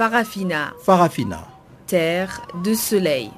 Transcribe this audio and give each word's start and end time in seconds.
Farafina. 0.00 0.72
Farafina. 0.82 1.46
Terre 1.86 2.40
de 2.64 2.72
soleil. 2.72 3.30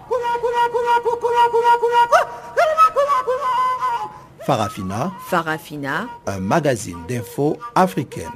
Farafina. 4.47 5.11
Farafina. 5.29 6.07
Un 6.25 6.39
magazine 6.39 6.99
d'infos 7.09 7.57
africaine. 7.75 8.31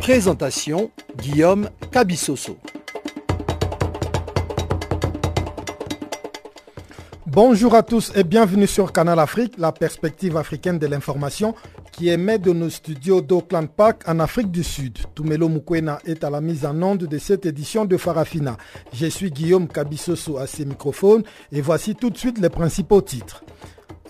Présentation 0.00 0.90
Guillaume 1.18 1.68
Cabissoso. 1.92 2.56
Bonjour 7.26 7.74
à 7.74 7.82
tous 7.82 8.12
et 8.14 8.24
bienvenue 8.24 8.66
sur 8.66 8.92
Canal 8.92 9.18
Afrique, 9.18 9.58
la 9.58 9.70
perspective 9.70 10.38
africaine 10.38 10.78
de 10.78 10.86
l'information 10.86 11.54
qui 11.96 12.10
émet 12.10 12.38
de 12.38 12.52
nos 12.52 12.68
studios 12.68 13.22
d'Auckland 13.22 13.68
Park 13.68 14.02
en 14.06 14.20
Afrique 14.20 14.50
du 14.50 14.62
Sud. 14.62 14.98
Tumelo 15.14 15.48
Mukwena 15.48 15.98
est 16.04 16.24
à 16.24 16.30
la 16.30 16.42
mise 16.42 16.66
en 16.66 16.82
onde 16.82 17.06
de 17.06 17.18
cette 17.18 17.46
édition 17.46 17.86
de 17.86 17.96
Farafina. 17.96 18.58
Je 18.92 19.06
suis 19.06 19.30
Guillaume 19.30 19.66
Kabissoso 19.66 20.36
à 20.36 20.46
ces 20.46 20.66
microphones 20.66 21.22
et 21.50 21.62
voici 21.62 21.94
tout 21.94 22.10
de 22.10 22.18
suite 22.18 22.38
les 22.38 22.50
principaux 22.50 23.00
titres. 23.00 23.42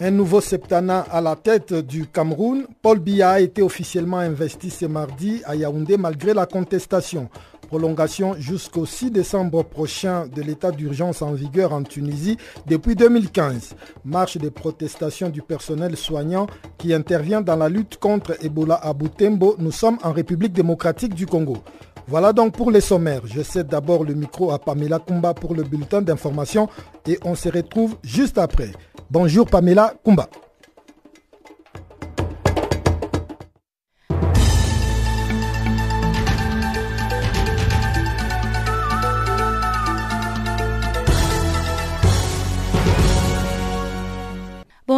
Un 0.01 0.11
nouveau 0.11 0.41
septana 0.41 1.01
à 1.11 1.21
la 1.21 1.37
tête 1.37 1.73
du 1.73 2.07
Cameroun, 2.07 2.67
Paul 2.83 2.99
Biya 2.99 3.31
a 3.31 3.41
été 3.41 3.63
officiellement 3.63 4.19
investi 4.19 4.69
ce 4.69 4.87
mardi 4.87 5.41
à 5.45 5.55
Yaoundé 5.55 5.97
malgré 5.97 6.35
la 6.35 6.45
contestation. 6.45 7.31
Prolongation 7.67 8.35
jusqu'au 8.39 8.87
6 8.87 9.11
décembre 9.11 9.65
prochain 9.65 10.27
de 10.29 10.41
l'état 10.41 10.71
d'urgence 10.71 11.21
en 11.21 11.33
vigueur 11.33 11.73
en 11.73 11.83
Tunisie 11.83 12.37
depuis 12.67 12.95
2015. 12.95 13.75
Marche 14.05 14.39
de 14.39 14.49
protestation 14.49 15.29
du 15.29 15.43
personnel 15.43 15.97
soignant 15.97 16.47
qui 16.79 16.95
intervient 16.95 17.41
dans 17.41 17.57
la 17.57 17.69
lutte 17.69 17.97
contre 17.99 18.37
Ebola 18.45 18.77
à 18.77 18.95
Butembo. 18.95 19.57
Nous 19.59 19.73
sommes 19.73 19.99
en 20.05 20.13
République 20.13 20.53
démocratique 20.53 21.15
du 21.15 21.27
Congo. 21.27 21.59
Voilà 22.07 22.33
donc 22.33 22.55
pour 22.55 22.71
les 22.71 22.81
sommaires. 22.81 23.23
Je 23.25 23.43
cède 23.43 23.67
d'abord 23.67 24.05
le 24.05 24.15
micro 24.15 24.53
à 24.53 24.61
Pamela 24.61 25.01
Kumba 25.01 25.35
pour 25.35 25.55
le 25.55 25.65
bulletin 25.65 26.03
d'information 26.03 26.69
et 27.07 27.19
on 27.25 27.35
se 27.35 27.49
retrouve 27.49 27.97
juste 28.05 28.39
après. 28.39 28.71
Bonjour 29.11 29.47
Pamela 29.47 29.95
Kumba. 30.05 30.29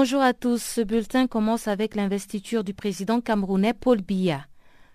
Bonjour 0.01 0.23
à 0.23 0.33
tous. 0.33 0.63
Ce 0.63 0.81
bulletin 0.81 1.27
commence 1.27 1.67
avec 1.67 1.97
l'investiture 1.97 2.63
du 2.63 2.73
président 2.73 3.21
camerounais 3.21 3.75
Paul 3.75 4.01
Biya. 4.01 4.47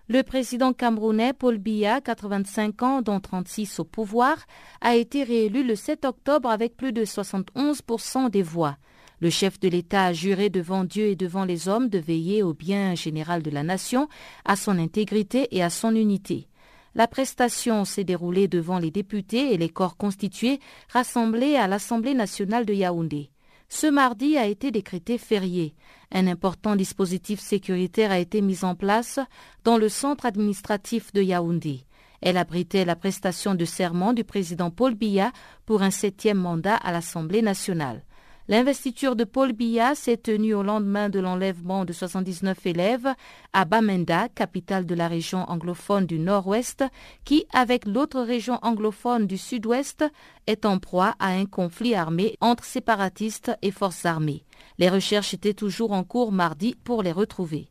Le 0.08 0.22
président 0.22 0.72
camerounais 0.72 1.34
Paul 1.34 1.58
Biya, 1.58 2.00
85 2.00 2.82
ans, 2.82 3.02
dont 3.02 3.20
36 3.20 3.80
au 3.80 3.84
pouvoir, 3.84 4.38
a 4.80 4.96
été 4.96 5.22
réélu 5.22 5.62
le 5.62 5.76
7 5.76 6.06
octobre 6.06 6.48
avec 6.48 6.74
plus 6.74 6.94
de 6.94 7.04
71% 7.04 8.30
des 8.30 8.40
voix. 8.40 8.78
Le 9.20 9.28
chef 9.28 9.60
de 9.60 9.68
l'État 9.68 10.06
a 10.06 10.14
juré 10.14 10.48
devant 10.48 10.84
Dieu 10.84 11.08
et 11.08 11.16
devant 11.16 11.44
les 11.44 11.68
hommes 11.68 11.90
de 11.90 11.98
veiller 11.98 12.42
au 12.42 12.54
bien 12.54 12.94
général 12.94 13.42
de 13.42 13.50
la 13.50 13.62
nation, 13.62 14.08
à 14.46 14.56
son 14.56 14.78
intégrité 14.78 15.48
et 15.54 15.62
à 15.62 15.68
son 15.68 15.94
unité. 15.94 16.48
La 16.94 17.08
prestation 17.08 17.84
s'est 17.84 18.04
déroulée 18.04 18.48
devant 18.48 18.78
les 18.78 18.90
députés 18.90 19.52
et 19.52 19.58
les 19.58 19.68
corps 19.68 19.98
constitués 19.98 20.60
rassemblés 20.88 21.56
à 21.56 21.68
l'Assemblée 21.68 22.14
nationale 22.14 22.64
de 22.64 22.72
Yaoundé 22.72 23.33
ce 23.74 23.88
mardi 23.88 24.38
a 24.38 24.46
été 24.46 24.70
décrété 24.70 25.18
férié. 25.18 25.74
Un 26.12 26.28
important 26.28 26.76
dispositif 26.76 27.40
sécuritaire 27.40 28.12
a 28.12 28.20
été 28.20 28.40
mis 28.40 28.64
en 28.64 28.76
place 28.76 29.18
dans 29.64 29.78
le 29.78 29.88
centre 29.88 30.26
administratif 30.26 31.12
de 31.12 31.20
Yaoundé. 31.20 31.80
Elle 32.20 32.36
abritait 32.36 32.84
la 32.84 32.94
prestation 32.94 33.56
de 33.56 33.64
serment 33.64 34.12
du 34.12 34.22
président 34.22 34.70
Paul 34.70 34.94
Biya 34.94 35.32
pour 35.66 35.82
un 35.82 35.90
septième 35.90 36.38
mandat 36.38 36.76
à 36.76 36.92
l'Assemblée 36.92 37.42
nationale. 37.42 38.04
L'investiture 38.46 39.16
de 39.16 39.24
Paul 39.24 39.54
Biya 39.54 39.94
s'est 39.94 40.18
tenue 40.18 40.52
au 40.52 40.62
lendemain 40.62 41.08
de 41.08 41.18
l'enlèvement 41.18 41.86
de 41.86 41.94
79 41.94 42.66
élèves 42.66 43.08
à 43.54 43.64
Bamenda, 43.64 44.28
capitale 44.28 44.84
de 44.84 44.94
la 44.94 45.08
région 45.08 45.48
anglophone 45.50 46.04
du 46.04 46.18
Nord-Ouest, 46.18 46.84
qui, 47.24 47.46
avec 47.54 47.86
l'autre 47.86 48.20
région 48.20 48.58
anglophone 48.60 49.26
du 49.26 49.38
Sud-Ouest, 49.38 50.04
est 50.46 50.66
en 50.66 50.78
proie 50.78 51.14
à 51.20 51.28
un 51.28 51.46
conflit 51.46 51.94
armé 51.94 52.36
entre 52.42 52.64
séparatistes 52.64 53.52
et 53.62 53.70
forces 53.70 54.04
armées. 54.04 54.44
Les 54.76 54.90
recherches 54.90 55.32
étaient 55.32 55.54
toujours 55.54 55.92
en 55.92 56.04
cours 56.04 56.30
mardi 56.30 56.76
pour 56.84 57.02
les 57.02 57.12
retrouver. 57.12 57.70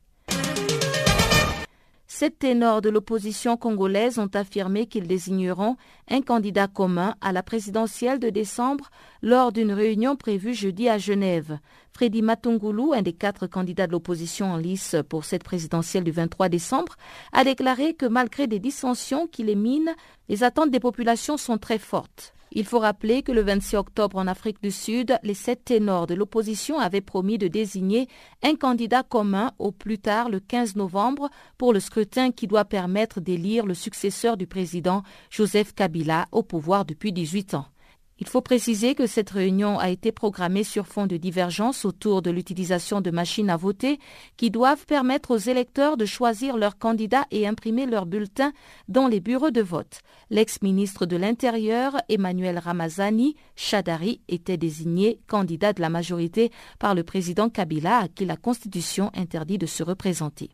Sept 2.15 2.37
ténors 2.37 2.83
de 2.83 2.89
l'opposition 2.89 3.57
congolaise 3.57 4.19
ont 4.19 4.29
affirmé 4.35 4.85
qu'ils 4.85 5.07
désigneront 5.07 5.77
un 6.07 6.21
candidat 6.21 6.67
commun 6.67 7.15
à 7.21 7.31
la 7.31 7.41
présidentielle 7.41 8.19
de 8.19 8.29
décembre 8.29 8.91
lors 9.23 9.51
d'une 9.51 9.71
réunion 9.71 10.15
prévue 10.15 10.53
jeudi 10.53 10.87
à 10.87 10.99
Genève. 10.99 11.57
Freddy 11.91 12.21
Matungulu, 12.21 12.93
un 12.93 13.01
des 13.01 13.13
quatre 13.13 13.47
candidats 13.47 13.87
de 13.87 13.93
l'opposition 13.93 14.51
en 14.51 14.57
lice 14.57 14.95
pour 15.09 15.25
cette 15.25 15.43
présidentielle 15.43 16.03
du 16.03 16.11
23 16.11 16.49
décembre, 16.49 16.97
a 17.31 17.43
déclaré 17.43 17.95
que 17.95 18.05
malgré 18.05 18.45
des 18.45 18.59
dissensions 18.59 19.25
qui 19.25 19.41
les 19.41 19.55
minent, 19.55 19.95
les 20.29 20.43
attentes 20.43 20.69
des 20.69 20.79
populations 20.79 21.37
sont 21.37 21.57
très 21.57 21.79
fortes. 21.79 22.35
Il 22.55 22.65
faut 22.65 22.77
rappeler 22.77 23.23
que 23.23 23.31
le 23.31 23.41
26 23.41 23.77
octobre 23.77 24.17
en 24.17 24.27
Afrique 24.27 24.61
du 24.61 24.69
Sud, 24.69 25.17
les 25.23 25.33
sept 25.33 25.65
ténors 25.65 26.05
de 26.05 26.13
l'opposition 26.13 26.77
avaient 26.77 27.01
promis 27.01 27.39
de 27.39 27.47
désigner 27.47 28.07
un 28.43 28.55
candidat 28.55 29.01
commun 29.01 29.53
au 29.57 29.71
plus 29.71 29.97
tard 29.97 30.29
le 30.29 30.39
15 30.39 30.75
novembre 30.75 31.29
pour 31.57 31.73
le 31.73 31.79
scrutin 31.79 32.31
qui 32.31 32.45
doit 32.45 32.65
permettre 32.65 33.21
d'élire 33.21 33.65
le 33.65 33.73
successeur 33.73 34.37
du 34.37 34.45
président 34.45 35.01
Joseph 35.31 35.73
Kabila 35.73 36.27
au 36.31 36.43
pouvoir 36.43 36.85
depuis 36.85 37.11
18 37.11 37.55
ans. 37.55 37.72
Il 38.19 38.27
faut 38.27 38.41
préciser 38.41 38.93
que 38.93 39.07
cette 39.07 39.31
réunion 39.31 39.79
a 39.79 39.89
été 39.89 40.11
programmée 40.11 40.63
sur 40.63 40.85
fond 40.85 41.07
de 41.07 41.17
divergence 41.17 41.83
autour 41.83 42.21
de 42.21 42.29
l'utilisation 42.29 43.01
de 43.01 43.09
machines 43.09 43.49
à 43.49 43.57
voter 43.57 43.99
qui 44.37 44.51
doivent 44.51 44.85
permettre 44.85 45.31
aux 45.31 45.37
électeurs 45.37 45.97
de 45.97 46.05
choisir 46.05 46.55
leur 46.55 46.77
candidat 46.77 47.25
et 47.31 47.47
imprimer 47.47 47.87
leur 47.87 48.05
bulletin 48.05 48.53
dans 48.87 49.07
les 49.07 49.19
bureaux 49.19 49.51
de 49.51 49.61
vote. 49.61 50.01
L'ex-ministre 50.29 51.07
de 51.07 51.17
l'Intérieur, 51.17 51.97
Emmanuel 52.07 52.59
Ramazani 52.59 53.35
Chadari, 53.55 54.21
était 54.27 54.57
désigné 54.57 55.19
candidat 55.27 55.73
de 55.73 55.81
la 55.81 55.89
majorité 55.89 56.51
par 56.77 56.93
le 56.93 57.03
président 57.03 57.49
Kabila 57.49 57.97
à 57.97 58.07
qui 58.07 58.25
la 58.25 58.37
Constitution 58.37 59.09
interdit 59.15 59.57
de 59.57 59.65
se 59.65 59.81
représenter. 59.81 60.51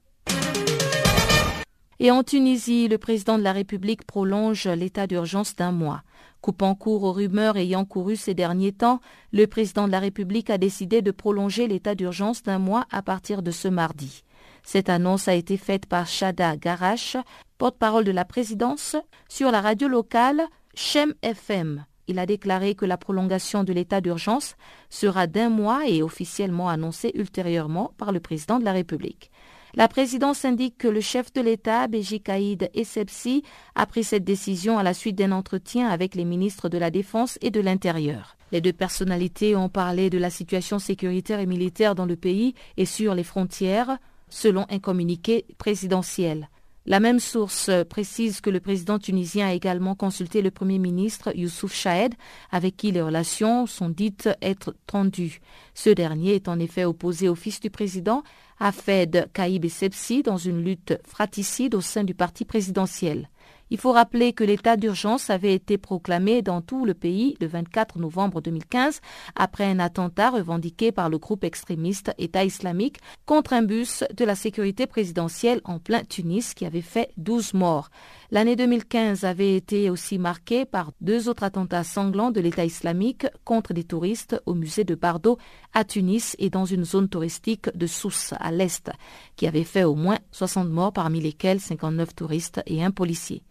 Et 2.01 2.11
en 2.11 2.23
Tunisie, 2.23 2.87
le 2.87 2.97
président 2.97 3.37
de 3.37 3.43
la 3.43 3.51
République 3.51 4.05
prolonge 4.05 4.67
l'état 4.67 5.05
d'urgence 5.05 5.57
d'un 5.57 5.73
mois. 5.73 6.03
Coupant 6.39 6.73
court 6.73 7.03
aux 7.03 7.11
rumeurs 7.11 7.57
ayant 7.57 7.83
couru 7.83 8.15
ces 8.15 8.33
derniers 8.33 8.71
temps, 8.71 9.01
le 9.33 9.47
président 9.47 9.85
de 9.85 9.91
la 9.91 9.99
République 9.99 10.49
a 10.49 10.57
décidé 10.57 11.01
de 11.01 11.11
prolonger 11.11 11.67
l'état 11.67 11.95
d'urgence 11.95 12.41
d'un 12.41 12.57
mois 12.57 12.85
à 12.89 13.01
partir 13.01 13.41
de 13.41 13.51
ce 13.51 13.67
mardi. 13.67 14.23
Cette 14.63 14.88
annonce 14.88 15.27
a 15.27 15.33
été 15.33 15.57
faite 15.57 15.88
par 15.88 16.07
Shada 16.07 16.55
Garache, 16.55 17.17
porte-parole 17.57 18.05
de 18.05 18.11
la 18.11 18.23
présidence, 18.23 18.95
sur 19.27 19.51
la 19.51 19.59
radio 19.59 19.89
locale 19.89 20.43
Shem 20.75 21.13
FM. 21.21 21.83
Il 22.07 22.17
a 22.17 22.25
déclaré 22.25 22.75
que 22.75 22.85
la 22.85 22.97
prolongation 22.97 23.65
de 23.65 23.73
l'état 23.73 23.99
d'urgence 23.99 24.55
sera 24.89 25.27
d'un 25.27 25.49
mois 25.49 25.81
et 25.85 26.01
officiellement 26.01 26.69
annoncée 26.69 27.11
ultérieurement 27.13 27.91
par 27.97 28.13
le 28.13 28.21
président 28.21 28.57
de 28.57 28.65
la 28.65 28.71
République. 28.71 29.31
La 29.75 29.88
présidence 29.88 30.46
indique 30.46 30.78
que 30.78 30.88
le 30.88 31.00
chef 31.00 31.31
de 31.34 31.41
l'État, 31.41 31.88
Béji 31.88 32.22
Kaïd 32.22 32.69
Essebsi, 32.74 33.44
a 33.75 33.85
pris 33.85 34.03
cette 34.03 34.24
décision 34.24 34.80
à 34.80 34.84
la 34.84 34.96
suite 34.96 35.16
d'un 35.16 35.31
entretien 35.31 35.88
avec 35.88 36.16
les 36.16 36.25
ministres 36.25 36.69
de 36.69 36.77
la 36.77 36.89
Défense 36.89 37.38
et 37.42 37.51
de 37.51 37.62
l'Intérieur. 37.62 38.36
Les 38.51 38.62
deux 38.62 38.74
personnalités 38.74 39.56
ont 39.56 39.69
parlé 39.69 40.10
de 40.10 40.18
la 40.18 40.31
situation 40.31 40.80
sécuritaire 40.80 41.39
et 41.39 41.45
militaire 41.45 41.94
dans 41.94 42.07
le 42.07 42.16
pays 42.16 42.56
et 42.77 42.86
sur 42.86 43.13
les 43.13 43.24
frontières, 43.24 44.00
selon 44.30 44.66
un 44.69 44.80
communiqué 44.80 45.45
présidentiel. 45.60 46.50
La 46.86 47.00
même 47.00 47.19
source 47.19 47.69
précise 47.88 48.42
que 48.42 48.50
le 48.50 48.60
président 48.60 48.98
tunisien 48.98 49.50
a 49.50 49.54
également 49.54 49.94
consulté 49.94 50.42
le 50.42 50.50
Premier 50.50 50.80
ministre 50.80 51.31
Youssouf 51.36 51.72
Chahed, 51.72 52.15
avec 52.51 52.77
qui 52.77 52.92
les 52.92 53.01
relations 53.01 53.68
sont 53.68 53.89
dites 53.89 54.30
être 54.42 54.75
tendues. 54.88 55.39
Ce 55.75 55.92
dernier 55.92 56.33
est 56.33 56.48
en 56.48 56.57
effet 56.57 56.86
opposé 56.86 57.30
au 57.30 57.36
fils 57.36 57.60
du 57.60 57.69
président, 57.69 58.24
Afed 58.59 59.29
Kaïb 59.33 59.63
Essebsi, 59.63 60.21
dans 60.21 60.38
une 60.38 60.63
lutte 60.63 61.00
fratricide 61.06 61.75
au 61.75 61.81
sein 61.81 62.03
du 62.03 62.13
parti 62.13 62.44
présidentiel. 62.44 63.29
Il 63.71 63.77
faut 63.77 63.92
rappeler 63.92 64.33
que 64.33 64.44
l'état 64.44 64.77
d'urgence 64.77 65.30
avait 65.30 65.54
été 65.54 65.77
proclamé 65.77 66.42
dans 66.42 66.62
tout 66.62 66.86
le 66.86 66.95
pays 66.95 67.38
le 67.39 67.45
24 67.45 68.00
novembre 68.00 68.42
2015 68.42 69.00
après 69.36 69.66
un 69.66 69.77
attentat 69.77 70.31
revendiqué 70.31 70.92
par 70.92 71.07
le 71.07 71.19
groupe 71.19 71.44
extrémiste 71.44 72.12
État 72.18 72.44
islamique 72.44 72.98
contre 73.27 73.54
un 73.54 73.62
bus 73.62 74.04
de 74.18 74.25
la 74.25 74.33
sécurité 74.33 74.88
présidentielle 74.88 75.62
en 75.66 75.77
plein 75.77 76.04
Tunis 76.04 76.56
qui 76.56 76.66
avait 76.66 76.81
fait 76.81 77.12
12 77.18 77.54
morts. 77.54 77.89
L'année 78.31 78.56
2015 78.56 79.24
avait 79.24 79.56
été 79.56 79.92
aussi 79.92 80.18
marquée 80.18 80.65
par 80.65 80.92
deux 81.00 81.30
autres 81.30 81.44
attentats 81.44 81.83
sanglants 81.83 82.31
de 82.31 82.42
l'État 82.42 82.65
islamique 82.65 83.27
contre 83.44 83.74
des 83.74 83.83
touristes 83.83 84.42
au 84.48 84.56
musée 84.56 84.83
de 84.83 84.95
Bardo 84.95 85.38
à 85.74 85.83
Tunis 85.83 86.36
et 86.39 86.50
dans 86.50 86.65
une 86.65 86.86
zone 86.86 87.07
touristique 87.07 87.69
de 87.75 87.86
Sousse 87.86 88.33
à 88.39 88.51
l'est, 88.51 88.89
qui 89.36 89.45
avait 89.45 89.63
fait 89.63 89.83
au 89.83 89.94
moins 89.94 90.18
60 90.31 90.69
morts 90.69 90.94
parmi 90.94 91.22
lesquels 91.22 91.60
59 91.60 92.15
touristes 92.15 92.62
et 92.65 92.83
un 92.83 92.92
policier. 92.92 93.44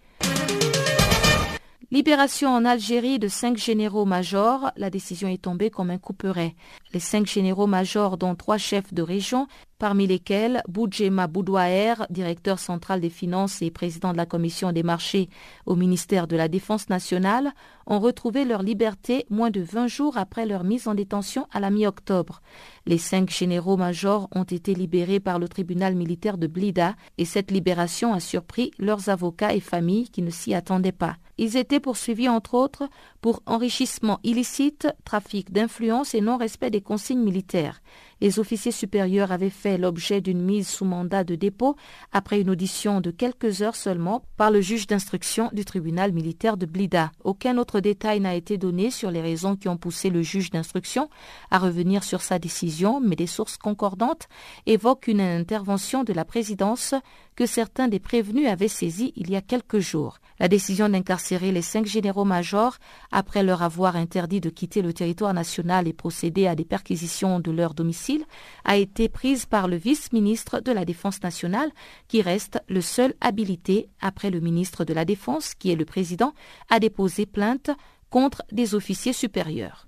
Libération 1.90 2.50
en 2.50 2.66
Algérie 2.66 3.18
de 3.18 3.28
cinq 3.28 3.56
généraux-majors, 3.56 4.72
la 4.76 4.90
décision 4.90 5.26
est 5.26 5.40
tombée 5.40 5.70
comme 5.70 5.88
un 5.88 5.96
couperet. 5.96 6.54
Les 6.92 7.00
cinq 7.00 7.26
généraux-majors, 7.26 8.18
dont 8.18 8.34
trois 8.34 8.58
chefs 8.58 8.92
de 8.92 9.00
région, 9.00 9.46
parmi 9.78 10.06
lesquels 10.06 10.62
Boudjema 10.68 11.28
Boudouaer, 11.28 11.94
directeur 12.10 12.58
central 12.58 13.00
des 13.00 13.08
finances 13.08 13.62
et 13.62 13.70
président 13.70 14.12
de 14.12 14.18
la 14.18 14.26
commission 14.26 14.70
des 14.70 14.82
marchés 14.82 15.30
au 15.64 15.76
ministère 15.76 16.26
de 16.26 16.36
la 16.36 16.48
Défense 16.48 16.90
nationale, 16.90 17.54
ont 17.86 18.00
retrouvé 18.00 18.44
leur 18.44 18.62
liberté 18.62 19.24
moins 19.30 19.50
de 19.50 19.62
20 19.62 19.86
jours 19.86 20.18
après 20.18 20.44
leur 20.44 20.64
mise 20.64 20.88
en 20.88 20.94
détention 20.94 21.46
à 21.52 21.58
la 21.58 21.70
mi-octobre. 21.70 22.42
Les 22.84 22.98
cinq 22.98 23.30
généraux-majors 23.30 24.28
ont 24.34 24.44
été 24.44 24.74
libérés 24.74 25.20
par 25.20 25.38
le 25.38 25.48
tribunal 25.48 25.94
militaire 25.94 26.36
de 26.36 26.48
Blida 26.48 26.96
et 27.16 27.24
cette 27.24 27.50
libération 27.50 28.12
a 28.12 28.20
surpris 28.20 28.72
leurs 28.78 29.08
avocats 29.08 29.54
et 29.54 29.60
familles 29.60 30.10
qui 30.10 30.20
ne 30.20 30.28
s'y 30.28 30.52
attendaient 30.52 30.92
pas. 30.92 31.16
Ils 31.38 31.56
étaient 31.56 31.80
poursuivis 31.80 32.28
entre 32.28 32.54
autres 32.54 32.88
pour 33.20 33.42
enrichissement 33.46 34.18
illicite, 34.24 34.88
trafic 35.04 35.52
d'influence 35.52 36.14
et 36.14 36.20
non-respect 36.20 36.70
des 36.70 36.80
consignes 36.80 37.22
militaires. 37.22 37.80
Les 38.20 38.40
officiers 38.40 38.72
supérieurs 38.72 39.30
avaient 39.30 39.48
fait 39.48 39.78
l'objet 39.78 40.20
d'une 40.20 40.42
mise 40.42 40.66
sous 40.66 40.84
mandat 40.84 41.22
de 41.22 41.36
dépôt 41.36 41.76
après 42.12 42.40
une 42.40 42.50
audition 42.50 43.00
de 43.00 43.12
quelques 43.12 43.62
heures 43.62 43.76
seulement 43.76 44.24
par 44.36 44.50
le 44.50 44.60
juge 44.60 44.88
d'instruction 44.88 45.50
du 45.52 45.64
tribunal 45.64 46.12
militaire 46.12 46.56
de 46.56 46.66
Blida. 46.66 47.12
Aucun 47.22 47.56
autre 47.58 47.78
détail 47.78 48.18
n'a 48.18 48.34
été 48.34 48.58
donné 48.58 48.90
sur 48.90 49.12
les 49.12 49.20
raisons 49.20 49.54
qui 49.54 49.68
ont 49.68 49.76
poussé 49.76 50.10
le 50.10 50.22
juge 50.22 50.50
d'instruction 50.50 51.08
à 51.52 51.58
revenir 51.58 52.02
sur 52.02 52.20
sa 52.20 52.40
décision, 52.40 53.00
mais 53.00 53.14
des 53.14 53.28
sources 53.28 53.56
concordantes 53.56 54.28
évoquent 54.66 55.06
une 55.06 55.20
intervention 55.20 56.02
de 56.02 56.12
la 56.12 56.24
présidence 56.24 56.94
que 57.36 57.46
certains 57.46 57.86
des 57.86 58.00
prévenus 58.00 58.48
avaient 58.48 58.66
saisie 58.66 59.12
il 59.14 59.30
y 59.30 59.36
a 59.36 59.40
quelques 59.40 59.78
jours. 59.78 60.18
La 60.40 60.48
décision 60.48 60.88
d'incarcérer 60.88 61.50
les 61.50 61.62
cinq 61.62 61.86
généraux-majors 61.86 62.76
après 63.10 63.42
leur 63.42 63.62
avoir 63.62 63.96
interdit 63.96 64.40
de 64.40 64.50
quitter 64.50 64.82
le 64.82 64.92
territoire 64.92 65.34
national 65.34 65.88
et 65.88 65.92
procéder 65.92 66.46
à 66.46 66.54
des 66.54 66.64
perquisitions 66.64 67.40
de 67.40 67.50
leur 67.50 67.74
domicile 67.74 68.24
a 68.64 68.76
été 68.76 69.08
prise 69.08 69.46
par 69.46 69.66
le 69.66 69.76
vice-ministre 69.76 70.60
de 70.60 70.70
la 70.70 70.84
Défense 70.84 71.22
nationale 71.22 71.70
qui 72.06 72.22
reste 72.22 72.60
le 72.68 72.80
seul 72.80 73.14
habilité 73.20 73.88
après 74.00 74.30
le 74.30 74.40
ministre 74.40 74.84
de 74.84 74.94
la 74.94 75.04
Défense 75.04 75.54
qui 75.54 75.72
est 75.72 75.76
le 75.76 75.84
président 75.84 76.32
à 76.70 76.78
déposer 76.78 77.26
plainte 77.26 77.70
contre 78.10 78.42
des 78.52 78.74
officiers 78.74 79.12
supérieurs. 79.12 79.87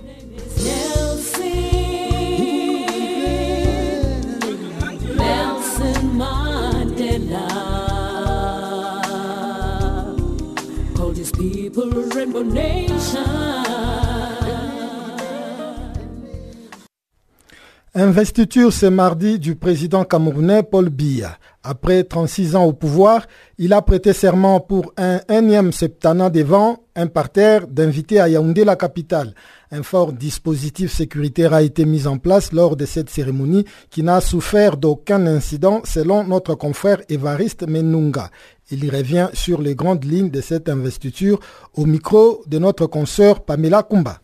Investiture 17.93 18.71
ce 18.73 18.85
mardi 18.85 19.37
du 19.37 19.55
président 19.55 20.05
camerounais 20.05 20.63
Paul 20.63 20.89
Biya. 20.89 21.37
Après 21.63 22.03
36 22.03 22.55
ans 22.55 22.63
au 22.63 22.73
pouvoir, 22.73 23.27
il 23.59 23.73
a 23.73 23.81
prêté 23.81 24.13
serment 24.13 24.59
pour 24.59 24.93
un 24.97 25.19
énième 25.29 25.71
septennat 25.71 26.29
devant 26.29 26.77
un 26.95 27.07
parterre 27.07 27.67
d'invités 27.67 28.19
à 28.19 28.27
Yaoundé, 28.27 28.65
la 28.65 28.75
capitale. 28.75 29.35
Un 29.73 29.83
fort 29.83 30.11
dispositif 30.11 30.91
sécuritaire 30.91 31.53
a 31.53 31.61
été 31.61 31.85
mis 31.85 32.05
en 32.05 32.17
place 32.17 32.51
lors 32.51 32.75
de 32.75 32.85
cette 32.85 33.09
cérémonie 33.09 33.63
qui 33.89 34.03
n'a 34.03 34.19
souffert 34.19 34.75
d'aucun 34.75 35.25
incident 35.25 35.79
selon 35.85 36.25
notre 36.25 36.55
confrère 36.55 37.01
Évariste 37.07 37.65
Menunga. 37.65 38.29
Il 38.69 38.83
y 38.83 38.89
revient 38.89 39.29
sur 39.31 39.61
les 39.61 39.73
grandes 39.73 40.03
lignes 40.03 40.29
de 40.29 40.41
cette 40.41 40.67
investiture 40.67 41.39
au 41.77 41.85
micro 41.85 42.43
de 42.47 42.59
notre 42.59 42.85
consoeur 42.85 43.45
Pamela 43.45 43.83
Kumba. 43.83 44.17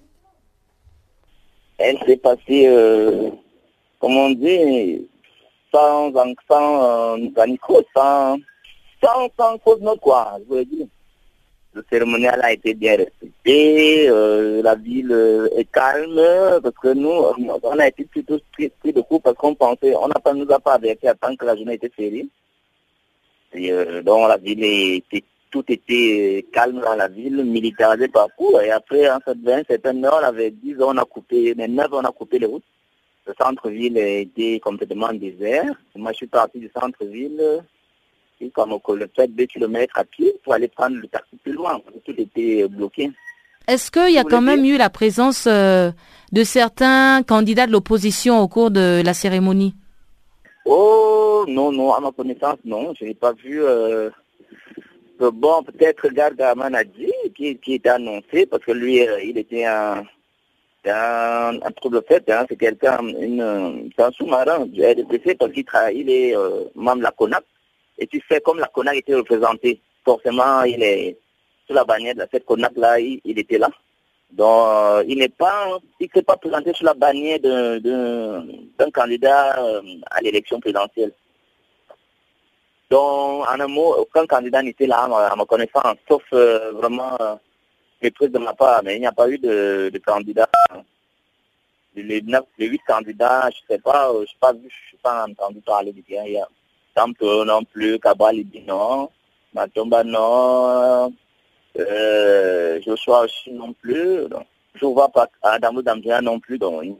Elle 1.78 1.98
s'est 2.06 2.18
passée 2.18 2.68
euh, 2.68 3.30
comme 4.02 4.18
on 4.18 4.32
dit, 4.32 5.08
sans, 5.74 6.12
sans, 6.12 7.18
euh, 7.18 7.18
sans, 7.96 8.38
sans, 9.02 9.30
sans 9.40 9.58
cause 9.60 9.80
quoi, 10.02 10.40
je 10.50 10.56
veux 10.56 10.66
dire. 10.66 10.88
Cérémonial 11.90 12.40
a 12.44 12.52
été 12.54 12.74
bien 12.74 12.98
respecté, 12.98 14.10
euh, 14.10 14.62
la 14.62 14.76
ville 14.76 15.12
euh, 15.12 15.50
est 15.56 15.70
calme, 15.72 16.22
parce 16.62 16.76
que 16.82 16.94
nous, 16.94 17.10
on 17.64 17.80
a 17.80 17.88
été 17.88 18.06
plutôt 18.06 18.40
pris, 18.52 18.72
de 18.84 19.02
coup 19.02 19.20
parce 19.20 19.36
qu'on 19.38 19.56
pensait, 19.56 19.96
on 19.96 20.08
n'a 20.08 20.20
pas, 20.20 20.34
nous 20.34 20.52
a 20.52 20.60
pas 20.60 20.74
averti 20.74 21.08
à 21.08 21.16
temps 21.16 21.36
que 21.36 21.46
la 21.46 21.56
journée 21.56 21.76
était 21.76 21.90
fériée. 21.90 22.28
Et 23.54 23.72
donc 24.04 24.28
la 24.28 24.38
ville 24.38 24.64
était, 24.64 25.24
tout 25.50 25.64
était 25.70 26.46
calme 26.52 26.82
dans 26.82 26.96
la 26.96 27.08
ville, 27.08 27.44
militarisé 27.44 28.08
partout. 28.10 28.60
Et 28.64 28.72
après, 28.72 29.10
en 29.10 29.20
fait, 29.20 29.38
20, 29.42 29.64
certaines 29.68 30.06
heures, 30.06 30.20
on 30.22 30.26
avait 30.26 30.52
10 30.52 30.76
on 30.82 30.98
a 30.98 31.06
coupé, 31.06 31.54
mais 31.56 31.68
9 31.68 31.88
on 31.94 32.04
a 32.04 32.12
coupé 32.12 32.40
les 32.40 32.46
routes 32.46 32.64
le 33.28 33.34
centre-ville 33.40 33.98
était 33.98 34.60
complètement 34.60 35.12
désert. 35.14 35.74
Moi, 35.96 36.12
je 36.14 36.18
suis 36.18 36.28
parti 36.28 36.60
du 36.60 36.72
centre-ville 36.74 37.62
comme 38.54 38.78
le 38.96 39.10
fait 39.16 39.28
2 39.28 39.46
km 39.46 39.98
à 39.98 40.04
pied 40.04 40.34
pour 40.44 40.54
aller 40.54 40.68
prendre 40.68 40.98
le 40.98 41.08
taxi 41.08 41.36
plus 41.44 41.54
loin. 41.54 41.80
Tout 42.06 42.14
était 42.18 42.68
bloqué. 42.68 43.12
Est-ce 43.68 43.92
qu'il 43.92 44.14
y 44.14 44.18
a 44.18 44.24
quand 44.24 44.42
même 44.42 44.64
eu 44.64 44.78
la 44.78 44.90
présence 44.90 45.46
euh, 45.48 45.92
de 46.32 46.44
certains 46.44 47.22
candidats 47.24 47.68
de 47.68 47.72
l'opposition 47.72 48.40
au 48.40 48.48
cours 48.48 48.72
de 48.72 49.02
la 49.04 49.14
cérémonie? 49.14 49.76
Oh, 50.66 51.46
non, 51.48 51.72
non, 51.72 51.94
à 51.94 52.00
ma 52.00 52.12
connaissance, 52.12 52.58
non. 52.64 52.94
Je 53.00 53.06
n'ai 53.06 53.14
pas 53.14 53.34
vu. 53.34 53.62
Euh, 53.62 54.10
bon, 55.20 55.64
peut-être 55.64 56.08
Gargaman 56.10 56.76
a 56.76 56.84
dit 56.84 57.12
qui, 57.36 57.58
qui 57.58 57.74
était 57.74 57.90
annoncé 57.90 58.46
parce 58.46 58.64
que 58.64 58.72
lui, 58.72 59.06
euh, 59.06 59.22
il 59.22 59.38
était 59.38 59.66
un 59.66 60.04
un, 60.90 61.72
trouble 61.76 62.02
fait, 62.08 62.30
hein, 62.30 62.46
c'est 62.50 62.58
quelqu'un, 62.58 63.00
un 63.00 64.12
sous-marin 64.12 64.66
du 64.66 64.84
RDPC 64.84 65.36
parce 65.36 65.52
qu'il 65.52 65.66
il 65.94 66.10
est 66.10 66.36
euh, 66.36 66.66
membre 66.76 67.00
de 67.00 67.04
la 67.04 67.12
CONAC. 67.12 67.44
Et 67.98 68.08
tu 68.08 68.22
sais, 68.30 68.42
comme 68.42 68.60
la 68.60 68.68
CONAC 68.68 68.98
était 68.98 69.16
représentée, 69.16 69.82
forcément, 70.06 70.64
il 70.64 70.82
est 70.84 71.18
sur 71.66 71.76
la 71.76 71.84
bannière 71.84 72.16
de 72.16 72.26
cette 72.32 72.46
CONAC-là, 72.46 73.00
il, 73.00 73.40
était 73.40 73.58
là. 73.58 73.70
Donc, 74.32 74.68
euh, 74.68 75.04
il 75.08 75.18
n'est 75.18 75.30
pas, 75.30 75.78
il 76.00 76.10
s'est 76.14 76.22
pas 76.22 76.38
présenté 76.38 76.74
sur 76.74 76.86
la 76.86 76.94
bannière 76.94 77.40
d'un 77.40 78.92
candidat 78.92 79.60
euh, 79.60 79.82
à 80.12 80.22
l'élection 80.22 80.60
présidentielle. 80.60 81.12
Donc, 82.90 83.46
en 83.50 83.60
un 83.60 83.68
mot, 83.68 83.96
aucun 83.98 84.26
candidat 84.26 84.62
n'était 84.62 84.88
là 84.88 85.04
à 85.04 85.36
ma, 85.36 85.46
connaissance, 85.46 85.98
sauf 86.08 86.24
vraiment 86.32 87.18
méprise 88.02 88.32
de 88.32 88.38
ma 88.40 88.54
part, 88.54 88.82
mais 88.84 88.96
il 88.96 89.00
n'y 89.00 89.08
a 89.08 89.12
pas 89.12 89.30
eu 89.30 89.38
de, 89.38 89.92
candidats. 90.06 90.50
Les, 91.96 92.22
neuf, 92.22 92.46
les 92.58 92.68
huit 92.68 92.82
candidats, 92.88 93.50
je 93.50 93.58
ne 93.58 93.76
sais 93.76 93.82
pas, 93.82 94.12
je 94.14 94.20
n'ai 94.20 94.28
pas 94.40 94.54
vu, 94.54 94.70
je 94.70 94.96
n'ai 94.96 95.00
pas 95.02 95.26
entendu 95.28 95.62
parler 95.62 95.92
de 95.92 96.04
rien. 96.08 96.24
Il 96.26 96.46
non 97.46 97.64
plus, 97.64 98.00
Kabal 98.00 98.44
dit 98.44 98.64
non. 98.68 99.10
Matomba 99.54 100.04
non, 100.04 101.12
euh, 101.80 102.82
Joshua 102.86 103.24
aussi 103.24 103.52
non 103.52 103.74
plus. 103.74 104.28
Je 104.76 104.86
vois 104.86 105.10
pas 105.10 105.28
Adamo 105.42 105.82
Damdjana 105.82 106.22
non 106.22 106.40
plus, 106.40 106.58
donc 106.60 106.98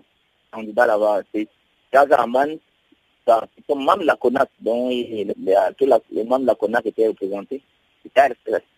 candidat 0.52 0.88
là-bas. 0.88 1.22
C'est 1.34 1.48
Kazaman, 1.92 2.58
de 3.28 4.06
la 4.06 4.16
CONAC, 4.16 4.50
dont 4.60 4.90
les, 4.90 5.26
membres 6.24 6.40
de 6.40 6.46
la 6.48 6.56
CONAC 6.56 6.86
étaient 6.88 7.08
représentés. 7.08 7.62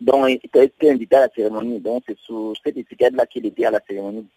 Donc, 0.01 0.27
il 0.27 0.39
était 0.43 0.89
invité 0.89 1.15
à 1.15 1.21
la 1.21 1.29
cérémonie. 1.29 1.79
Donc, 1.79 2.03
c'est 2.07 2.17
sous 2.25 2.53
cette 2.63 2.77
étiquette-là 2.77 3.25
qu'il 3.27 3.45
était 3.45 3.65
à 3.65 3.71
la 3.71 3.79
cérémonie. 3.87 4.27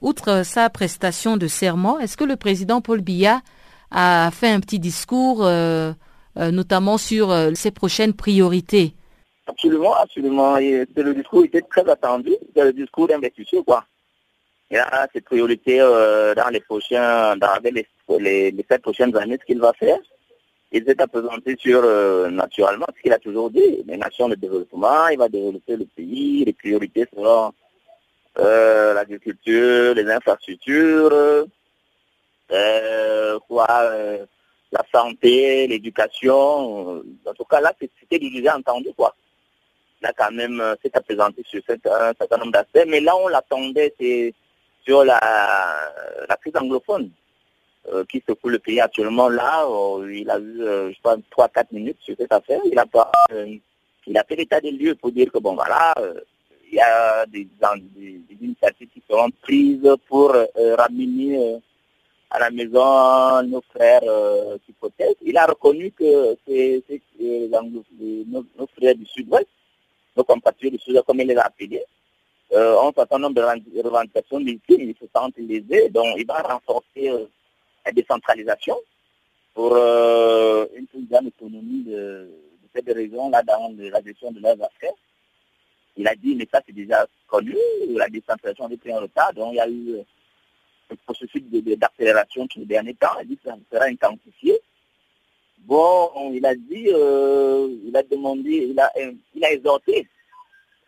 Outre 0.00 0.42
sa 0.44 0.68
prestation 0.68 1.36
de 1.36 1.46
serment, 1.46 2.00
est-ce 2.00 2.16
que 2.16 2.24
le 2.24 2.36
président 2.36 2.80
Paul 2.80 3.00
Biya 3.00 3.40
a 3.92 4.30
fait 4.32 4.48
un 4.48 4.58
petit 4.58 4.80
discours, 4.80 5.44
euh, 5.44 5.92
notamment 6.36 6.98
sur 6.98 7.30
euh, 7.30 7.52
ses 7.54 7.70
prochaines 7.70 8.14
priorités 8.14 8.94
Absolument, 9.46 9.94
absolument. 9.96 10.56
Et 10.56 10.86
le 10.96 11.14
discours 11.14 11.44
était 11.44 11.62
très 11.62 11.88
attendu. 11.88 12.30
C'est 12.54 12.64
le 12.64 12.72
discours 12.72 13.08
d'investiture, 13.08 13.64
quoi. 13.64 13.84
Il 14.70 14.78
a 14.78 15.08
ses 15.12 15.20
priorités 15.20 15.78
dans 15.78 16.48
les 16.50 16.60
prochains, 16.60 17.36
dans 17.36 17.58
les, 17.62 17.86
les, 18.20 18.50
les 18.52 18.66
sept 18.70 18.80
prochaines 18.80 19.14
années, 19.16 19.36
ce 19.40 19.44
qu'il 19.44 19.58
va 19.58 19.72
faire. 19.74 19.98
Il 20.70 20.84
s'est 20.84 20.94
présenté 20.94 21.56
sur, 21.58 21.82
naturellement, 22.30 22.86
ce 22.96 23.02
qu'il 23.02 23.12
a 23.12 23.18
toujours 23.18 23.50
dit, 23.50 23.82
les 23.86 23.98
nations 23.98 24.28
de 24.28 24.36
développement, 24.36 25.08
il 25.08 25.18
va 25.18 25.28
développer 25.28 25.76
le 25.76 25.84
pays, 25.84 26.44
les 26.46 26.54
priorités 26.54 27.06
seront 27.12 27.52
euh, 28.38 28.94
l'agriculture, 28.94 29.94
les 29.94 30.10
infrastructures, 30.10 31.46
euh, 32.50 33.38
quoi, 33.46 33.66
euh, 33.70 34.24
la 34.72 34.84
santé, 34.92 35.66
l'éducation. 35.66 37.02
En 37.26 37.34
tout 37.36 37.44
cas, 37.44 37.60
là, 37.60 37.72
c'était 37.78 38.18
déjà 38.18 38.56
entendu, 38.56 38.88
quoi. 38.96 39.14
Là, 40.00 40.12
quand 40.16 40.32
même, 40.32 40.62
c'est 40.82 40.96
à 40.96 41.00
présenter 41.00 41.42
sur 41.46 41.60
un 41.68 42.12
certain 42.18 42.38
nombre 42.38 42.52
d'aspects. 42.52 42.86
Mais 42.88 43.00
là, 43.00 43.16
on 43.16 43.28
l'attendait, 43.28 43.94
c'est 44.00 44.34
sur 44.84 45.04
la, 45.04 45.20
la 46.28 46.36
crise 46.36 46.56
anglophone 46.56 47.10
qui 48.08 48.22
secoue 48.26 48.48
le 48.48 48.58
pays 48.58 48.80
actuellement. 48.80 49.28
Là, 49.28 49.64
il 50.10 50.28
a 50.30 50.38
eu, 50.38 50.92
je 50.92 50.98
crois, 51.00 51.16
3-4 51.48 51.66
minutes 51.72 51.98
sur 52.00 52.16
cette 52.18 52.32
affaire. 52.32 52.60
Il 52.64 52.78
a 52.78 52.86
pas, 52.86 53.12
il 54.06 54.18
a 54.18 54.24
fait 54.24 54.36
l'état 54.36 54.60
des 54.60 54.72
lieux 54.72 54.96
pour 54.96 55.12
dire 55.12 55.30
que, 55.30 55.38
bon, 55.38 55.54
voilà, 55.54 55.94
il 56.72 56.76
y 56.76 56.80
a 56.80 57.26
des, 57.26 57.46
initiatives 58.40 58.88
qui 58.88 59.02
seront 59.08 59.30
prises 59.42 59.88
pour 60.08 60.34
euh, 60.34 60.74
ramener 60.76 61.36
euh, 61.38 61.58
à 62.32 62.38
la 62.38 62.50
maison 62.50 63.42
nos 63.42 63.60
frères 63.60 64.00
euh, 64.04 64.56
qui 64.64 64.72
protestent. 64.72 65.18
Il 65.22 65.36
a 65.36 65.44
reconnu 65.44 65.92
que 65.92 66.34
c'est 66.46 66.82
nos, 67.20 68.66
frères 68.74 68.94
du 68.94 69.04
sud-ouest, 69.04 69.46
nos 70.16 70.24
compatriotes 70.24 70.72
du 70.72 70.78
sud-ouest, 70.78 71.04
comme 71.04 71.20
il 71.20 71.26
les 71.26 71.36
a 71.36 71.42
appelés, 71.42 71.84
ont 72.50 72.88
un 72.88 72.92
certain 72.92 73.18
nombre 73.18 73.34
de 73.34 73.82
revendications 73.82 74.38
légitimes, 74.38 74.80
ils 74.80 74.96
se 74.98 75.06
sentent 75.14 75.36
lésés, 75.36 75.90
donc 75.90 76.06
il 76.18 76.26
va 76.26 76.40
renforcer 76.40 77.10
la 77.84 77.92
décentralisation 77.92 78.78
pour 79.54 79.76
une 79.76 80.86
plus 80.86 81.06
grande 81.10 81.26
autonomie 81.26 81.84
de, 81.84 82.30
cette 82.74 82.94
région-là 82.94 83.42
dans 83.42 83.74
la 83.78 84.02
gestion 84.02 84.32
de 84.32 84.40
leurs 84.40 84.62
affaires. 84.62 84.96
Il 85.98 86.08
a 86.08 86.14
dit, 86.14 86.34
mais 86.34 86.48
ça 86.50 86.62
c'est 86.66 86.74
déjà 86.74 87.06
connu, 87.26 87.54
la 87.90 88.08
décentralisation 88.08 88.64
a 88.64 88.76
pris 88.78 88.94
en 88.94 89.00
retard, 89.00 89.34
donc 89.34 89.52
il 89.52 89.56
y 89.56 89.60
a 89.60 89.68
eu 89.68 90.02
euh, 90.92 90.94
un 90.94 90.96
processus 91.04 91.42
d'accélération 91.78 92.46
sur 92.50 92.60
les 92.60 92.66
derniers 92.66 92.94
temps, 92.94 93.18
il 93.22 93.28
dit 93.28 93.36
que 93.36 93.48
ça 93.48 93.56
sera 93.72 93.86
intensifié. 93.86 94.58
Bon, 95.58 96.10
il 96.32 96.44
a 96.44 96.54
dit, 96.54 96.88
euh, 96.88 97.68
il 97.84 97.96
a 97.96 98.02
demandé, 98.02 98.68
il 98.70 98.80
a, 98.80 98.90
il 99.34 99.44
a 99.44 99.52
exhorté 99.52 100.08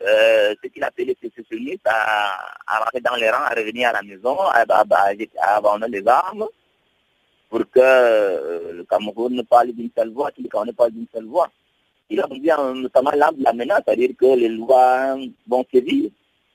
euh, 0.03 0.55
ce 0.63 0.69
qu'il 0.69 0.83
appelait 0.83 1.05
les 1.05 1.17
sécessionnistes 1.23 1.87
à, 1.87 2.55
à, 2.67 2.79
rentrer 2.81 3.01
dans 3.01 3.15
les 3.15 3.31
rangs, 3.31 3.45
à 3.45 3.55
revenir 3.55 3.91
à 3.91 3.93
la 3.93 4.03
maison, 4.03 4.37
à, 4.41 4.65
à, 4.69 5.57
abandonner 5.57 6.01
les 6.01 6.09
armes, 6.09 6.47
pour 7.49 7.61
que 7.71 8.73
le 8.73 8.85
Cameroun 8.85 9.35
ne 9.35 9.43
parle 9.43 9.73
d'une 9.73 9.91
seule 9.97 10.11
voix, 10.11 10.33
que 10.33 10.41
ne 10.43 10.73
parle 10.73 10.91
d'une 10.91 11.07
seule 11.13 11.27
voix 11.27 11.49
il 12.11 12.21
a 12.21 12.27
dit 12.29 12.51
notamment 12.81 13.11
l'âme 13.13 13.37
de 13.37 13.45
la 13.45 13.53
menace, 13.53 13.83
c'est-à-dire 13.87 14.11
que 14.19 14.27
les 14.27 14.49
lois 14.49 15.17
vont 15.47 15.65
sévir 15.73 16.11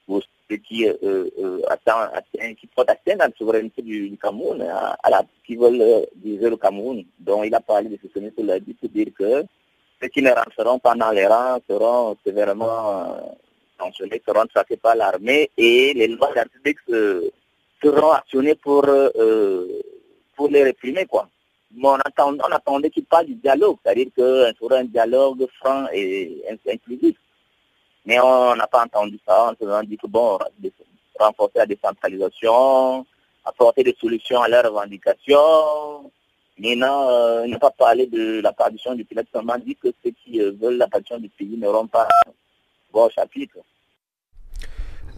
pour 0.10 0.24
ceux 0.50 0.58
qui, 0.58 0.88
euh, 0.88 0.96
euh, 1.04 2.54
qui 2.60 2.66
portent 2.68 2.89
atteinte 2.89 3.22
à 3.22 3.28
la 3.28 3.34
souveraineté 3.38 3.84
du, 3.84 4.18
Cameroun, 4.20 4.60
à, 4.62 5.10
la, 5.10 5.24
qui 5.46 5.56
veulent 5.56 5.80
euh, 5.80 6.06
le 6.24 6.56
Cameroun. 6.56 7.06
Donc 7.20 7.46
il 7.46 7.54
a 7.54 7.60
parlé 7.60 7.89
de 7.89 8.00
ce 8.01 8.08
que 8.08 8.42
l'a 8.42 8.60
dit 8.60 8.74
pour 8.74 8.89
dire 8.89 9.10
que 9.18 9.46
ceux 10.01 10.08
qui 10.08 10.24
ne 10.24 10.32
rentreront 10.32 10.80
pas 10.80 10.96
dans 10.96 11.12
les 11.12 11.28
rangs 11.28 11.60
seront 11.70 12.18
sévèrement 12.25 13.36
sanctionnés, 13.80 14.22
seront 14.28 14.48
traqués 14.48 14.78
par 14.78 14.96
l'armée 14.96 15.51
et 15.56 15.94
les 15.94 16.08
lois 16.08 16.34
d'artifice 16.34 16.82
seront 17.84 18.12
actionnées 18.12 18.56
pour, 18.56 18.88
pour 20.36 20.48
les 20.50 20.63
réprimer. 20.63 21.06
quoi 21.06 21.30
on, 21.84 21.94
attendait 22.51 22.89
qu'il 22.89 23.06
parle 23.06 23.28
du 23.28 23.36
dialogue, 23.36 23.78
c'est-à-dire 23.84 24.08
qu'il 24.16 24.56
faudrait 24.58 24.80
un 24.80 24.86
dialogue 24.86 25.46
franc 25.60 25.86
et 25.94 26.42
inclusif. 26.68 27.16
Mais 28.10 28.20
on 28.20 28.56
n'a 28.56 28.66
pas 28.66 28.86
entendu 28.86 29.20
ça, 29.24 29.54
on 29.62 29.82
s'est 29.82 29.86
dit 29.86 29.96
que 29.96 30.08
bon, 30.08 30.39
renforcer 31.20 31.60
la 31.60 31.68
décentralisation, 31.68 33.06
apporter 33.46 33.84
des 33.84 33.96
solutions 34.01 34.42
à 34.42 34.48
leurs 34.48 34.66
revendications. 34.66 36.12
Mais 36.58 36.75
non, 36.75 37.08
euh, 37.08 37.44
il 37.46 37.51
n'a 37.51 37.60
pas 37.60 37.70
parlé 37.70 38.08
de 38.08 38.42
la 38.42 38.51
partition 38.51 38.96
du 38.96 39.06
pays, 39.06 39.20
seulement 39.32 39.60
dit 39.63 39.75
que 39.75 39.89
ceux 40.04 40.10
qui 40.24 40.42
euh, 40.42 40.51
veulent 40.60 40.78
la 40.78 40.88
partition 40.88 41.20
du 41.20 41.30
pays 41.30 41.56
n'auront 41.56 41.86
pas 41.86 42.08
bon 42.92 43.08
chapitre. 43.10 43.58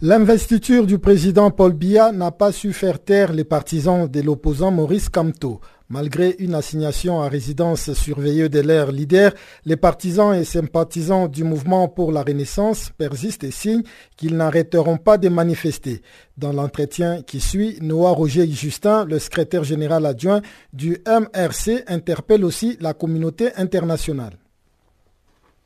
L'investiture 0.02 0.84
du 0.84 0.98
président 0.98 1.50
Paul 1.50 1.72
Biya 1.72 2.12
n'a 2.12 2.30
pas 2.30 2.52
su 2.52 2.74
faire 2.74 3.02
taire 3.02 3.32
les 3.32 3.44
partisans 3.44 4.06
de 4.06 4.20
l'opposant 4.20 4.70
Maurice 4.70 5.08
Kamto. 5.08 5.62
Malgré 5.92 6.36
une 6.38 6.54
assignation 6.54 7.20
à 7.20 7.28
résidence 7.28 7.92
surveillée 7.92 8.48
de 8.48 8.60
l'air 8.60 8.90
leader, 8.90 9.30
les 9.66 9.76
partisans 9.76 10.32
et 10.32 10.46
sympathisants 10.46 11.28
du 11.28 11.44
mouvement 11.44 11.86
pour 11.86 12.12
la 12.12 12.22
Renaissance 12.22 12.92
persistent 12.96 13.44
et 13.44 13.50
signent 13.50 13.82
qu'ils 14.16 14.34
n'arrêteront 14.34 14.96
pas 14.96 15.18
de 15.18 15.28
manifester. 15.28 16.00
Dans 16.38 16.54
l'entretien 16.54 17.20
qui 17.22 17.42
suit, 17.42 17.76
Noah 17.82 18.12
Roger 18.12 18.50
Justin, 18.50 19.04
le 19.04 19.18
secrétaire 19.18 19.64
général 19.64 20.06
adjoint 20.06 20.40
du 20.72 20.96
MRC, 21.06 21.84
interpelle 21.86 22.46
aussi 22.46 22.78
la 22.80 22.94
communauté 22.94 23.54
internationale. 23.56 24.38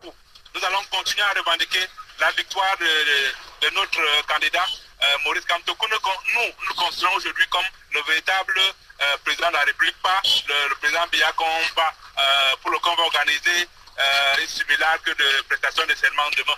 Nous 0.03 0.65
allons 0.67 0.83
continuer 0.91 1.23
à 1.23 1.39
revendiquer 1.39 1.87
la 2.19 2.33
victoire 2.33 2.77
de, 2.81 3.71
notre 3.77 4.03
candidat 4.27 4.67
euh, 4.67 5.07
Maurice 5.25 5.45
Kamto. 5.45 5.73
Nous, 5.81 5.89
nous 6.35 6.69
le 6.69 6.75
considérons 6.75 7.15
aujourd'hui 7.15 7.45
comme 7.49 7.69
le 7.95 8.01
véritable 8.09 8.59
euh, 9.03 9.17
président 9.25 9.49
de 9.49 9.53
la 9.53 9.61
République, 9.61 9.95
le, 10.49 10.75
président 10.81 11.01
Biya 11.13 11.29
euh, 11.29 12.57
pour 12.63 12.71
lequel 12.71 12.93
on 12.93 12.97
va 12.97 13.03
organiser 13.05 13.69
euh, 13.99 14.41
une 14.41 14.49
simulacre 14.49 15.11
de 15.19 15.43
prestation 15.47 15.83
de 15.87 15.95
serment 15.95 16.31
demain. 16.33 16.57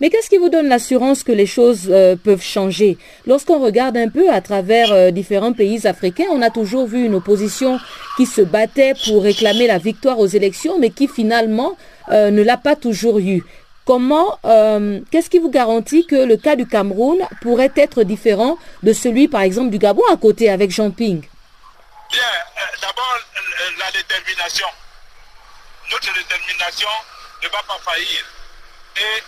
Mais 0.00 0.08
qu'est-ce 0.08 0.30
qui 0.30 0.38
vous 0.38 0.50
donne 0.50 0.68
l'assurance 0.68 1.24
que 1.24 1.32
les 1.32 1.46
choses 1.46 1.86
peuvent 2.24 2.42
changer? 2.42 2.98
Lorsqu'on 3.26 3.60
regarde 3.60 3.96
un 3.96 4.08
peu 4.08 4.28
à 4.30 4.40
travers 4.40 5.12
différents 5.12 5.52
pays 5.52 5.86
africains, 5.86 6.26
on 6.30 6.42
a 6.42 6.50
toujours 6.50 6.86
vu 6.86 7.04
une 7.04 7.14
opposition 7.14 7.78
qui 8.16 8.26
se 8.26 8.40
battait 8.40 8.94
pour 9.04 9.22
réclamer 9.22 9.68
la 9.68 9.78
victoire 9.78 10.18
aux 10.18 10.26
élections, 10.26 10.80
mais 10.80 10.90
qui 10.90 11.06
finalement 11.06 11.78
ne 12.10 12.42
l'a 12.42 12.56
pas 12.56 12.74
toujours 12.74 13.20
eu. 13.20 13.44
Comment, 13.84 14.36
qu'est-ce 15.12 15.30
qui 15.30 15.38
vous 15.38 15.50
garantit 15.50 16.06
que 16.06 16.16
le 16.26 16.36
cas 16.36 16.56
du 16.56 16.66
Cameroun 16.66 17.18
pourrait 17.40 17.72
être 17.76 18.02
différent 18.02 18.58
de 18.82 18.92
celui, 18.92 19.28
par 19.28 19.42
exemple, 19.42 19.70
du 19.70 19.78
Gabon 19.78 20.02
à 20.12 20.16
côté 20.16 20.50
avec 20.50 20.72
Jean 20.72 20.90
Ping? 20.90 21.22
Euh, 22.16 22.62
d'abord, 22.80 23.18
la 23.78 23.90
détermination. 23.90 24.70
Notre 25.90 26.12
détermination 26.12 26.88
ne 27.42 27.48
va 27.48 27.62
pas 27.64 27.78
faillir. 27.84 28.24
Et 28.96 29.22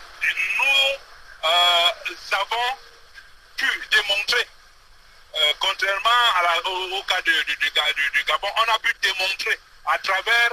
nous 0.59 0.99
euh, 1.45 1.91
avons 2.33 2.77
pu 3.57 3.67
démontrer, 3.91 4.49
euh, 5.35 5.53
contrairement 5.59 6.11
au, 6.93 7.03
cas 7.03 7.21
du, 7.23 7.33
Gabon, 8.27 8.49
on 8.57 8.73
a 8.73 8.79
pu 8.79 8.95
démontrer 9.03 9.59
à 9.87 9.99
travers 9.99 10.53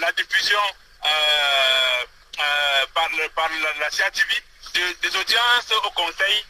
la 0.00 0.12
diffusion 0.12 0.60
par, 2.94 3.08
la, 3.80 3.90
CATV 3.90 4.42
des 5.02 5.16
audiences 5.16 5.70
au 5.72 5.90
Conseil 5.90 6.44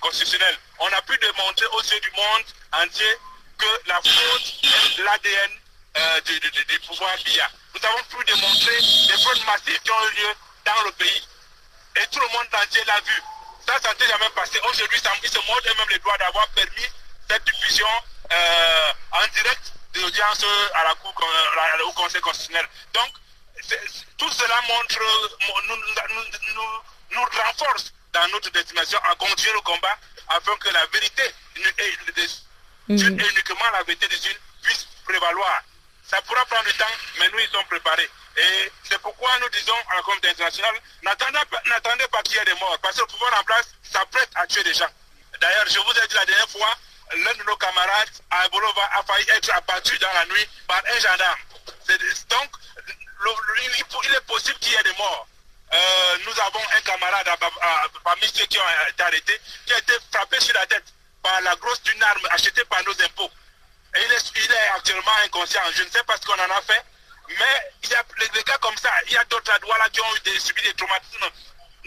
constitutionnel. 0.00 0.58
On 0.78 0.88
a 0.88 1.02
pu 1.02 1.16
démontrer 1.18 1.66
aux 1.66 1.82
yeux 1.82 2.00
du 2.00 2.10
monde 2.12 2.44
entier 2.72 3.18
que 3.58 3.88
la 3.88 3.96
faute 3.96 4.54
est 4.62 5.02
l'ADN 5.02 5.50
euh, 5.96 6.20
du, 6.20 6.80
pouvoir 6.80 7.16
BIA. 7.24 7.50
Nous 7.74 7.88
avons 7.88 8.02
pu 8.04 8.24
démontrer 8.24 8.80
des 8.80 9.22
fraudes 9.22 9.44
massives 9.46 9.80
qui 9.80 9.90
ont 9.90 10.08
eu 10.08 10.14
lieu 10.16 10.34
dans 10.64 10.82
le 10.84 10.92
pays. 10.92 11.28
Et 11.96 12.06
tout 12.08 12.20
le 12.20 12.28
monde 12.28 12.46
entier 12.52 12.84
l'a 12.84 13.00
vu. 13.00 13.22
Ça, 13.66 13.80
ça 13.80 13.90
n'était 13.92 14.08
jamais 14.08 14.28
passé. 14.30 14.60
Aujourd'hui, 14.68 15.00
ils 15.22 15.28
se 15.28 15.38
montrent 15.38 15.72
eux-mêmes 15.72 15.88
les 15.90 15.98
droits 15.98 16.18
d'avoir 16.18 16.46
permis 16.48 16.86
cette 17.28 17.44
diffusion 17.44 17.88
euh, 18.30 18.92
en 19.12 19.26
direct 19.28 19.72
des 19.94 20.04
audiences 20.04 20.44
à 20.74 20.84
la 20.84 20.94
cour, 20.96 21.14
au 21.86 21.92
Conseil 21.92 22.20
constitutionnel. 22.20 22.68
Donc, 22.92 23.10
tout 24.18 24.30
cela 24.30 24.60
montre, 24.68 24.98
nous, 25.66 25.76
nous, 27.10 27.22
renforce 27.22 27.92
dans 28.12 28.28
notre 28.28 28.50
destination 28.50 28.98
à 29.10 29.14
continuer 29.14 29.54
le 29.54 29.60
combat 29.60 29.96
afin 30.28 30.56
que 30.58 30.68
la 30.68 30.86
vérité 30.86 31.22
et 31.56 31.96
uniquement 32.88 33.70
la 33.72 33.82
vérité 33.82 34.08
des 34.08 34.28
unes 34.28 34.38
puisse 34.62 34.86
prévaloir. 35.04 35.62
Ça 36.04 36.20
pourra 36.22 36.44
prendre 36.46 36.64
du 36.64 36.74
temps, 36.74 36.84
mais 37.18 37.28
nous 37.30 37.38
y 37.38 37.48
sommes 37.48 37.64
préparés. 37.66 38.08
Et 38.36 38.72
c'est 38.88 39.00
pourquoi 39.00 39.30
nous 39.40 39.48
disons 39.48 39.76
à 39.90 39.96
la 39.96 40.02
communauté 40.02 40.28
internationale, 40.28 40.74
n'attendez 41.02 42.06
pas 42.12 42.22
qu'il 42.22 42.36
y 42.36 42.38
ait 42.38 42.44
des 42.44 42.54
morts, 42.60 42.78
parce 42.82 42.96
que 42.96 43.00
le 43.00 43.06
pouvoir 43.06 43.40
en 43.40 43.44
place 43.44 43.68
s'apprête 43.82 44.30
à 44.34 44.46
tuer 44.46 44.62
des 44.62 44.74
gens. 44.74 44.90
D'ailleurs, 45.40 45.66
je 45.68 45.78
vous 45.78 45.92
ai 45.92 46.06
dit 46.06 46.14
la 46.14 46.26
dernière 46.26 46.48
fois, 46.48 46.68
l'un 47.12 47.34
de 47.34 47.42
nos 47.44 47.56
camarades 47.56 48.10
à 48.30 48.42
a 48.42 49.02
failli 49.02 49.26
être 49.30 49.50
abattu 49.54 49.98
dans 49.98 50.12
la 50.12 50.26
nuit 50.26 50.48
par 50.66 50.82
un 50.86 50.98
gendarme. 50.98 51.38
donc, 52.28 52.50
il 54.04 54.14
est 54.14 54.26
possible 54.26 54.58
qu'il 54.60 54.72
y 54.72 54.76
ait 54.76 54.82
des 54.82 54.94
morts. 54.94 55.26
Euh, 55.72 56.18
nous 56.24 56.40
avons 56.40 56.60
un 56.76 56.80
camarade 56.82 57.28
parmi 58.04 58.28
ceux 58.28 58.46
qui 58.46 58.58
ont 58.58 58.62
été 58.88 59.02
arrêtés 59.02 59.40
qui 59.66 59.72
a 59.72 59.78
été 59.78 59.94
frappé 60.12 60.38
sur 60.40 60.54
la 60.54 60.66
tête 60.66 60.84
la 61.42 61.56
grosse 61.56 61.82
d'une 61.82 62.02
arme 62.02 62.26
achetée 62.30 62.64
par 62.64 62.82
nos 62.84 62.92
impôts. 62.92 63.30
Et 63.94 64.04
il 64.04 64.12
est, 64.12 64.68
actuellement 64.74 65.16
inconscient. 65.24 65.60
Je 65.74 65.82
ne 65.82 65.90
sais 65.90 66.02
pas 66.04 66.16
ce 66.16 66.26
qu'on 66.26 66.34
en 66.34 66.50
a 66.56 66.62
fait, 66.62 66.84
mais 67.28 67.72
il 67.82 67.90
y 67.90 67.94
a 67.94 68.04
des 68.32 68.42
cas 68.42 68.58
comme 68.58 68.76
ça. 68.76 68.90
Il 69.06 69.12
y 69.12 69.16
a 69.16 69.24
d'autres 69.24 69.50
là 69.50 69.88
qui 69.90 70.00
ont 70.00 70.38
subi 70.38 70.62
des 70.62 70.74
traumatismes. 70.74 71.30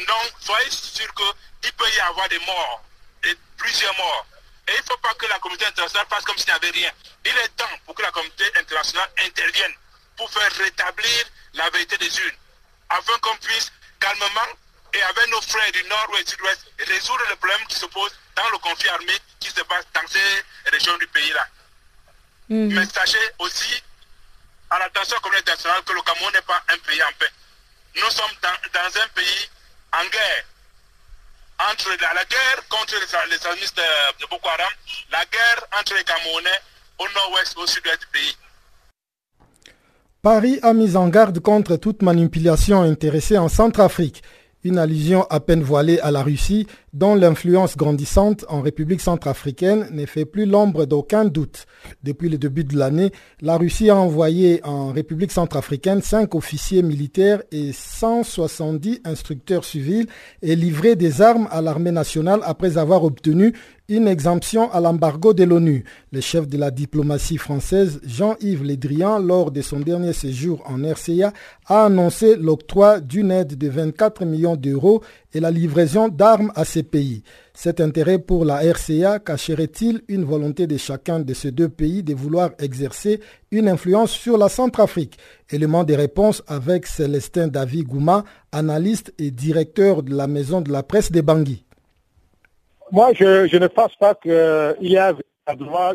Donc, 0.07 0.31
soyez 0.39 0.71
sûr 0.71 1.13
qu'il 1.13 1.73
peut 1.73 1.89
y 1.89 1.99
avoir 1.99 2.27
des 2.29 2.39
morts, 2.39 2.83
et 3.23 3.35
plusieurs 3.57 3.95
morts. 3.97 4.25
Et 4.67 4.71
il 4.71 4.79
ne 4.79 4.85
faut 4.85 4.97
pas 4.97 5.13
que 5.15 5.25
la 5.25 5.39
communauté 5.39 5.65
internationale 5.65 6.07
fasse 6.09 6.23
comme 6.23 6.37
s'il 6.37 6.47
n'y 6.47 6.55
avait 6.55 6.71
rien. 6.71 6.91
Il 7.25 7.37
est 7.37 7.55
temps 7.57 7.65
pour 7.85 7.95
que 7.95 8.01
la 8.01 8.11
communauté 8.11 8.45
internationale 8.57 9.09
intervienne 9.25 9.73
pour 10.15 10.31
faire 10.31 10.51
rétablir 10.53 11.25
la 11.53 11.69
vérité 11.69 11.97
des 11.97 12.19
unes, 12.19 12.37
afin 12.89 13.17
qu'on 13.19 13.35
puisse 13.37 13.71
calmement 13.99 14.49
et 14.93 15.01
avec 15.01 15.27
nos 15.29 15.41
frères 15.41 15.71
du 15.71 15.83
nord 15.85 16.07
ou 16.11 16.17
du 16.17 16.29
sud-ouest 16.29 16.65
résoudre 16.87 17.23
le 17.29 17.35
problème 17.35 17.65
qui 17.67 17.75
se 17.75 17.85
pose 17.85 18.11
dans 18.39 18.49
le 18.51 18.57
conflit 18.59 18.89
armé 18.89 19.13
qui 19.39 19.49
se 19.49 19.61
passe 19.61 19.85
dans 19.93 20.07
ces 20.07 20.71
régions 20.71 20.97
du 20.97 21.07
pays-là. 21.07 21.45
Mhm. 22.49 22.73
Mais 22.73 22.85
sachez 22.85 23.25
aussi, 23.39 23.83
à 24.69 24.79
l'attention 24.79 25.17
de 25.17 25.19
la 25.19 25.21
communauté 25.21 25.51
internationale, 25.51 25.83
que 25.83 25.93
le 25.93 26.01
Cameroun 26.01 26.33
n'est 26.33 26.47
pas 26.47 26.61
un 26.69 26.77
pays 26.87 27.03
en 27.03 27.13
paix. 27.19 27.31
Nous 27.95 28.11
sommes 28.11 28.35
dans, 28.41 29.01
un 29.03 29.09
pays 29.13 29.49
en 29.93 30.05
guerre. 30.09 30.45
Entre 31.71 31.89
la, 31.89 32.23
guerre 32.23 32.61
contre 32.69 32.95
les, 32.95 33.35
islamistes 33.35 33.75
de, 33.75 34.25
Boko 34.27 34.47
Haram, 34.47 34.73
la 35.11 35.25
guerre 35.25 35.65
entre 35.77 35.93
les 35.95 36.03
Camerounais 36.05 36.61
au 36.99 37.07
nord-ouest 37.09 37.53
et 37.57 37.59
au 37.59 37.67
sud-ouest 37.67 37.99
du 37.99 38.07
pays. 38.07 38.37
Paris 40.21 40.59
a 40.63 40.73
mis 40.73 40.95
en 40.95 41.09
garde 41.09 41.39
contre 41.39 41.75
toute 41.75 42.01
manipulation 42.01 42.81
intéressée 42.81 43.37
en 43.37 43.49
Centrafrique 43.49 44.23
une 44.63 44.77
allusion 44.77 45.25
à 45.29 45.39
peine 45.39 45.61
voilée 45.61 45.99
à 45.99 46.11
la 46.11 46.21
Russie, 46.21 46.67
dont 46.93 47.15
l'influence 47.15 47.77
grandissante 47.77 48.45
en 48.49 48.61
République 48.61 49.01
centrafricaine 49.01 49.87
ne 49.91 50.05
fait 50.05 50.25
plus 50.25 50.45
l'ombre 50.45 50.85
d'aucun 50.85 51.25
doute. 51.25 51.65
Depuis 52.03 52.29
le 52.29 52.37
début 52.37 52.63
de 52.63 52.77
l'année, 52.77 53.11
la 53.41 53.57
Russie 53.57 53.89
a 53.89 53.95
envoyé 53.95 54.61
en 54.63 54.91
République 54.91 55.31
centrafricaine 55.31 56.01
cinq 56.01 56.35
officiers 56.35 56.81
militaires 56.81 57.41
et 57.51 57.71
170 57.71 59.01
instructeurs 59.05 59.63
civils 59.63 60.07
et 60.41 60.55
livré 60.55 60.95
des 60.95 61.21
armes 61.21 61.47
à 61.51 61.61
l'armée 61.61 61.91
nationale 61.91 62.41
après 62.43 62.77
avoir 62.77 63.03
obtenu 63.03 63.53
une 63.89 64.07
exemption 64.07 64.71
à 64.71 64.79
l'embargo 64.79 65.33
de 65.33 65.43
l'ONU. 65.43 65.83
Le 66.11 66.21
chef 66.21 66.47
de 66.47 66.57
la 66.57 66.69
diplomatie 66.69 67.37
française, 67.37 67.99
Jean-Yves 68.05 68.63
Le 68.63 68.77
Drian, 68.77 69.19
lors 69.19 69.49
de 69.51 69.61
son 69.61 69.79
dernier 69.79 70.13
séjour 70.13 70.63
en 70.67 70.83
RCA, 70.83 71.33
a 71.65 71.85
annoncé 71.85 72.35
l'octroi 72.35 72.99
d'une 72.99 73.31
aide 73.31 73.57
de 73.57 73.67
24 73.67 74.25
millions 74.25 74.55
d'euros 74.55 75.01
et 75.33 75.39
la 75.39 75.49
livraison 75.49 76.07
d'armes 76.07 76.51
à 76.55 76.65
ces 76.65 76.83
pays. 76.83 77.23
Cet 77.53 77.81
intérêt 77.81 78.19
pour 78.19 78.45
la 78.45 78.61
RCA 78.63 79.19
cacherait-il 79.19 80.01
une 80.07 80.23
volonté 80.23 80.67
de 80.67 80.77
chacun 80.77 81.19
de 81.19 81.33
ces 81.33 81.51
deux 81.51 81.67
pays 81.67 82.03
de 82.03 82.13
vouloir 82.13 82.51
exercer 82.59 83.19
une 83.51 83.67
influence 83.67 84.11
sur 84.11 84.37
la 84.37 84.49
Centrafrique? 84.49 85.17
Élément 85.49 85.83
de 85.83 85.95
réponse 85.95 86.43
avec 86.47 86.85
Célestin 86.85 87.47
David 87.47 87.87
Gouma, 87.87 88.23
analyste 88.51 89.13
et 89.17 89.31
directeur 89.31 90.03
de 90.03 90.15
la 90.15 90.27
maison 90.27 90.61
de 90.61 90.71
la 90.71 90.83
presse 90.83 91.11
de 91.11 91.21
Bangui. 91.21 91.65
Moi, 92.91 93.13
je, 93.13 93.57
ne 93.57 93.67
pense 93.67 93.95
pas 93.97 94.15
qu'il 94.15 94.31
y 94.81 94.97
a 94.97 95.13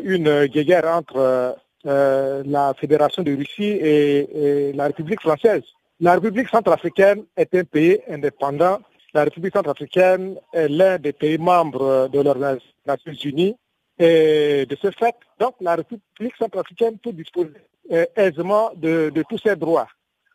une 0.03 0.45
guerre 0.45 0.87
entre 0.87 1.57
euh, 1.85 2.43
la 2.45 2.73
Fédération 2.79 3.21
de 3.21 3.35
Russie 3.35 3.63
et, 3.63 4.71
la 4.73 4.87
République 4.87 5.21
française. 5.21 5.63
La 5.99 6.13
République 6.13 6.49
centrafricaine 6.49 7.25
est 7.35 7.53
un 7.53 7.63
pays 7.63 7.99
indépendant. 8.09 8.79
La 9.13 9.25
République 9.25 9.53
centrafricaine 9.53 10.35
est 10.53 10.69
l'un 10.69 10.97
des 10.97 11.13
pays 11.13 11.37
membres 11.37 12.07
de 12.07 12.19
l'Organisation 12.21 12.69
des 12.85 12.91
Nations 12.91 13.29
Unies. 13.29 13.55
Et 13.99 14.65
de 14.65 14.75
ce 14.81 14.91
fait, 14.91 15.15
donc, 15.39 15.55
la 15.61 15.75
République 15.75 16.35
centrafricaine 16.37 16.97
peut 16.97 17.13
disposer 17.13 17.51
euh, 17.91 18.05
aisément 18.15 18.71
de, 18.75 19.11
tous 19.29 19.37
ses 19.37 19.55
droits. 19.55 19.87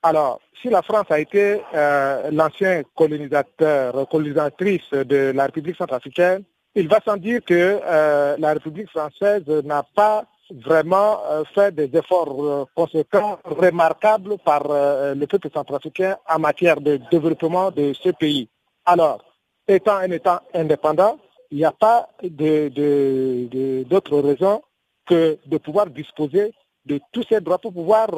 Alors, 0.02 0.40
si 0.62 0.70
la 0.70 0.80
France 0.82 1.06
a 1.10 1.20
été 1.20 1.60
euh, 1.74 2.30
l'ancien 2.32 2.82
colonisateur, 2.96 4.08
colonisatrice 4.08 4.90
de 4.92 5.32
la 5.34 5.46
République 5.46 5.76
centrafricaine, 5.76 6.42
il 6.74 6.88
va 6.88 7.00
sans 7.04 7.18
dire 7.18 7.44
que 7.44 7.80
euh, 7.84 8.36
la 8.38 8.54
République 8.54 8.88
française 8.88 9.46
n'a 9.64 9.82
pas 9.82 10.24
vraiment 10.64 11.20
euh, 11.30 11.44
fait 11.54 11.74
des 11.74 11.90
efforts 11.96 12.66
conséquents, 12.74 13.38
remarquables 13.44 14.38
par 14.38 14.62
le 14.68 15.26
peuple 15.26 15.48
centrafricain 15.52 16.16
en 16.28 16.38
matière 16.38 16.80
de 16.80 16.98
développement 17.10 17.70
de 17.70 17.92
ce 17.92 18.08
pays. 18.08 18.48
Alors, 18.86 19.22
étant 19.68 19.96
un 19.96 20.10
État 20.10 20.42
indépendant, 20.54 21.18
il 21.50 21.58
n'y 21.58 21.64
a 21.64 21.72
pas 21.72 22.08
d'autre 22.22 22.70
de, 22.70 24.20
de, 24.20 24.26
raison 24.26 24.62
que 25.06 25.38
de 25.44 25.58
pouvoir 25.58 25.86
disposer 25.86 26.54
de 26.90 27.00
tous 27.12 27.24
ces 27.28 27.40
droits 27.40 27.58
pour 27.58 27.72
pouvoir 27.72 28.08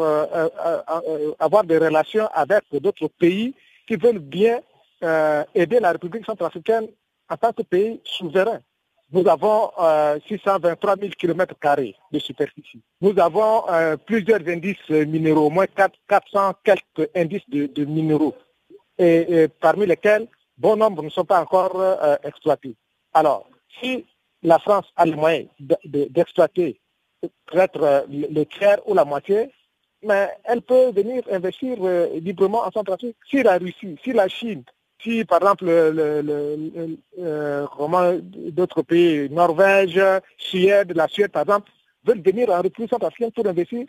avoir 1.39 1.65
des 1.65 1.79
relations 1.79 2.29
avec 2.35 2.65
d'autres 2.73 3.09
pays 3.09 3.55
qui 3.87 3.97
veulent 3.97 4.19
bien 4.19 4.61
aider 5.55 5.79
la 5.81 5.93
République 5.93 6.27
centrafricaine 6.27 6.89
en 7.29 7.37
tant 7.37 7.53
que 7.53 7.63
pays 7.63 8.01
souverain, 8.05 8.61
nous 9.13 9.29
avons 9.29 9.71
623 10.27 10.97
000 10.97 11.11
km 11.19 11.55
de 12.13 12.19
superficie. 12.19 12.81
Nous 13.01 13.19
avons 13.19 13.69
euh, 13.69 13.97
plusieurs 13.97 14.47
indices 14.49 14.89
minéraux, 14.89 15.47
au 15.47 15.51
moins 15.51 15.67
400 16.09 16.55
quelques 16.65 17.11
indices 17.15 17.49
de, 17.49 17.85
minéraux, 17.85 18.35
et, 18.99 19.49
parmi 19.61 19.87
lesquels 19.87 20.29
bon 20.57 20.77
nombre 20.77 21.03
ne 21.03 21.11
sont 21.11 21.25
pas 21.25 21.43
encore 21.43 21.79
euh, 21.79 22.17
exploités. 22.25 22.75
Alors, 23.13 23.49
si 23.81 24.07
la 24.43 24.59
France 24.59 24.87
a 24.97 25.05
le 25.05 25.15
moyen 25.15 25.45
d'exploiter 25.85 26.81
peut-être 27.47 27.83
euh, 27.83 28.01
le 28.09 28.45
tiers 28.45 28.79
ou 28.87 28.95
la 28.95 29.05
moitié, 29.05 29.51
mais 30.03 30.29
elle 30.45 30.63
peut 30.63 30.91
venir 30.91 31.23
investir 31.31 31.77
librement 32.15 32.67
en 32.67 32.71
Centrafrique. 32.73 33.17
Si 33.31 33.43
la 33.43 33.59
Russie, 33.59 33.97
si 34.03 34.13
la 34.13 34.27
Chine 34.27 34.65
si 35.03 35.25
par 35.25 35.39
exemple 35.39 35.65
le, 35.67 36.99
euh, 37.19 38.21
d'autres 38.23 38.83
pays, 38.83 39.29
Norvège, 39.31 40.01
Suède, 40.37 40.93
la 40.95 41.09
Suède 41.09 41.33
par 41.33 41.43
exemple, 41.43 41.71
veulent 42.05 42.23
venir 42.23 42.51
en 42.51 42.61
République 42.63 42.91
centrafricaine 42.91 43.33
pour 43.33 43.47
investir, 43.47 43.87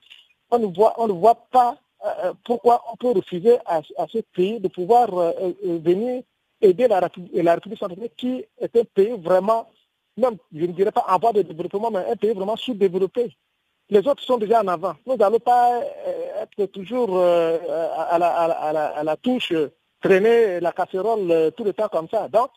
on 0.50 0.60
ne 0.60 0.67
voit, 0.67 0.93
on 0.98 1.08
ne 1.08 1.13
voit 1.13 1.48
pas 1.52 1.78
euh, 2.06 2.34
pourquoi 2.43 2.84
on 2.91 2.96
peut 2.98 3.12
refuser 3.12 3.58
à, 3.65 3.82
ce 4.08 4.19
pays 4.36 4.60
de 4.60 4.67
pouvoir 4.67 5.13
euh, 5.17 5.32
venir 5.63 6.24
aider 6.62 6.88
la, 6.88 7.00
la 7.00 7.54
République 7.56 7.80
centrafricaine 7.80 8.10
qui 8.17 8.46
est 8.60 8.76
un 8.76 8.84
pays 8.93 9.15
vraiment, 9.17 9.69
même 10.17 10.38
je 10.54 10.65
ne 10.65 10.71
dirais 10.71 10.91
pas 10.91 11.06
en 11.08 11.17
voie 11.19 11.34
de 11.34 11.41
développement, 11.41 11.91
mais 11.91 12.06
un 12.12 12.15
pays 12.15 12.34
vraiment 12.34 12.56
sous-développé. 12.56 13.36
Les 13.89 14.08
autres 14.08 14.23
sont 14.23 14.38
déjà 14.38 14.62
en 14.62 14.67
avant. 14.67 14.95
Nous 15.06 15.17
n'allons 15.17 15.39
pas 15.39 15.82
être 16.41 16.65
toujours 16.71 17.19
à 17.19 18.17
la, 18.17 18.30
à 18.30 19.04
la 19.04 19.17
touche 19.17 19.54
traîner 20.04 20.60
la 20.60 20.71
casserole 20.71 21.32
euh, 21.32 21.52
tout 21.52 21.63
le 21.63 21.73
temps 21.73 21.88
comme 21.88 22.10
ça. 22.10 22.28
Donc, 22.28 22.49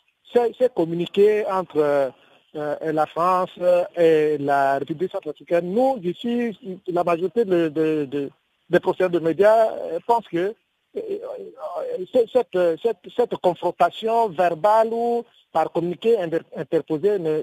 c'est 0.59 0.75
communiquer 0.75 1.47
entre 1.47 1.79
euh, 1.79 2.93
la 2.93 3.07
France 3.07 3.51
et 3.97 4.37
la 4.39 4.79
République 4.79 5.13
centrafricaine. 5.13 5.73
Nous, 5.73 5.99
ici, 6.03 6.83
la 6.89 7.05
majorité 7.05 7.45
des 7.45 8.81
professeurs 8.81 9.11
de 9.11 9.21
médias 9.21 9.71
euh, 9.71 9.99
pensent 10.07 10.29
que 10.29 10.55
cette, 12.33 13.37
confrontation 13.41 14.29
verbale 14.31 14.89
ou 14.93 15.25
par 15.57 15.73
communiqué 15.73 16.19
interposé 16.55 17.19
ne, 17.19 17.35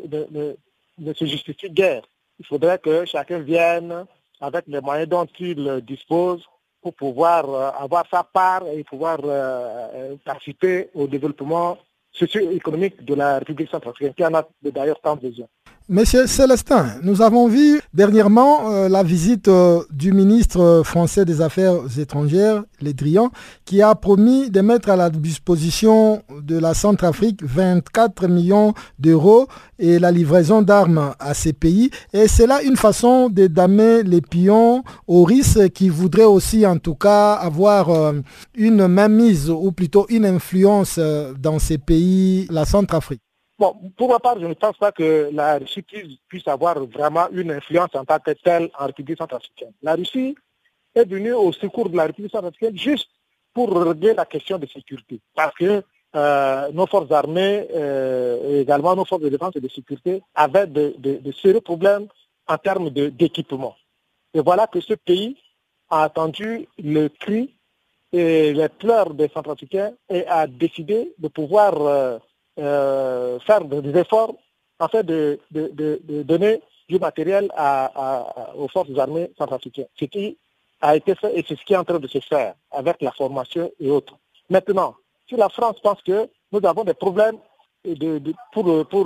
ne, 0.99 1.13
se 1.13 1.25
justifie 1.25 1.71
guère. 1.71 2.03
Il 2.39 2.45
faudrait 2.45 2.77
que 2.77 3.05
chacun 3.05 3.39
vienne 3.39 4.05
avec 4.39 4.65
les 4.67 4.81
moyens 4.81 5.09
dont 5.09 5.25
il 5.39 5.81
dispose 5.81 6.43
pour 6.83 6.93
pouvoir 6.93 7.49
euh, 7.49 7.71
avoir 7.85 8.03
sa 8.11 8.23
part 8.23 8.67
et 8.67 8.83
pouvoir 8.83 9.17
euh, 9.23 9.31
euh, 9.31 10.15
participer 10.23 10.91
au 10.93 11.07
développement 11.07 11.79
socio-économique 12.11 13.03
de 13.03 13.15
la 13.15 13.39
République 13.39 13.71
centrafricaine, 13.71 14.13
qui 14.13 14.23
en 14.23 14.35
a 14.35 14.47
d'ailleurs 14.61 15.01
tant 15.01 15.15
besoin. 15.15 15.47
Monsieur 15.89 16.27
Célestin, 16.27 16.85
nous 17.03 17.21
avons 17.21 17.49
vu 17.49 17.81
dernièrement 17.93 18.71
euh, 18.71 18.87
la 18.87 19.03
visite 19.03 19.49
euh, 19.49 19.81
du 19.91 20.13
ministre 20.13 20.81
français 20.85 21.25
des 21.25 21.41
Affaires 21.41 21.75
étrangères, 21.99 22.63
Le 22.81 22.93
Drian, 22.93 23.31
qui 23.65 23.81
a 23.81 23.93
promis 23.93 24.49
de 24.49 24.61
mettre 24.61 24.89
à 24.89 24.95
la 24.95 25.09
disposition 25.09 26.23
de 26.41 26.57
la 26.57 26.73
Centrafrique 26.73 27.43
24 27.43 28.29
millions 28.29 28.73
d'euros 28.97 29.47
et 29.77 29.99
la 29.99 30.11
livraison 30.11 30.61
d'armes 30.61 31.15
à 31.19 31.33
ces 31.33 31.51
pays. 31.51 31.89
Et 32.13 32.29
c'est 32.29 32.47
là 32.47 32.63
une 32.63 32.77
façon 32.77 33.27
de 33.27 33.47
damer 33.47 34.03
les 34.03 34.21
pions 34.21 34.85
aux 35.05 35.25
risques 35.25 35.67
qui 35.71 35.89
voudraient 35.89 36.23
aussi 36.23 36.65
en 36.65 36.77
tout 36.77 36.95
cas 36.95 37.33
avoir 37.33 37.89
euh, 37.89 38.13
une 38.55 38.87
mainmise 38.87 39.49
ou 39.49 39.73
plutôt 39.73 40.05
une 40.07 40.25
influence 40.25 40.97
dans 40.97 41.59
ces 41.59 41.77
pays, 41.77 42.47
la 42.49 42.63
Centrafrique. 42.63 43.19
Pour 43.97 44.09
ma 44.09 44.19
part, 44.19 44.39
je 44.39 44.45
ne 44.45 44.53
pense 44.53 44.77
pas 44.77 44.91
que 44.91 45.29
la 45.31 45.57
Russie 45.57 45.83
puisse 46.27 46.47
avoir 46.47 46.79
vraiment 46.85 47.27
une 47.31 47.51
influence 47.51 47.93
en 47.93 48.03
tant 48.03 48.19
que 48.19 48.31
telle 48.31 48.69
en 48.77 48.87
République 48.87 49.17
centrafricaine. 49.17 49.71
La 49.81 49.95
Russie 49.95 50.35
est 50.93 51.05
venue 51.05 51.33
au 51.33 51.51
secours 51.53 51.89
de 51.89 51.95
la 51.95 52.05
République 52.07 52.31
centrafricaine 52.31 52.77
juste 52.77 53.09
pour 53.53 53.69
régler 53.71 54.13
la 54.13 54.25
question 54.25 54.57
de 54.57 54.65
sécurité. 54.65 55.21
Parce 55.35 55.53
que 55.55 55.83
euh, 56.15 56.71
nos 56.73 56.87
forces 56.87 57.11
armées 57.11 57.67
euh, 57.73 58.61
également 58.61 58.95
nos 58.95 59.05
forces 59.05 59.23
de 59.23 59.29
défense 59.29 59.55
et 59.55 59.61
de 59.61 59.67
sécurité 59.67 60.21
avaient 60.35 60.67
de, 60.67 61.31
sérieux 61.41 61.61
problèmes 61.61 62.07
en 62.47 62.57
termes 62.57 62.89
d'équipement. 62.91 63.75
et 64.35 64.41
voilà 64.41 64.67
que 64.67 64.79
ce 64.79 64.93
pays 64.93 65.37
a 65.89 66.03
attendu 66.03 66.67
le 66.77 67.07
cri 67.07 67.55
et 68.11 68.53
les 68.53 68.69
pleurs 68.69 69.13
des 69.15 69.27
Centrafricains 69.29 69.93
et 70.07 70.27
a 70.27 70.45
décidé 70.45 71.13
de 71.17 71.27
pouvoir 71.29 71.81
euh, 71.81 72.19
euh, 72.59 73.39
faire 73.39 73.63
des 73.65 73.99
efforts 73.99 74.35
en 74.79 74.87
fait 74.87 75.03
de, 75.03 75.39
donner 76.23 76.61
du 76.89 76.99
matériel 76.99 77.49
aux 78.55 78.67
forces 78.67 78.97
armées 78.97 79.31
centrafricaines. 79.37 79.87
Ce 79.99 80.05
qui 80.05 80.37
a 80.81 80.95
été 80.95 81.15
fait 81.15 81.37
et 81.37 81.45
c'est 81.47 81.57
ce 81.57 81.63
qui 81.63 81.73
est 81.73 81.77
en 81.77 81.83
train 81.83 81.99
de 81.99 82.07
se 82.07 82.19
faire 82.19 82.55
avec 82.71 83.01
la 83.01 83.11
formation 83.11 83.71
et 83.79 83.89
autres. 83.89 84.17
Maintenant, 84.49 84.95
si 85.29 85.35
la 85.35 85.49
France 85.49 85.79
pense 85.81 86.01
que 86.01 86.29
nous 86.51 86.59
avons 86.65 86.83
des 86.83 86.93
problèmes 86.93 87.37
pour, 88.51 88.87
pour 88.87 89.05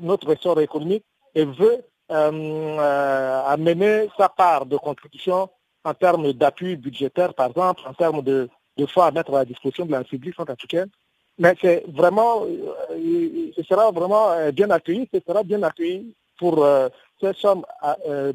notre 0.00 0.28
ressort 0.28 0.60
économique 0.60 1.04
et 1.34 1.44
veut 1.44 1.84
euh, 2.10 2.30
euh, 2.78 3.42
amener 3.46 4.08
sa 4.18 4.28
part 4.28 4.66
de 4.66 4.76
contribution 4.76 5.48
en 5.84 5.94
termes 5.94 6.32
d'appui 6.32 6.76
budgétaire, 6.76 7.32
par 7.32 7.48
exemple, 7.48 7.82
en 7.86 7.94
termes 7.94 8.22
de, 8.22 8.50
de 8.76 9.00
à 9.00 9.10
mettre 9.10 9.32
à 9.34 9.38
la 9.38 9.44
disposition 9.44 9.86
de 9.86 9.92
la 9.92 9.98
République 9.98 10.34
centrafricaine, 10.34 10.90
mais 11.38 11.54
c'est 11.60 11.84
vraiment, 11.88 12.44
euh, 12.44 13.50
ce 13.56 13.62
sera 13.62 13.90
vraiment 13.90 14.30
euh, 14.30 14.52
bien 14.52 14.70
accueilli, 14.70 15.08
ce 15.12 15.20
sera 15.26 15.42
bien 15.42 15.62
accueilli 15.62 16.14
pour 16.38 16.62
euh, 16.62 16.88
ces 17.20 17.32
sommes 17.34 17.64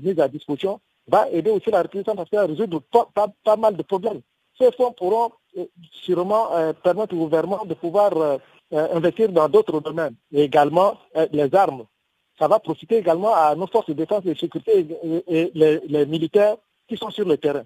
mises 0.02 0.20
à 0.20 0.28
disposition, 0.28 0.80
va 1.08 1.30
aider 1.30 1.52
aussi 1.52 1.70
la 1.70 1.82
République 1.82 2.08
à 2.08 2.46
résoudre 2.46 2.82
pas, 3.44 3.56
mal 3.58 3.76
de 3.76 3.84
problèmes. 3.84 4.22
Ces 4.60 4.72
fonds 4.72 4.92
pourront 4.92 5.32
sûrement 5.92 6.50
permettre 6.84 7.14
au 7.16 7.20
gouvernement 7.20 7.66
de 7.66 7.74
pouvoir 7.74 8.40
investir 8.72 9.30
dans 9.30 9.50
d'autres 9.50 9.80
domaines, 9.82 10.16
et 10.32 10.44
également 10.44 10.98
les 11.32 11.54
armes. 11.54 11.86
Ça 12.40 12.48
va 12.48 12.60
profiter 12.60 12.98
également 12.98 13.34
à 13.36 13.56
nos 13.56 13.68
forces 13.68 13.88
de 13.88 13.94
défense 13.94 14.26
et 14.26 14.34
de 14.34 14.40
sécurité 14.40 14.88
et, 15.28 15.52
les 15.54 16.06
militaires 16.06 16.56
qui 16.88 16.96
sont 16.96 17.10
sur 17.10 17.28
le 17.28 17.38
terrain. 17.38 17.64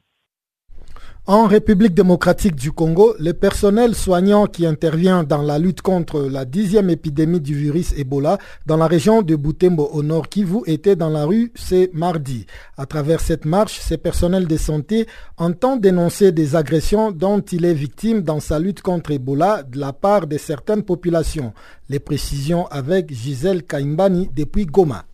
En 1.27 1.45
République 1.45 1.93
démocratique 1.93 2.55
du 2.55 2.71
Congo, 2.71 3.13
le 3.19 3.33
personnel 3.33 3.93
soignant 3.93 4.47
qui 4.47 4.65
intervient 4.65 5.23
dans 5.23 5.43
la 5.43 5.59
lutte 5.59 5.83
contre 5.83 6.21
la 6.21 6.45
dixième 6.45 6.89
épidémie 6.89 7.39
du 7.39 7.53
virus 7.53 7.93
Ebola 7.95 8.39
dans 8.65 8.75
la 8.75 8.87
région 8.87 9.21
de 9.21 9.35
Butembo 9.35 9.87
au 9.93 10.01
nord 10.01 10.29
Kivu 10.29 10.61
était 10.65 10.95
dans 10.95 11.11
la 11.11 11.25
rue 11.25 11.51
ce 11.53 11.95
mardi. 11.95 12.47
À 12.75 12.87
travers 12.87 13.19
cette 13.19 13.45
marche, 13.45 13.79
ce 13.81 13.93
personnel 13.93 14.47
de 14.47 14.57
santé 14.57 15.05
entend 15.37 15.75
dénoncer 15.75 16.31
des 16.31 16.55
agressions 16.55 17.11
dont 17.11 17.39
il 17.39 17.65
est 17.65 17.75
victime 17.75 18.23
dans 18.23 18.39
sa 18.39 18.57
lutte 18.57 18.81
contre 18.81 19.11
Ebola 19.11 19.61
de 19.61 19.77
la 19.77 19.93
part 19.93 20.25
de 20.25 20.39
certaines 20.39 20.81
populations. 20.81 21.53
Les 21.87 21.99
précisions 21.99 22.65
avec 22.71 23.13
Gisèle 23.13 23.61
Kaimbani 23.61 24.31
depuis 24.35 24.65
Goma 24.65 25.05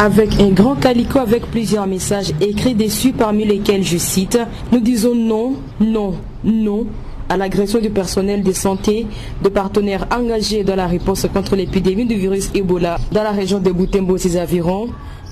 avec 0.00 0.40
un 0.40 0.48
grand 0.48 0.76
calico 0.76 1.18
avec 1.18 1.44
plusieurs 1.50 1.86
messages 1.86 2.32
écrits 2.40 2.74
dessus 2.74 3.12
parmi 3.12 3.44
lesquels 3.44 3.84
je 3.84 3.98
cite 3.98 4.38
Nous 4.72 4.80
disons 4.80 5.14
non, 5.14 5.56
non, 5.78 6.14
non 6.42 6.86
à 7.28 7.36
l'agression 7.36 7.80
du 7.80 7.90
personnel 7.90 8.42
de 8.42 8.52
santé, 8.52 9.06
de 9.44 9.48
partenaires 9.50 10.06
engagés 10.10 10.64
dans 10.64 10.74
la 10.74 10.86
réponse 10.86 11.26
contre 11.32 11.54
l'épidémie 11.54 12.06
du 12.06 12.14
virus 12.14 12.50
Ebola 12.54 12.96
dans 13.12 13.22
la 13.22 13.30
région 13.30 13.58
de 13.60 13.70
Butembo 13.70 14.16
et 14.16 14.18
ses 14.18 14.40
environs. 14.40 14.88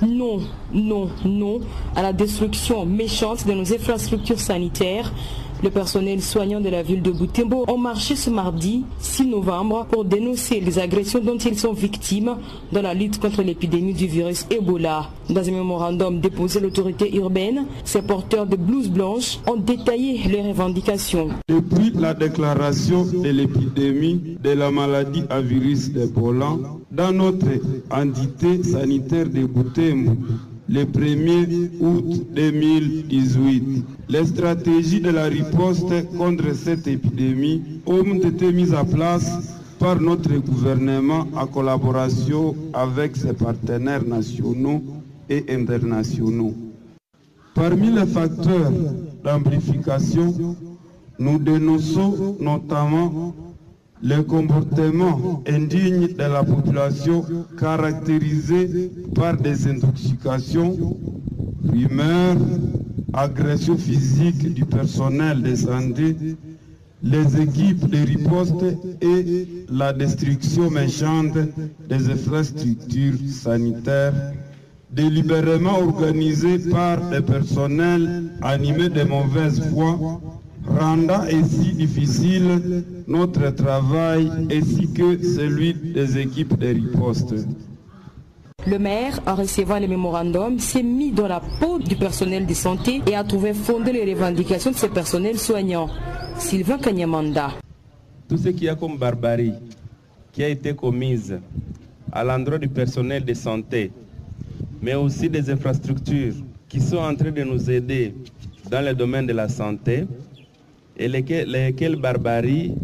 Non, 0.06 0.38
non, 0.74 1.08
non 1.24 1.60
à 1.96 2.02
la 2.02 2.12
destruction 2.12 2.84
méchante 2.84 3.46
de 3.46 3.52
nos 3.54 3.72
infrastructures 3.72 4.38
sanitaires 4.38 5.12
le 5.62 5.70
personnel 5.70 6.22
soignant 6.22 6.60
de 6.60 6.68
la 6.68 6.82
ville 6.82 7.02
de 7.02 7.10
Butembo 7.10 7.64
ont 7.68 7.78
marché 7.78 8.16
ce 8.16 8.30
mardi 8.30 8.84
6 9.00 9.26
novembre 9.26 9.86
pour 9.90 10.04
dénoncer 10.04 10.60
les 10.60 10.78
agressions 10.78 11.20
dont 11.20 11.36
ils 11.38 11.58
sont 11.58 11.72
victimes 11.72 12.36
dans 12.72 12.82
la 12.82 12.94
lutte 12.94 13.20
contre 13.20 13.42
l'épidémie 13.42 13.94
du 13.94 14.06
virus 14.06 14.46
Ebola. 14.50 15.10
Dans 15.28 15.46
un 15.46 15.52
mémorandum 15.52 16.20
déposé 16.20 16.58
à 16.58 16.62
l'autorité 16.62 17.14
urbaine, 17.16 17.66
ces 17.84 18.02
porteurs 18.02 18.46
de 18.46 18.56
blouses 18.56 18.88
blanches 18.88 19.38
ont 19.46 19.56
détaillé 19.56 20.18
les 20.28 20.42
revendications. 20.42 21.28
Depuis 21.48 21.90
la 21.94 22.14
déclaration 22.14 23.04
de 23.04 23.28
l'épidémie 23.28 24.38
de 24.42 24.50
la 24.50 24.70
maladie 24.70 25.24
à 25.28 25.40
virus 25.40 25.90
Ebola 25.96 26.56
dans 26.90 27.12
notre 27.12 27.46
entité 27.90 28.62
sanitaire 28.62 29.28
de 29.28 29.44
Butembo, 29.44 30.12
le 30.68 30.84
1er 30.84 31.70
août 31.80 32.26
2018. 32.34 33.84
Les 34.08 34.24
stratégies 34.26 35.00
de 35.00 35.10
la 35.10 35.24
riposte 35.24 36.10
contre 36.16 36.54
cette 36.54 36.86
épidémie 36.86 37.62
ont 37.86 38.14
été 38.14 38.52
mises 38.52 38.74
en 38.74 38.84
place 38.84 39.56
par 39.78 40.00
notre 40.00 40.34
gouvernement 40.38 41.26
en 41.34 41.46
collaboration 41.46 42.54
avec 42.74 43.16
ses 43.16 43.32
partenaires 43.32 44.04
nationaux 44.04 44.82
et 45.30 45.44
internationaux. 45.48 46.54
Parmi 47.54 47.90
les 47.90 48.06
facteurs 48.06 48.72
d'amplification, 49.24 50.56
nous 51.18 51.38
dénonçons 51.38 52.36
notamment 52.40 53.34
le 54.02 54.22
comportement 54.22 55.42
indigne 55.46 56.08
de 56.08 56.22
la 56.22 56.44
population 56.44 57.24
caractérisé 57.58 58.90
par 59.14 59.36
des 59.36 59.66
intoxications, 59.66 60.76
rumeurs, 61.64 62.36
agressions 63.12 63.76
physiques 63.76 64.54
du 64.54 64.64
personnel 64.64 65.42
de 65.42 65.54
santé, 65.54 66.16
les 67.02 67.40
équipes 67.40 67.88
de 67.88 67.98
riposte 67.98 68.64
et 69.00 69.64
la 69.70 69.92
destruction 69.92 70.70
méchante 70.70 71.36
des 71.88 72.10
infrastructures 72.10 73.14
sanitaires 73.30 74.14
délibérément 74.90 75.78
organisées 75.80 76.58
par 76.70 77.10
des 77.10 77.20
personnels 77.20 78.32
animés 78.42 78.88
de 78.88 79.02
mauvaise 79.02 79.60
foi 79.72 80.20
rendant 80.68 81.22
ainsi 81.22 81.72
difficile 81.72 82.84
notre 83.06 83.50
travail 83.50 84.30
ainsi 84.50 84.92
que 84.92 85.22
celui 85.22 85.74
des 85.74 86.18
équipes 86.18 86.58
de 86.58 86.68
riposte. 86.68 87.34
Le 88.66 88.78
maire, 88.78 89.20
en 89.26 89.34
recevant 89.34 89.78
le 89.78 89.86
mémorandum, 89.86 90.58
s'est 90.58 90.82
mis 90.82 91.12
dans 91.12 91.28
la 91.28 91.40
peau 91.40 91.78
du 91.78 91.96
personnel 91.96 92.44
de 92.44 92.54
santé 92.54 93.00
et 93.06 93.14
a 93.14 93.24
trouvé 93.24 93.54
fondé 93.54 93.92
les 93.92 94.12
revendications 94.12 94.72
de 94.72 94.76
ce 94.76 94.86
personnel 94.86 95.38
soignant. 95.38 95.88
Sylvain 96.36 96.78
Kanyamanda. 96.78 97.52
Tout 98.28 98.36
ce 98.36 98.48
qu'il 98.48 98.64
y 98.64 98.68
a 98.68 98.74
comme 98.74 98.98
barbarie 98.98 99.54
qui 100.32 100.44
a 100.44 100.48
été 100.48 100.74
commise 100.74 101.38
à 102.12 102.24
l'endroit 102.24 102.58
du 102.58 102.68
personnel 102.68 103.24
de 103.24 103.32
santé, 103.32 103.90
mais 104.82 104.94
aussi 104.94 105.30
des 105.30 105.48
infrastructures 105.50 106.34
qui 106.68 106.80
sont 106.80 106.98
en 106.98 107.14
train 107.14 107.30
de 107.30 107.42
nous 107.44 107.70
aider 107.70 108.14
dans 108.70 108.84
le 108.84 108.94
domaine 108.94 109.26
de 109.26 109.32
la 109.32 109.48
santé, 109.48 110.04
et 110.98 111.08
lesquelles, 111.08 111.96
barbaries 111.96 112.74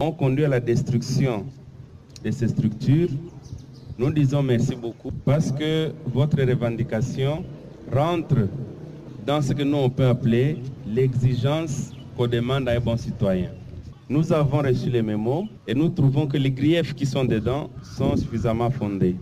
ont 0.00 0.12
conduit 0.12 0.44
à 0.44 0.48
la 0.48 0.60
destruction 0.60 1.44
de 2.24 2.30
ces 2.30 2.48
structures, 2.48 3.10
nous 3.98 4.10
disons 4.10 4.42
merci 4.42 4.74
beaucoup 4.74 5.10
parce 5.24 5.52
que 5.52 5.90
votre 6.06 6.40
revendication 6.40 7.44
rentre 7.92 8.48
dans 9.26 9.42
ce 9.42 9.52
que 9.52 9.62
nous 9.62 9.76
on 9.76 9.90
peut 9.90 10.06
appeler 10.06 10.56
l'exigence 10.86 11.92
qu'on 12.16 12.26
demande 12.26 12.68
à 12.68 12.72
un 12.72 12.80
bon 12.80 12.96
citoyen. 12.96 13.50
Nous 14.08 14.32
avons 14.32 14.58
reçu 14.58 14.88
les 14.88 15.02
mémos 15.02 15.44
et 15.66 15.74
nous 15.74 15.90
trouvons 15.90 16.26
que 16.26 16.38
les 16.38 16.50
griefs 16.50 16.94
qui 16.94 17.04
sont 17.04 17.24
dedans 17.24 17.68
sont 17.82 18.16
suffisamment 18.16 18.70
fondés. 18.70 19.16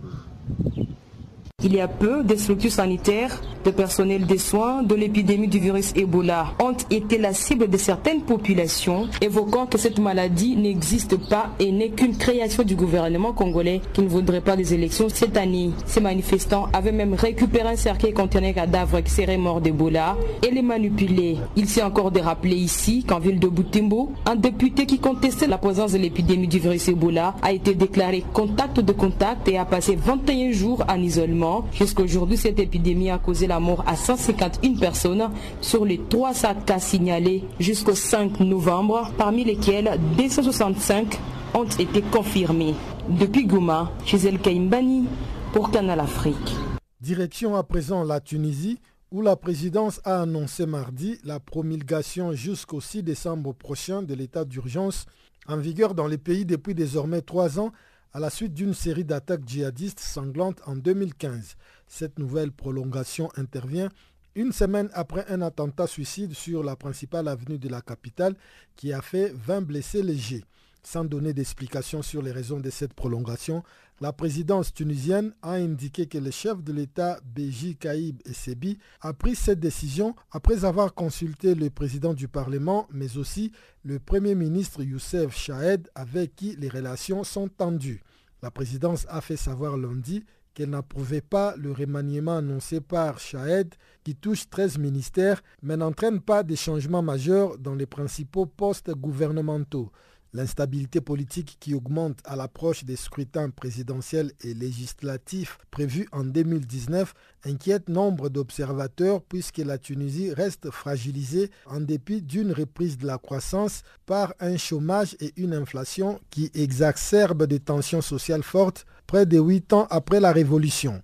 Il 1.63 1.73
y 1.73 1.81
a 1.81 1.87
peu, 1.87 2.23
des 2.23 2.37
structures 2.37 2.71
sanitaires 2.71 3.41
de 3.65 3.71
personnel 3.71 4.27
des 4.27 4.37
soins 4.37 4.83
de 4.83 4.93
l'épidémie 4.93 5.47
du 5.47 5.57
virus 5.57 5.91
Ebola 5.95 6.53
ont 6.61 6.77
été 6.91 7.17
la 7.17 7.33
cible 7.33 7.67
de 7.67 7.77
certaines 7.77 8.21
populations, 8.21 9.07
évoquant 9.21 9.65
que 9.65 9.79
cette 9.79 9.97
maladie 9.97 10.55
n'existe 10.55 11.17
pas 11.27 11.49
et 11.59 11.71
n'est 11.71 11.89
qu'une 11.89 12.15
création 12.15 12.61
du 12.61 12.75
gouvernement 12.75 13.33
congolais 13.33 13.81
qui 13.91 14.03
ne 14.03 14.07
voudrait 14.07 14.41
pas 14.41 14.55
des 14.55 14.75
élections 14.75 15.09
cette 15.09 15.35
année. 15.35 15.71
Ces 15.87 15.99
manifestants 15.99 16.69
avaient 16.73 16.91
même 16.91 17.15
récupéré 17.15 17.69
un 17.69 17.75
cercueil 17.75 18.13
contenant 18.13 18.49
un 18.49 18.53
cadavre 18.53 19.01
qui 19.01 19.11
serait 19.11 19.37
mort 19.37 19.59
d'Ebola 19.59 20.15
et 20.47 20.51
les 20.51 20.61
manipulé. 20.61 21.37
Il 21.55 21.67
s'est 21.67 21.81
encore 21.81 22.11
de 22.11 22.19
rappeler 22.19 22.55
ici 22.55 23.03
qu'en 23.03 23.17
ville 23.17 23.39
de 23.39 23.47
Boutimbo, 23.47 24.11
un 24.27 24.35
député 24.35 24.85
qui 24.85 24.99
contestait 24.99 25.47
la 25.47 25.57
présence 25.57 25.93
de 25.93 25.97
l'épidémie 25.97 26.47
du 26.47 26.59
virus 26.59 26.87
Ebola 26.87 27.33
a 27.41 27.51
été 27.51 27.73
déclaré 27.73 28.23
contact 28.31 28.79
de 28.79 28.93
contact 28.93 29.47
et 29.47 29.57
a 29.57 29.65
passé 29.65 29.97
21 29.99 30.51
jours 30.51 30.85
en 30.87 31.01
isolement. 31.01 31.46
Jusqu'aujourd'hui, 31.73 32.37
cette 32.37 32.59
épidémie 32.59 33.09
a 33.09 33.17
causé 33.17 33.47
la 33.47 33.59
mort 33.59 33.83
à 33.87 33.95
151 33.95 34.75
personnes 34.75 35.29
sur 35.61 35.85
les 35.85 35.99
300 36.09 36.47
cas 36.65 36.79
signalés 36.79 37.43
jusqu'au 37.59 37.95
5 37.95 38.39
novembre, 38.39 39.11
parmi 39.17 39.43
lesquels 39.43 39.99
265 40.17 41.19
ont 41.53 41.65
été 41.65 42.01
confirmés. 42.01 42.75
Depuis 43.09 43.45
Gouma, 43.45 43.91
Gisèle 44.05 44.39
Kaimbani 44.39 45.05
pour 45.53 45.71
Canal 45.71 45.99
Afrique. 45.99 46.55
Direction 47.01 47.55
à 47.55 47.63
présent 47.63 48.03
la 48.03 48.19
Tunisie, 48.19 48.79
où 49.11 49.21
la 49.21 49.35
présidence 49.35 50.01
a 50.03 50.21
annoncé 50.21 50.65
mardi 50.65 51.17
la 51.23 51.39
promulgation 51.39 52.33
jusqu'au 52.33 52.81
6 52.81 53.03
décembre 53.03 53.53
prochain 53.53 54.01
de 54.01 54.13
l'état 54.13 54.43
d'urgence 54.43 55.05
en 55.47 55.57
vigueur 55.57 55.95
dans 55.95 56.07
les 56.07 56.17
pays 56.17 56.45
depuis 56.45 56.75
désormais 56.75 57.21
trois 57.21 57.59
ans 57.59 57.71
à 58.17 58.19
la 58.19 58.31
suite 58.31 58.55
d'une 58.55 58.73
série 58.73 59.03
d'attaques 59.03 59.47
djihadistes 59.47 59.99
sanglantes 59.99 60.59
en 60.65 60.75
2015. 60.75 61.55
Cette 61.85 62.17
nouvelle 62.17 62.51
prolongation 62.51 63.29
intervient 63.35 63.89
une 64.33 64.51
semaine 64.51 64.89
après 64.93 65.23
un 65.29 65.43
attentat 65.43 65.85
suicide 65.85 66.33
sur 66.33 66.63
la 66.63 66.75
principale 66.75 67.27
avenue 67.27 67.59
de 67.59 67.69
la 67.69 67.79
capitale 67.79 68.33
qui 68.75 68.91
a 68.91 69.03
fait 69.03 69.31
20 69.35 69.61
blessés 69.61 70.01
légers. 70.01 70.43
Sans 70.89 71.03
donner 71.03 71.33
d'explication 71.33 72.01
sur 72.01 72.21
les 72.21 72.31
raisons 72.31 72.61
de 72.61 72.69
cette 72.69 72.93
prolongation, 72.93 73.61
la 73.99 74.13
présidence 74.13 74.73
tunisienne 74.73 75.33
a 75.41 75.55
indiqué 75.55 76.07
que 76.07 76.17
le 76.17 76.31
chef 76.31 76.63
de 76.63 76.71
l'État 76.71 77.19
Béji 77.25 77.75
Kaïb 77.75 78.21
Sebi 78.31 78.79
a 79.01 79.11
pris 79.11 79.35
cette 79.35 79.59
décision 79.59 80.15
après 80.31 80.63
avoir 80.63 80.93
consulté 80.93 81.55
le 81.55 81.69
président 81.69 82.13
du 82.13 82.29
Parlement, 82.29 82.87
mais 82.89 83.17
aussi 83.17 83.51
le 83.83 83.99
Premier 83.99 84.33
ministre 84.33 84.81
Youssef 84.81 85.35
Chahed 85.35 85.89
avec 85.93 86.37
qui 86.37 86.55
les 86.55 86.69
relations 86.69 87.25
sont 87.25 87.49
tendues. 87.49 88.01
La 88.41 88.49
présidence 88.49 89.05
a 89.09 89.19
fait 89.19 89.35
savoir 89.35 89.75
lundi 89.75 90.23
qu'elle 90.53 90.69
n'approuvait 90.69 91.19
pas 91.19 91.53
le 91.57 91.73
remaniement 91.73 92.37
annoncé 92.37 92.79
par 92.79 93.19
Chahed 93.19 93.75
qui 94.05 94.15
touche 94.15 94.49
13 94.49 94.77
ministères 94.77 95.43
mais 95.61 95.75
n'entraîne 95.75 96.21
pas 96.21 96.43
de 96.43 96.55
changements 96.55 97.03
majeurs 97.03 97.57
dans 97.57 97.75
les 97.75 97.85
principaux 97.85 98.45
postes 98.45 98.91
gouvernementaux. 98.91 99.91
L'instabilité 100.33 100.99
politique 100.99 101.57
qui 101.59 101.73
augmente 101.73 102.19
à 102.25 102.35
l'approche 102.35 102.83
des 102.83 102.97
scrutins 102.97 103.49
présidentiels 103.49 104.33
et 104.41 104.53
législatifs 104.53 105.57
prévus 105.71 106.07
en 106.11 106.25
2019 106.25 107.13
inquiète 107.45 107.87
nombre 107.87 108.27
d'observateurs 108.27 109.21
puisque 109.21 109.59
la 109.59 109.77
Tunisie 109.77 110.33
reste 110.33 110.69
fragilisée 110.69 111.49
en 111.65 111.79
dépit 111.79 112.21
d'une 112.21 112.51
reprise 112.51 112.97
de 112.97 113.07
la 113.07 113.17
croissance 113.17 113.83
par 114.05 114.33
un 114.41 114.57
chômage 114.57 115.15
et 115.21 115.33
une 115.37 115.53
inflation 115.53 116.19
qui 116.29 116.51
exacerbent 116.53 117.45
des 117.45 117.61
tensions 117.61 118.01
sociales 118.01 118.43
fortes 118.43 118.85
près 119.07 119.25
de 119.25 119.39
huit 119.39 119.71
ans 119.71 119.87
après 119.89 120.19
la 120.19 120.33
Révolution. 120.33 121.01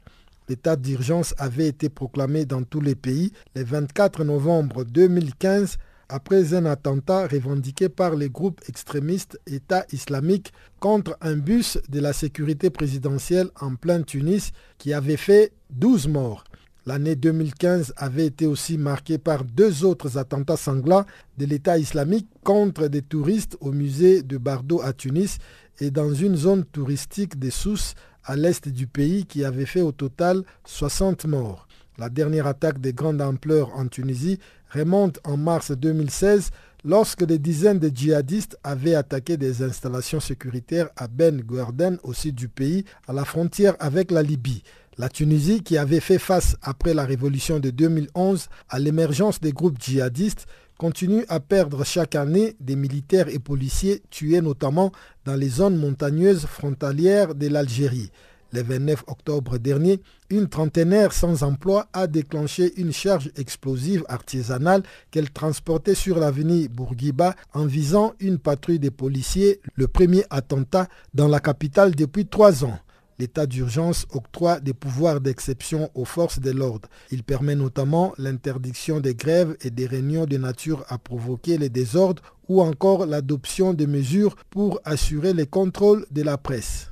L'état 0.49 0.75
d'urgence 0.75 1.33
avait 1.37 1.67
été 1.67 1.87
proclamé 1.87 2.45
dans 2.45 2.63
tous 2.63 2.81
les 2.81 2.95
pays 2.95 3.31
le 3.55 3.63
24 3.63 4.25
novembre 4.25 4.83
2015 4.83 5.77
après 6.13 6.53
un 6.53 6.65
attentat 6.65 7.25
revendiqué 7.25 7.89
par 7.89 8.13
les 8.15 8.29
groupes 8.29 8.61
extrémistes 8.69 9.39
État 9.47 9.83
islamique 9.91 10.53
contre 10.79 11.17
un 11.21 11.37
bus 11.37 11.79
de 11.89 11.99
la 11.99 12.13
sécurité 12.13 12.69
présidentielle 12.69 13.49
en 13.59 13.73
plein 13.73 14.03
Tunis 14.03 14.51
qui 14.77 14.93
avait 14.93 15.17
fait 15.17 15.53
12 15.71 16.09
morts. 16.09 16.43
L'année 16.85 17.15
2015 17.15 17.95
avait 17.97 18.27
été 18.27 18.45
aussi 18.45 18.77
marquée 18.77 19.17
par 19.17 19.43
deux 19.43 19.85
autres 19.85 20.19
attentats 20.19 20.55
sanglants 20.55 21.05
de 21.39 21.47
l'État 21.47 21.79
islamique 21.79 22.27
contre 22.43 22.89
des 22.89 23.01
touristes 23.01 23.57
au 23.59 23.71
musée 23.71 24.21
de 24.21 24.37
Bardo 24.37 24.81
à 24.83 24.93
Tunis 24.93 25.39
et 25.79 25.89
dans 25.89 26.13
une 26.13 26.35
zone 26.35 26.63
touristique 26.63 27.39
des 27.39 27.49
Sousse 27.49 27.95
à 28.23 28.35
l'est 28.35 28.69
du 28.69 28.85
pays 28.85 29.25
qui 29.25 29.43
avait 29.43 29.65
fait 29.65 29.81
au 29.81 29.91
total 29.91 30.43
60 30.65 31.25
morts. 31.25 31.67
La 31.99 32.09
dernière 32.09 32.47
attaque 32.47 32.81
de 32.81 32.89
grande 32.89 33.21
ampleur 33.21 33.71
en 33.75 33.87
Tunisie 33.87 34.39
remonte 34.71 35.19
en 35.23 35.37
mars 35.37 35.71
2016 35.71 36.49
lorsque 36.83 37.23
des 37.23 37.37
dizaines 37.37 37.77
de 37.77 37.91
djihadistes 37.93 38.57
avaient 38.63 38.95
attaqué 38.95 39.37
des 39.37 39.61
installations 39.61 40.19
sécuritaires 40.19 40.89
à 40.97 41.07
Ben 41.07 41.39
Gordon 41.41 41.97
au 42.01 42.13
sud 42.13 42.33
du 42.33 42.49
pays, 42.49 42.83
à 43.07 43.13
la 43.13 43.25
frontière 43.25 43.75
avec 43.79 44.09
la 44.09 44.23
Libye. 44.23 44.63
La 44.97 45.07
Tunisie, 45.07 45.61
qui 45.61 45.77
avait 45.77 45.99
fait 45.99 46.19
face 46.19 46.55
après 46.63 46.95
la 46.95 47.05
révolution 47.05 47.59
de 47.59 47.69
2011 47.69 48.47
à 48.69 48.79
l'émergence 48.79 49.39
des 49.39 49.51
groupes 49.51 49.81
djihadistes, 49.81 50.47
continue 50.77 51.25
à 51.29 51.39
perdre 51.39 51.85
chaque 51.85 52.15
année 52.15 52.55
des 52.59 52.75
militaires 52.75 53.29
et 53.29 53.39
policiers 53.39 54.01
tués 54.09 54.41
notamment 54.41 54.91
dans 55.25 55.35
les 55.35 55.49
zones 55.49 55.77
montagneuses 55.77 56.45
frontalières 56.47 57.35
de 57.35 57.47
l'Algérie. 57.47 58.11
Le 58.53 58.61
29 58.61 59.05
octobre 59.07 59.57
dernier, 59.57 59.99
une 60.29 60.47
trentenaire 60.47 61.11
sans 61.11 61.41
emploi 61.41 61.87
a 61.91 62.05
déclenché 62.05 62.71
une 62.79 62.93
charge 62.93 63.31
explosive 63.35 64.05
artisanale 64.07 64.83
qu'elle 65.09 65.31
transportait 65.31 65.95
sur 65.95 66.19
l'avenue 66.19 66.67
Bourguiba 66.69 67.33
en 67.55 67.65
visant 67.65 68.13
une 68.19 68.37
patrouille 68.37 68.77
de 68.77 68.89
policiers, 68.89 69.59
le 69.73 69.87
premier 69.87 70.23
attentat 70.29 70.87
dans 71.15 71.27
la 71.27 71.39
capitale 71.39 71.95
depuis 71.95 72.27
trois 72.27 72.63
ans. 72.63 72.77
L'état 73.17 73.47
d'urgence 73.47 74.05
octroie 74.11 74.59
des 74.59 74.73
pouvoirs 74.75 75.19
d'exception 75.19 75.89
aux 75.95 76.05
forces 76.05 76.39
de 76.39 76.51
l'ordre. 76.51 76.89
Il 77.09 77.23
permet 77.23 77.55
notamment 77.55 78.13
l'interdiction 78.19 78.99
des 78.99 79.15
grèves 79.15 79.57
et 79.61 79.71
des 79.71 79.87
réunions 79.87 80.27
de 80.27 80.37
nature 80.37 80.85
à 80.89 80.99
provoquer 80.99 81.57
les 81.57 81.69
désordres 81.69 82.21
ou 82.47 82.61
encore 82.61 83.07
l'adoption 83.07 83.73
de 83.73 83.87
mesures 83.87 84.35
pour 84.51 84.79
assurer 84.85 85.33
le 85.33 85.45
contrôle 85.47 86.05
de 86.11 86.21
la 86.21 86.37
presse. 86.37 86.91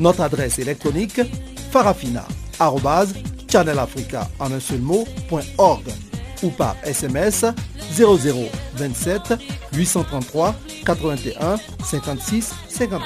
Notre 0.00 0.22
adresse 0.22 0.58
électronique 0.58 1.20
farafina.channelafrica 1.70 4.28
en 4.38 4.50
un 4.50 4.58
seul 4.58 4.80
ou 6.42 6.48
par 6.56 6.74
SMS 6.84 7.44
0027 7.92 9.34
833 9.74 10.54
81 10.86 11.56
56 11.84 12.54
59. 12.70 13.02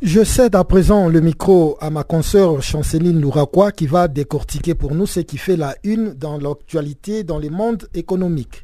Je 0.00 0.24
cède 0.24 0.54
à 0.54 0.64
présent 0.64 1.08
le 1.08 1.20
micro 1.20 1.76
à 1.78 1.90
ma 1.90 2.04
consoeur 2.04 2.62
Chanceline 2.62 3.20
Louraquois 3.20 3.70
qui 3.70 3.86
va 3.86 4.08
décortiquer 4.08 4.74
pour 4.74 4.94
nous 4.94 5.06
ce 5.06 5.20
qui 5.20 5.36
fait 5.36 5.56
la 5.56 5.76
une 5.84 6.14
dans 6.14 6.38
l'actualité 6.38 7.22
dans 7.22 7.38
le 7.38 7.50
monde 7.50 7.86
économique. 7.92 8.63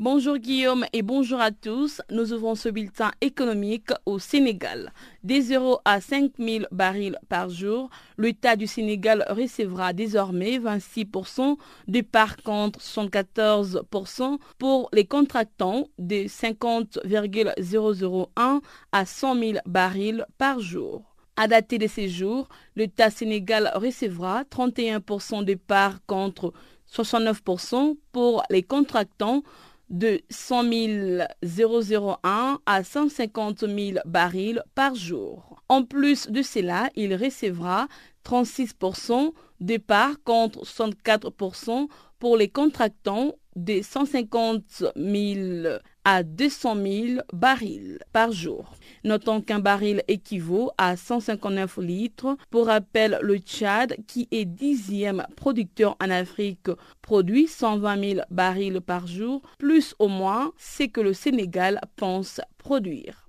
Bonjour 0.00 0.38
Guillaume 0.38 0.84
et 0.92 1.02
bonjour 1.02 1.40
à 1.40 1.50
tous. 1.50 2.00
Nous 2.08 2.32
ouvrons 2.32 2.54
ce 2.54 2.68
bulletin 2.68 3.10
économique 3.20 3.90
au 4.06 4.20
Sénégal. 4.20 4.92
Des 5.24 5.40
0 5.40 5.80
à 5.84 6.00
5 6.00 6.34
000 6.38 6.66
barils 6.70 7.18
par 7.28 7.50
jour, 7.50 7.90
l'État 8.16 8.54
du 8.54 8.68
Sénégal 8.68 9.24
recevra 9.28 9.92
désormais 9.92 10.60
26% 10.60 11.56
de 11.88 12.00
par 12.00 12.36
contre 12.36 12.78
74% 12.78 14.38
pour 14.56 14.88
les 14.92 15.04
contractants 15.04 15.88
de 15.98 16.28
50,001 16.28 18.60
à 18.92 19.04
100 19.04 19.34
000 19.34 19.58
barils 19.66 20.24
par 20.38 20.60
jour. 20.60 21.02
À 21.34 21.48
dater 21.48 21.78
de 21.78 21.88
ces 21.88 22.08
jours, 22.08 22.48
l'État 22.76 23.10
sénégal 23.10 23.72
recevra 23.74 24.44
31% 24.44 25.44
de 25.44 25.54
part 25.54 25.98
contre 26.06 26.52
69% 26.92 27.96
pour 28.12 28.42
les 28.50 28.62
contractants 28.62 29.42
de 29.90 30.20
100 30.30 30.64
001 31.42 32.58
à 32.66 32.84
150 32.84 33.60
000 33.60 33.98
barils 34.04 34.62
par 34.74 34.94
jour. 34.94 35.62
En 35.68 35.84
plus 35.84 36.30
de 36.30 36.42
cela, 36.42 36.90
il 36.94 37.14
recevra 37.14 37.88
36% 38.24 39.32
de 39.60 39.76
part 39.76 40.22
contre 40.24 40.64
64% 40.64 41.88
pour 42.18 42.36
les 42.36 42.48
contractants 42.48 43.34
de 43.56 43.82
150 43.82 44.84
000 44.96 45.68
à 46.04 46.22
200 46.22 46.76
000 46.76 47.20
barils 47.32 47.98
par 48.12 48.32
jour. 48.32 48.77
Notons 49.04 49.40
qu'un 49.40 49.58
baril 49.58 50.02
équivaut 50.08 50.70
à 50.78 50.96
159 50.96 51.78
litres. 51.78 52.36
Pour 52.50 52.66
rappel, 52.66 53.18
le 53.22 53.38
Tchad, 53.38 53.96
qui 54.06 54.28
est 54.30 54.44
dixième 54.44 55.26
producteur 55.36 55.96
en 56.02 56.10
Afrique, 56.10 56.68
produit 57.02 57.46
120 57.46 58.08
000 58.14 58.20
barils 58.30 58.80
par 58.80 59.06
jour, 59.06 59.42
plus 59.58 59.94
ou 59.98 60.08
moins 60.08 60.52
ce 60.58 60.84
que 60.84 61.00
le 61.00 61.12
Sénégal 61.12 61.80
pense 61.96 62.40
produire. 62.58 63.28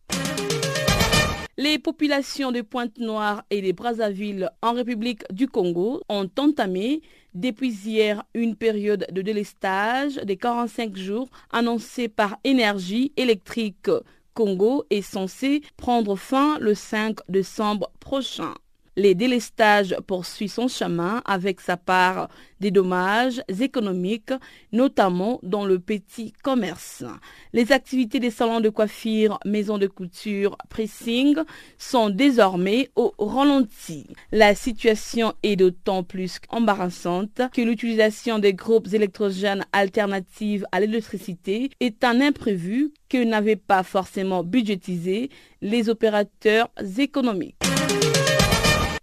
Les 1.61 1.77
populations 1.77 2.53
de 2.53 2.61
Pointe-Noire 2.61 3.43
et 3.49 3.61
de 3.61 3.73
Brazzaville 3.73 4.49
en 4.61 4.71
République 4.71 5.23
du 5.29 5.45
Congo 5.49 6.01
ont 6.07 6.29
entamé 6.37 7.01
depuis 7.33 7.73
hier 7.85 8.23
une 8.33 8.55
période 8.55 9.05
de 9.11 9.21
délestage 9.21 10.15
de 10.15 10.33
45 10.35 10.95
jours 10.95 11.27
annoncée 11.51 12.07
par 12.07 12.37
Énergie 12.45 13.11
électrique 13.17 13.89
Congo 14.33 14.85
est 14.89 15.01
censée 15.01 15.61
prendre 15.77 16.15
fin 16.15 16.57
le 16.59 16.73
5 16.73 17.19
décembre 17.29 17.91
prochain. 17.99 18.53
Les 18.99 19.15
délestages 19.15 19.95
poursuivent 20.07 20.51
son 20.51 20.67
chemin 20.67 21.21
avec 21.23 21.61
sa 21.61 21.77
part 21.77 22.27
des 22.59 22.69
dommages 22.69 23.41
économiques, 23.47 24.33
notamment 24.73 25.39
dans 25.41 25.63
le 25.63 25.79
petit 25.79 26.33
commerce. 26.43 27.05
Les 27.53 27.71
activités 27.71 28.19
des 28.19 28.29
salons 28.29 28.59
de 28.59 28.67
coiffure, 28.67 29.39
maisons 29.45 29.77
de 29.77 29.87
couture, 29.87 30.57
pressing 30.67 31.37
sont 31.77 32.09
désormais 32.09 32.89
au 32.97 33.13
ralenti. 33.17 34.05
La 34.33 34.53
situation 34.53 35.33
est 35.43 35.55
d'autant 35.55 36.03
plus 36.03 36.35
embarrassante 36.49 37.41
que 37.53 37.61
l'utilisation 37.61 38.37
des 38.37 38.53
groupes 38.53 38.93
électrogènes 38.93 39.63
alternatives 39.71 40.65
à 40.73 40.81
l'électricité 40.81 41.69
est 41.79 42.03
un 42.03 42.19
imprévu 42.19 42.91
que 43.07 43.23
n'avaient 43.23 43.55
pas 43.55 43.83
forcément 43.83 44.43
budgétisé 44.43 45.29
les 45.61 45.87
opérateurs 45.87 46.69
économiques. 46.97 47.68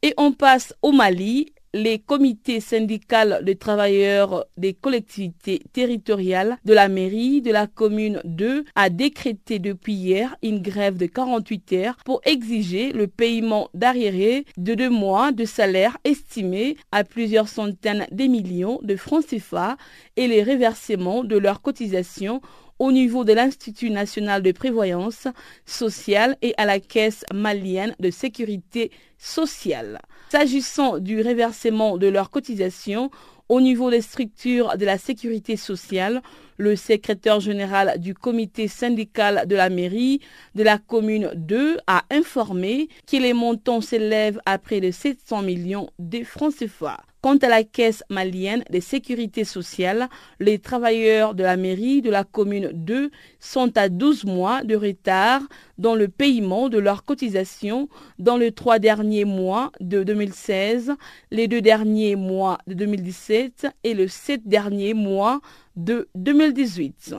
Et 0.07 0.14
on 0.19 0.31
passe 0.31 0.73
au 0.83 0.92
Mali. 0.92 1.53
Les 1.75 1.99
comités 1.99 2.61
syndicaux 2.61 3.42
de 3.42 3.53
travailleurs 3.53 4.47
des 4.57 4.73
collectivités 4.73 5.61
territoriales 5.73 6.59
de 6.64 6.73
la 6.73 6.88
mairie 6.88 7.42
de 7.42 7.51
la 7.51 7.66
commune 7.66 8.21
2 8.25 8.64
a 8.77 8.88
décrété 8.88 9.59
depuis 9.59 9.95
hier 9.95 10.37
une 10.45 10.62
grève 10.62 10.97
de 10.97 11.07
48 11.07 11.73
heures 11.73 11.97
pour 12.05 12.21
exiger 12.25 12.92
le 12.92 13.09
paiement 13.09 13.69
d'arriérés 13.75 14.47
de 14.57 14.75
deux 14.75 14.88
mois 14.88 15.33
de 15.33 15.45
salaire 15.45 15.99
estimé 16.05 16.77
à 16.92 17.03
plusieurs 17.03 17.49
centaines 17.49 18.07
de 18.12 18.25
millions 18.25 18.79
de 18.83 18.95
francs 18.97 19.27
CFA 19.27 19.77
et 20.14 20.29
les 20.29 20.45
reversements 20.45 21.25
de 21.25 21.37
leurs 21.37 21.61
cotisations 21.61 22.40
au 22.78 22.92
niveau 22.92 23.24
de 23.24 23.32
l'Institut 23.32 23.90
national 23.90 24.42
de 24.42 24.52
prévoyance 24.52 25.28
sociale 25.64 26.36
et 26.42 26.54
à 26.56 26.64
la 26.64 26.80
Caisse 26.80 27.24
malienne 27.32 27.94
de 28.00 28.10
sécurité 28.10 28.90
sociale. 29.18 30.00
S'agissant 30.30 30.98
du 30.98 31.22
reversement 31.22 31.96
de 31.96 32.08
leurs 32.08 32.30
cotisations, 32.30 33.10
au 33.48 33.60
niveau 33.60 33.90
des 33.90 34.00
structures 34.00 34.76
de 34.76 34.84
la 34.84 34.98
sécurité 34.98 35.56
sociale, 35.56 36.20
le 36.56 36.74
secrétaire 36.74 37.38
général 37.40 38.00
du 38.00 38.14
comité 38.14 38.66
syndical 38.66 39.44
de 39.46 39.54
la 39.54 39.70
mairie 39.70 40.20
de 40.54 40.62
la 40.62 40.78
commune 40.78 41.30
2 41.36 41.78
a 41.86 42.02
informé 42.10 42.88
que 43.06 43.16
les 43.16 43.34
montants 43.34 43.80
s'élèvent 43.80 44.40
à 44.46 44.58
près 44.58 44.80
de 44.80 44.90
700 44.90 45.42
millions 45.42 45.88
de 45.98 46.24
francs 46.24 46.54
CFA. 46.56 46.98
Quant 47.26 47.38
à 47.38 47.48
la 47.48 47.64
caisse 47.64 48.04
malienne 48.08 48.62
de 48.70 48.78
sécurité 48.78 49.42
sociale, 49.42 50.08
les 50.38 50.60
travailleurs 50.60 51.34
de 51.34 51.42
la 51.42 51.56
mairie 51.56 52.00
de 52.00 52.08
la 52.08 52.22
commune 52.22 52.70
2 52.72 53.10
sont 53.40 53.76
à 53.76 53.88
12 53.88 54.26
mois 54.26 54.62
de 54.62 54.76
retard 54.76 55.42
dans 55.76 55.96
le 55.96 56.06
paiement 56.06 56.68
de 56.68 56.78
leurs 56.78 57.02
cotisations 57.02 57.88
dans 58.20 58.36
les 58.36 58.52
trois 58.52 58.78
derniers 58.78 59.24
mois 59.24 59.72
de 59.80 60.04
2016, 60.04 60.92
les 61.32 61.48
deux 61.48 61.60
derniers 61.62 62.14
mois 62.14 62.58
de 62.68 62.74
2017 62.74 63.66
et 63.82 63.94
le 63.94 64.06
sept 64.06 64.46
derniers 64.46 64.94
mois 64.94 65.40
de 65.74 66.08
2018. 66.14 67.16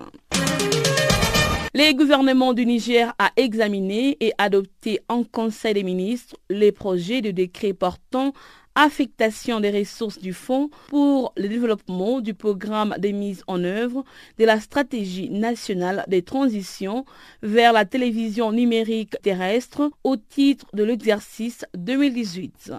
Les 1.74 1.94
gouvernements 1.94 2.54
du 2.54 2.66
Niger 2.66 3.14
a 3.20 3.32
examiné 3.36 4.18
et 4.20 4.32
adopté 4.38 5.02
en 5.10 5.24
Conseil 5.24 5.74
des 5.74 5.84
ministres 5.84 6.36
les 6.50 6.72
projets 6.72 7.22
de 7.22 7.30
décret 7.32 7.74
portant 7.74 8.32
affectation 8.78 9.60
des 9.60 9.72
ressources 9.72 10.20
du 10.20 10.34
Fonds 10.34 10.70
pour 10.90 11.34
le 11.36 11.50
développement 11.50 12.22
du 12.22 12.36
programme 12.36 12.96
de 13.00 13.10
mise 13.10 13.44
en 13.48 13.64
œuvre 13.64 14.04
de 14.38 14.46
la 14.46 14.60
stratégie 14.60 15.32
nationale 15.32 16.06
des 16.08 16.22
transitions 16.22 17.04
vers 17.42 17.74
la 17.74 17.86
télévision 17.86 18.52
numérique 18.52 19.20
terrestre 19.24 19.90
au 20.04 20.16
titre 20.16 20.68
de 20.74 20.84
l'exercice 20.84 21.66
2018. 21.76 22.72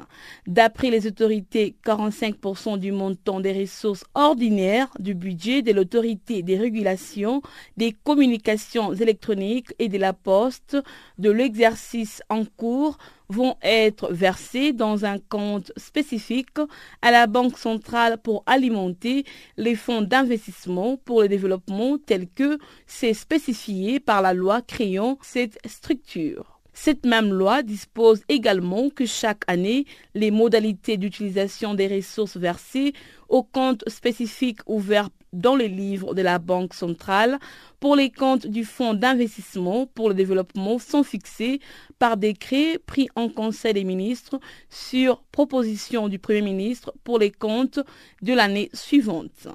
D'après 0.47 0.91
les 0.91 1.09
autorités, 1.09 1.75
45% 1.85 2.79
du 2.79 2.93
montant 2.93 3.41
des 3.41 3.61
ressources 3.61 4.05
ordinaires 4.15 4.91
du 5.01 5.15
budget 5.15 5.63
de 5.63 5.73
l'autorité 5.73 6.45
des 6.45 6.57
régulations 6.57 7.43
des 7.77 7.91
communications 8.05 8.95
électroniques 8.95 9.75
et 9.81 9.89
de 9.89 9.99
la 9.99 10.13
poste 10.13 10.77
de 11.19 11.31
l'exercice 11.33 12.23
en 12.29 12.45
cours 12.45 12.99
vont 13.31 13.57
être 13.63 14.13
versés 14.13 14.73
dans 14.73 15.05
un 15.05 15.19
compte 15.19 15.71
spécifique 15.77 16.59
à 17.03 17.11
la 17.11 17.27
Banque 17.27 17.59
centrale 17.59 18.19
pour 18.19 18.43
alimenter 18.47 19.25
les 19.59 19.75
fonds 19.75 20.01
d'investissement 20.01 20.97
pour 20.97 21.21
le 21.21 21.29
développement 21.29 21.99
tels 21.99 22.29
que 22.29 22.59
c'est 22.87 23.13
spécifié 23.13 24.01
par 24.01 24.23
la 24.23 24.33
loi 24.33 24.63
créant 24.63 25.19
cette 25.21 25.59
structure. 25.67 26.59
Cette 26.73 27.05
même 27.05 27.33
loi 27.33 27.63
dispose 27.63 28.23
également 28.29 28.89
que 28.89 29.05
chaque 29.05 29.43
année, 29.49 29.85
les 30.15 30.31
modalités 30.31 30.97
d'utilisation 30.97 31.75
des 31.75 31.89
ressources 31.89 32.37
versées 32.37 32.95
au 33.29 33.43
compte 33.43 33.87
spécifique 33.89 34.61
ouvert 34.67 35.11
dans 35.33 35.57
les 35.57 35.69
livres 35.69 36.15
de 36.15 36.23
la 36.23 36.39
Banque 36.39 36.75
centrale 36.75 37.39
pour 37.81 37.97
les 37.97 38.11
comptes 38.11 38.47
du 38.47 38.65
Fonds 38.65 38.95
d'investissement 38.95 39.87
pour 39.87 40.09
le 40.09 40.15
développement 40.15 40.79
sont 40.79 41.03
fixés 41.03 41.61
par 41.99 42.17
décret 42.17 42.79
pris 42.85 43.09
en 43.15 43.29
Conseil 43.29 43.75
des 43.75 43.85
ministres 43.85 44.39
sur 44.71 45.23
proposition 45.33 46.09
du 46.09 46.19
Premier 46.19 46.43
ministre 46.43 46.93
pour 47.05 47.19
les 47.19 47.31
comptes 47.31 47.81
de 48.23 48.33
l'année 48.33 48.71
suivante. 48.73 49.49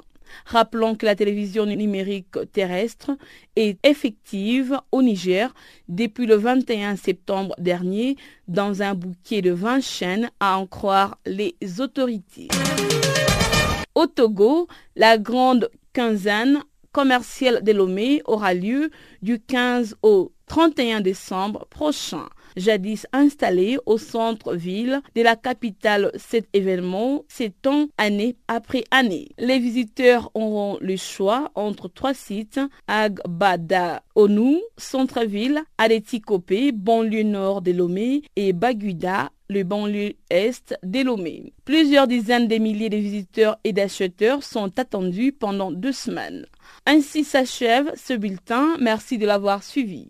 Rappelons 0.45 0.95
que 0.95 1.05
la 1.05 1.15
télévision 1.15 1.65
numérique 1.65 2.35
terrestre 2.51 3.11
est 3.55 3.77
effective 3.85 4.79
au 4.91 5.01
Niger 5.01 5.53
depuis 5.89 6.25
le 6.25 6.35
21 6.35 6.95
septembre 6.95 7.55
dernier 7.59 8.17
dans 8.47 8.81
un 8.81 8.95
bouquet 8.95 9.41
de 9.41 9.51
20 9.51 9.81
chaînes 9.81 10.29
à 10.39 10.57
en 10.57 10.65
croire 10.67 11.17
les 11.25 11.55
autorités. 11.79 12.47
Au 13.95 14.07
Togo, 14.07 14.67
la 14.95 15.17
grande 15.17 15.69
quinzaine 15.93 16.63
commerciale 16.91 17.63
de 17.63 17.71
Lomé 17.71 18.21
aura 18.25 18.53
lieu 18.53 18.89
du 19.21 19.39
15 19.39 19.97
au 20.01 20.31
31 20.47 21.01
décembre 21.01 21.67
prochain. 21.69 22.27
Jadis 22.57 23.05
installé 23.13 23.77
au 23.85 23.97
centre-ville 23.97 25.01
de 25.15 25.21
la 25.21 25.35
capitale, 25.35 26.11
cet 26.15 26.47
événement 26.53 27.23
s'étend 27.27 27.87
année 27.97 28.35
après 28.47 28.83
année. 28.91 29.29
Les 29.37 29.59
visiteurs 29.59 30.31
auront 30.33 30.77
le 30.81 30.95
choix 30.97 31.51
entre 31.55 31.87
trois 31.87 32.13
sites, 32.13 32.59
Agbada 32.87 34.03
Onu, 34.15 34.57
centre-ville, 34.77 35.61
Adetikopé, 35.77 36.71
banlieue 36.71 37.23
nord 37.23 37.61
de 37.61 37.71
Lomé 37.71 38.23
et 38.35 38.53
Baguida, 38.53 39.29
le 39.49 39.63
banlieue 39.63 40.13
est 40.29 40.73
de 40.83 41.03
Lomé. 41.03 41.53
Plusieurs 41.65 42.07
dizaines 42.07 42.47
de 42.47 42.55
milliers 42.57 42.89
de 42.89 42.97
visiteurs 42.97 43.57
et 43.63 43.73
d'acheteurs 43.73 44.43
sont 44.43 44.71
attendus 44.79 45.31
pendant 45.31 45.71
deux 45.71 45.91
semaines. 45.91 46.45
Ainsi 46.85 47.23
s'achève 47.23 47.91
ce 47.95 48.13
bulletin. 48.13 48.75
Merci 48.79 49.17
de 49.17 49.25
l'avoir 49.25 49.63
suivi. 49.63 50.09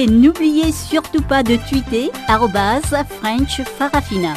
Et 0.00 0.06
n'oubliez 0.06 0.70
surtout 0.70 1.22
pas 1.22 1.42
de 1.42 1.56
tweeter 1.68 2.12
French 3.20 3.62
Farafina. 3.64 4.34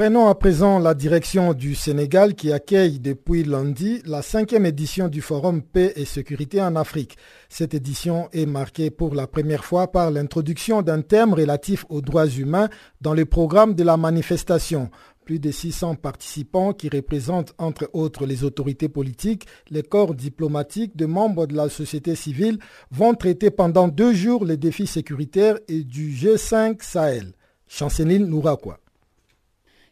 Prenons 0.00 0.28
à 0.28 0.34
présent 0.34 0.78
la 0.78 0.94
direction 0.94 1.52
du 1.52 1.74
Sénégal 1.74 2.34
qui 2.34 2.50
accueille 2.54 3.00
depuis 3.00 3.44
lundi 3.44 4.00
la 4.06 4.22
cinquième 4.22 4.64
édition 4.64 5.08
du 5.08 5.20
Forum 5.20 5.60
Paix 5.60 5.92
et 5.94 6.06
Sécurité 6.06 6.62
en 6.62 6.74
Afrique. 6.74 7.18
Cette 7.50 7.74
édition 7.74 8.30
est 8.32 8.46
marquée 8.46 8.90
pour 8.90 9.14
la 9.14 9.26
première 9.26 9.62
fois 9.62 9.92
par 9.92 10.10
l'introduction 10.10 10.80
d'un 10.80 11.02
thème 11.02 11.34
relatif 11.34 11.84
aux 11.90 12.00
droits 12.00 12.28
humains 12.28 12.70
dans 13.02 13.12
le 13.12 13.26
programme 13.26 13.74
de 13.74 13.82
la 13.84 13.98
manifestation. 13.98 14.88
Plus 15.30 15.38
de 15.38 15.52
600 15.52 15.94
participants 15.94 16.72
qui 16.72 16.88
représentent 16.88 17.54
entre 17.56 17.88
autres 17.92 18.26
les 18.26 18.42
autorités 18.42 18.88
politiques, 18.88 19.46
les 19.70 19.84
corps 19.84 20.12
diplomatiques, 20.12 20.96
de 20.96 21.06
membres 21.06 21.46
de 21.46 21.54
la 21.54 21.68
société 21.68 22.16
civile 22.16 22.58
vont 22.90 23.14
traiter 23.14 23.52
pendant 23.52 23.86
deux 23.86 24.12
jours 24.12 24.44
les 24.44 24.56
défis 24.56 24.88
sécuritaires 24.88 25.56
et 25.68 25.84
du 25.84 26.10
G5 26.10 26.82
Sahel. 26.82 27.32
Chanceline 27.68 28.26
Nourakoua. 28.26 28.80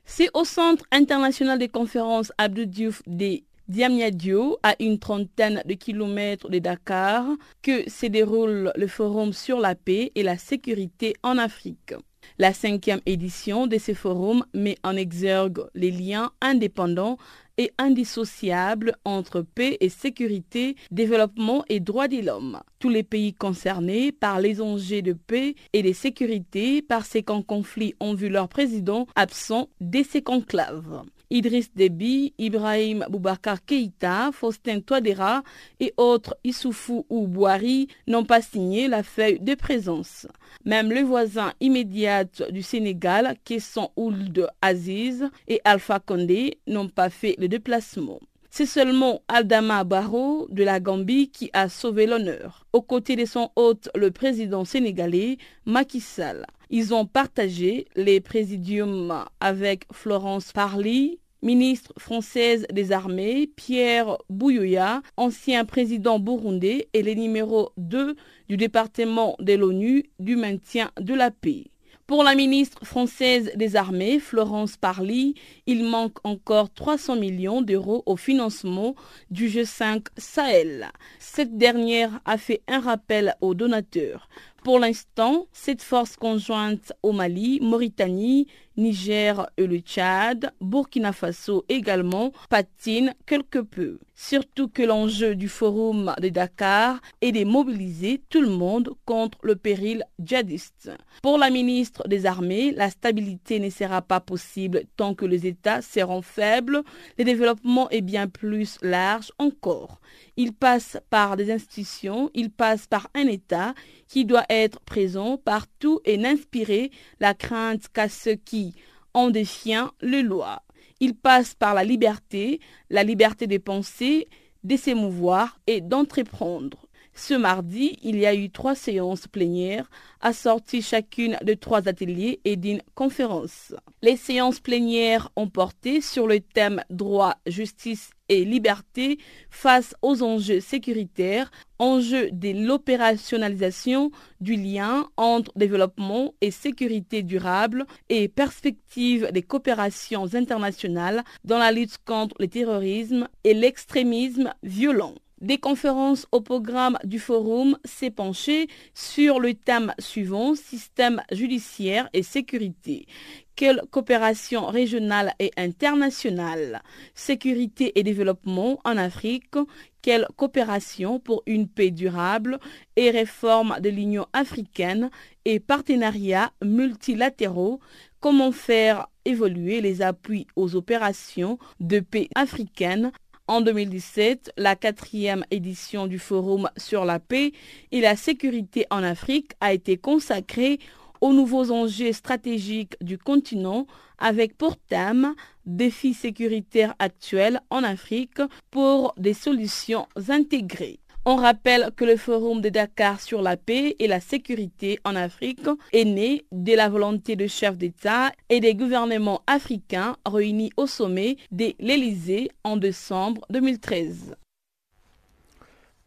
C'est 0.04 0.28
au 0.34 0.42
Centre 0.42 0.84
international 0.90 1.60
des 1.60 1.68
conférences 1.68 2.32
Abdou 2.36 2.64
Diouf 2.64 3.00
des 3.06 3.44
Diamniadio, 3.68 4.58
à 4.64 4.74
une 4.80 4.98
trentaine 4.98 5.62
de 5.64 5.74
kilomètres 5.74 6.48
de 6.48 6.58
Dakar, 6.58 7.26
que 7.62 7.88
se 7.88 8.06
déroule 8.06 8.72
le 8.74 8.86
forum 8.88 9.32
sur 9.32 9.60
la 9.60 9.76
paix 9.76 10.10
et 10.16 10.24
la 10.24 10.36
sécurité 10.36 11.14
en 11.22 11.38
Afrique. 11.38 11.94
La 12.38 12.52
cinquième 12.52 13.00
édition 13.06 13.66
de 13.66 13.78
ce 13.78 13.94
forum 13.94 14.44
met 14.54 14.76
en 14.82 14.96
exergue 14.96 15.64
les 15.74 15.90
liens 15.90 16.30
indépendants 16.40 17.16
et 17.58 17.72
indissociables 17.78 18.96
entre 19.04 19.42
paix 19.42 19.76
et 19.80 19.88
sécurité, 19.88 20.76
développement 20.90 21.64
et 21.68 21.80
droits 21.80 22.08
de 22.08 22.20
l'homme. 22.24 22.60
Tous 22.78 22.88
les 22.88 23.02
pays 23.02 23.34
concernés 23.34 24.12
par 24.12 24.40
les 24.40 24.60
enjeux 24.60 25.02
de 25.02 25.12
paix 25.12 25.56
et 25.72 25.82
de 25.82 25.92
sécurité 25.92 26.80
par 26.82 27.04
ces 27.04 27.22
conflits 27.22 27.94
ont 28.00 28.14
vu 28.14 28.28
leur 28.28 28.48
président 28.48 29.06
absent 29.16 29.68
de 29.80 30.02
ces 30.08 30.22
conclaves. 30.22 31.02
Idriss 31.30 31.70
Déby, 31.74 32.32
Ibrahim 32.38 33.04
Boubacar 33.10 33.64
Keïta, 33.64 34.30
Faustin 34.32 34.80
Touadéra 34.80 35.42
et 35.78 35.92
autres 35.96 36.36
Issoufou 36.44 37.04
ou 37.10 37.26
Boari 37.26 37.88
n'ont 38.06 38.24
pas 38.24 38.40
signé 38.40 38.88
la 38.88 39.02
feuille 39.02 39.38
de 39.40 39.54
présence. 39.54 40.26
Même 40.64 40.90
le 40.90 41.02
voisin 41.02 41.52
immédiat 41.60 42.24
du 42.24 42.62
Sénégal, 42.62 43.36
sont 43.60 43.90
Ould 43.96 44.48
Aziz 44.62 45.28
et 45.48 45.60
Alpha 45.64 46.00
Condé, 46.00 46.58
n'ont 46.66 46.88
pas 46.88 47.10
fait 47.10 47.36
le 47.38 47.48
déplacement. 47.48 48.20
C'est 48.50 48.66
seulement 48.66 49.20
Aldama 49.28 49.84
Barrow 49.84 50.48
de 50.50 50.64
la 50.64 50.80
Gambie 50.80 51.28
qui 51.30 51.50
a 51.52 51.68
sauvé 51.68 52.06
l'honneur. 52.06 52.66
Aux 52.72 52.82
côtés 52.82 53.14
de 53.16 53.24
son 53.26 53.50
hôte, 53.56 53.90
le 53.94 54.10
président 54.10 54.64
sénégalais 54.64 55.36
Macky 55.66 56.00
Sall. 56.00 56.46
Ils 56.70 56.92
ont 56.92 57.06
partagé 57.06 57.86
les 57.96 58.20
présidiums 58.20 59.24
avec 59.40 59.86
Florence 59.90 60.52
Parly, 60.52 61.18
ministre 61.40 61.94
française 61.96 62.66
des 62.70 62.92
armées, 62.92 63.46
Pierre 63.56 64.18
Bouyoya, 64.28 65.00
ancien 65.16 65.64
président 65.64 66.18
burundais 66.18 66.88
et 66.92 67.02
le 67.02 67.14
numéro 67.14 67.70
2 67.78 68.16
du 68.48 68.56
département 68.58 69.34
de 69.38 69.54
l'ONU 69.54 70.04
du 70.18 70.36
maintien 70.36 70.90
de 71.00 71.14
la 71.14 71.30
paix. 71.30 71.64
Pour 72.08 72.24
la 72.24 72.34
ministre 72.34 72.86
française 72.86 73.52
des 73.54 73.76
Armées, 73.76 74.18
Florence 74.18 74.78
Parly, 74.78 75.34
il 75.66 75.84
manque 75.84 76.16
encore 76.24 76.72
300 76.72 77.16
millions 77.16 77.60
d'euros 77.60 78.02
au 78.06 78.16
financement 78.16 78.94
du 79.30 79.48
G5 79.48 80.06
Sahel. 80.16 80.88
Cette 81.18 81.58
dernière 81.58 82.22
a 82.24 82.38
fait 82.38 82.62
un 82.66 82.80
rappel 82.80 83.34
aux 83.42 83.54
donateurs. 83.54 84.30
Pour 84.64 84.80
l'instant, 84.80 85.46
cette 85.52 85.82
force 85.82 86.16
conjointe 86.16 86.92
au 87.02 87.12
Mali, 87.12 87.60
Mauritanie, 87.62 88.48
Niger 88.78 89.50
et 89.56 89.66
le 89.66 89.78
Tchad, 89.80 90.52
Burkina 90.60 91.12
Faso 91.12 91.64
également, 91.68 92.32
patine 92.48 93.12
quelque 93.26 93.58
peu. 93.58 93.98
Surtout 94.14 94.68
que 94.68 94.82
l'enjeu 94.82 95.34
du 95.36 95.48
forum 95.48 96.12
de 96.20 96.28
Dakar 96.28 97.00
est 97.20 97.32
de 97.32 97.44
mobiliser 97.44 98.20
tout 98.28 98.40
le 98.40 98.48
monde 98.48 98.90
contre 99.04 99.38
le 99.42 99.54
péril 99.54 100.04
djihadiste. 100.18 100.90
Pour 101.22 101.38
la 101.38 101.50
ministre 101.50 102.06
des 102.08 102.26
Armées, 102.26 102.72
la 102.72 102.90
stabilité 102.90 103.60
ne 103.60 103.70
sera 103.70 104.02
pas 104.02 104.20
possible 104.20 104.82
tant 104.96 105.14
que 105.14 105.24
les 105.24 105.46
États 105.46 105.82
seront 105.82 106.22
faibles. 106.22 106.82
Le 107.16 107.24
développement 107.24 107.88
est 107.90 108.00
bien 108.00 108.26
plus 108.26 108.78
large 108.82 109.30
encore. 109.38 110.00
Il 110.36 110.52
passe 110.52 110.98
par 111.10 111.36
des 111.36 111.50
institutions, 111.52 112.30
il 112.34 112.50
passe 112.50 112.86
par 112.86 113.08
un 113.14 113.26
État 113.26 113.74
qui 114.08 114.24
doit 114.24 114.46
être 114.48 114.80
présent 114.80 115.36
partout 115.36 116.00
et 116.04 116.16
n'inspirer 116.16 116.90
la 117.20 117.34
crainte 117.34 117.88
qu'à 117.92 118.08
ceux 118.08 118.34
qui, 118.34 118.67
en 119.14 119.30
défiant 119.30 119.90
les 120.00 120.22
lois, 120.22 120.62
il 121.00 121.14
passe 121.14 121.54
par 121.54 121.74
la 121.74 121.84
liberté, 121.84 122.60
la 122.90 123.04
liberté 123.04 123.46
de 123.46 123.58
penser, 123.58 124.28
de 124.64 124.76
s'émouvoir 124.76 125.60
et 125.66 125.80
d'entreprendre. 125.80 126.87
Ce 127.20 127.34
mardi, 127.34 127.98
il 128.04 128.16
y 128.16 128.26
a 128.26 128.34
eu 128.34 128.48
trois 128.48 128.76
séances 128.76 129.26
plénières 129.26 129.90
assorties 130.20 130.82
chacune 130.82 131.36
de 131.42 131.52
trois 131.52 131.88
ateliers 131.88 132.40
et 132.44 132.54
d'une 132.54 132.80
conférence. 132.94 133.74
Les 134.02 134.16
séances 134.16 134.60
plénières 134.60 135.28
ont 135.34 135.48
porté 135.48 136.00
sur 136.00 136.28
le 136.28 136.38
thème 136.38 136.80
droit, 136.90 137.34
justice 137.44 138.10
et 138.28 138.44
liberté 138.44 139.18
face 139.50 139.96
aux 140.00 140.22
enjeux 140.22 140.60
sécuritaires, 140.60 141.50
enjeux 141.80 142.30
de 142.30 142.64
l'opérationnalisation 142.64 144.12
du 144.40 144.54
lien 144.54 145.08
entre 145.16 145.50
développement 145.56 146.34
et 146.40 146.52
sécurité 146.52 147.24
durable 147.24 147.84
et 148.08 148.28
perspectives 148.28 149.32
des 149.32 149.42
coopérations 149.42 150.34
internationales 150.34 151.24
dans 151.42 151.58
la 151.58 151.72
lutte 151.72 151.98
contre 152.04 152.36
le 152.38 152.46
terrorisme 152.46 153.28
et 153.42 153.54
l'extrémisme 153.54 154.54
violent 154.62 155.16
des 155.40 155.58
conférences 155.58 156.26
au 156.32 156.40
programme 156.40 156.98
du 157.04 157.18
forum 157.18 157.78
s'est 157.84 158.10
penché 158.10 158.68
sur 158.94 159.40
le 159.40 159.54
thème 159.54 159.94
suivant, 159.98 160.54
système 160.54 161.22
judiciaire 161.32 162.08
et 162.12 162.22
sécurité. 162.22 163.06
Quelle 163.54 163.82
coopération 163.90 164.66
régionale 164.66 165.34
et 165.40 165.50
internationale? 165.56 166.80
Sécurité 167.14 167.98
et 167.98 168.04
développement 168.04 168.78
en 168.84 168.96
Afrique. 168.96 169.56
Quelle 170.00 170.28
coopération 170.36 171.18
pour 171.18 171.42
une 171.44 171.66
paix 171.66 171.90
durable 171.90 172.60
et 172.94 173.10
réforme 173.10 173.80
de 173.80 173.88
l'Union 173.88 174.26
africaine 174.32 175.10
et 175.44 175.58
partenariats 175.58 176.52
multilatéraux? 176.62 177.80
Comment 178.20 178.52
faire 178.52 179.08
évoluer 179.24 179.80
les 179.80 180.02
appuis 180.02 180.46
aux 180.54 180.76
opérations 180.76 181.58
de 181.80 181.98
paix 181.98 182.28
africaines 182.36 183.10
en 183.48 183.62
2017, 183.62 184.52
la 184.58 184.76
quatrième 184.76 185.44
édition 185.50 186.06
du 186.06 186.18
Forum 186.18 186.68
sur 186.76 187.06
la 187.06 187.18
paix 187.18 187.52
et 187.90 188.00
la 188.00 188.14
sécurité 188.14 188.86
en 188.90 189.02
Afrique 189.02 189.52
a 189.60 189.72
été 189.72 189.96
consacrée 189.96 190.78
aux 191.22 191.32
nouveaux 191.32 191.72
enjeux 191.72 192.12
stratégiques 192.12 192.96
du 193.00 193.18
continent 193.18 193.86
avec 194.18 194.56
pour 194.56 194.76
thème 194.76 195.34
défis 195.64 196.14
sécuritaires 196.14 196.94
actuels 196.98 197.60
en 197.70 197.82
Afrique 197.82 198.40
pour 198.70 199.14
des 199.16 199.34
solutions 199.34 200.06
intégrées. 200.28 201.00
On 201.30 201.36
rappelle 201.36 201.90
que 201.94 202.06
le 202.06 202.16
Forum 202.16 202.62
de 202.62 202.70
Dakar 202.70 203.20
sur 203.20 203.42
la 203.42 203.58
paix 203.58 203.94
et 203.98 204.06
la 204.06 204.18
sécurité 204.18 204.98
en 205.04 205.14
Afrique 205.14 205.60
est 205.92 206.06
né 206.06 206.46
de 206.52 206.72
la 206.74 206.88
volonté 206.88 207.36
de 207.36 207.46
chefs 207.46 207.76
d'État 207.76 208.32
et 208.48 208.60
des 208.60 208.74
gouvernements 208.74 209.42
africains 209.46 210.16
réunis 210.24 210.70
au 210.78 210.86
sommet 210.86 211.36
de 211.52 211.74
l'Élysée 211.80 212.48
en 212.64 212.78
décembre 212.78 213.42
2013. 213.50 214.36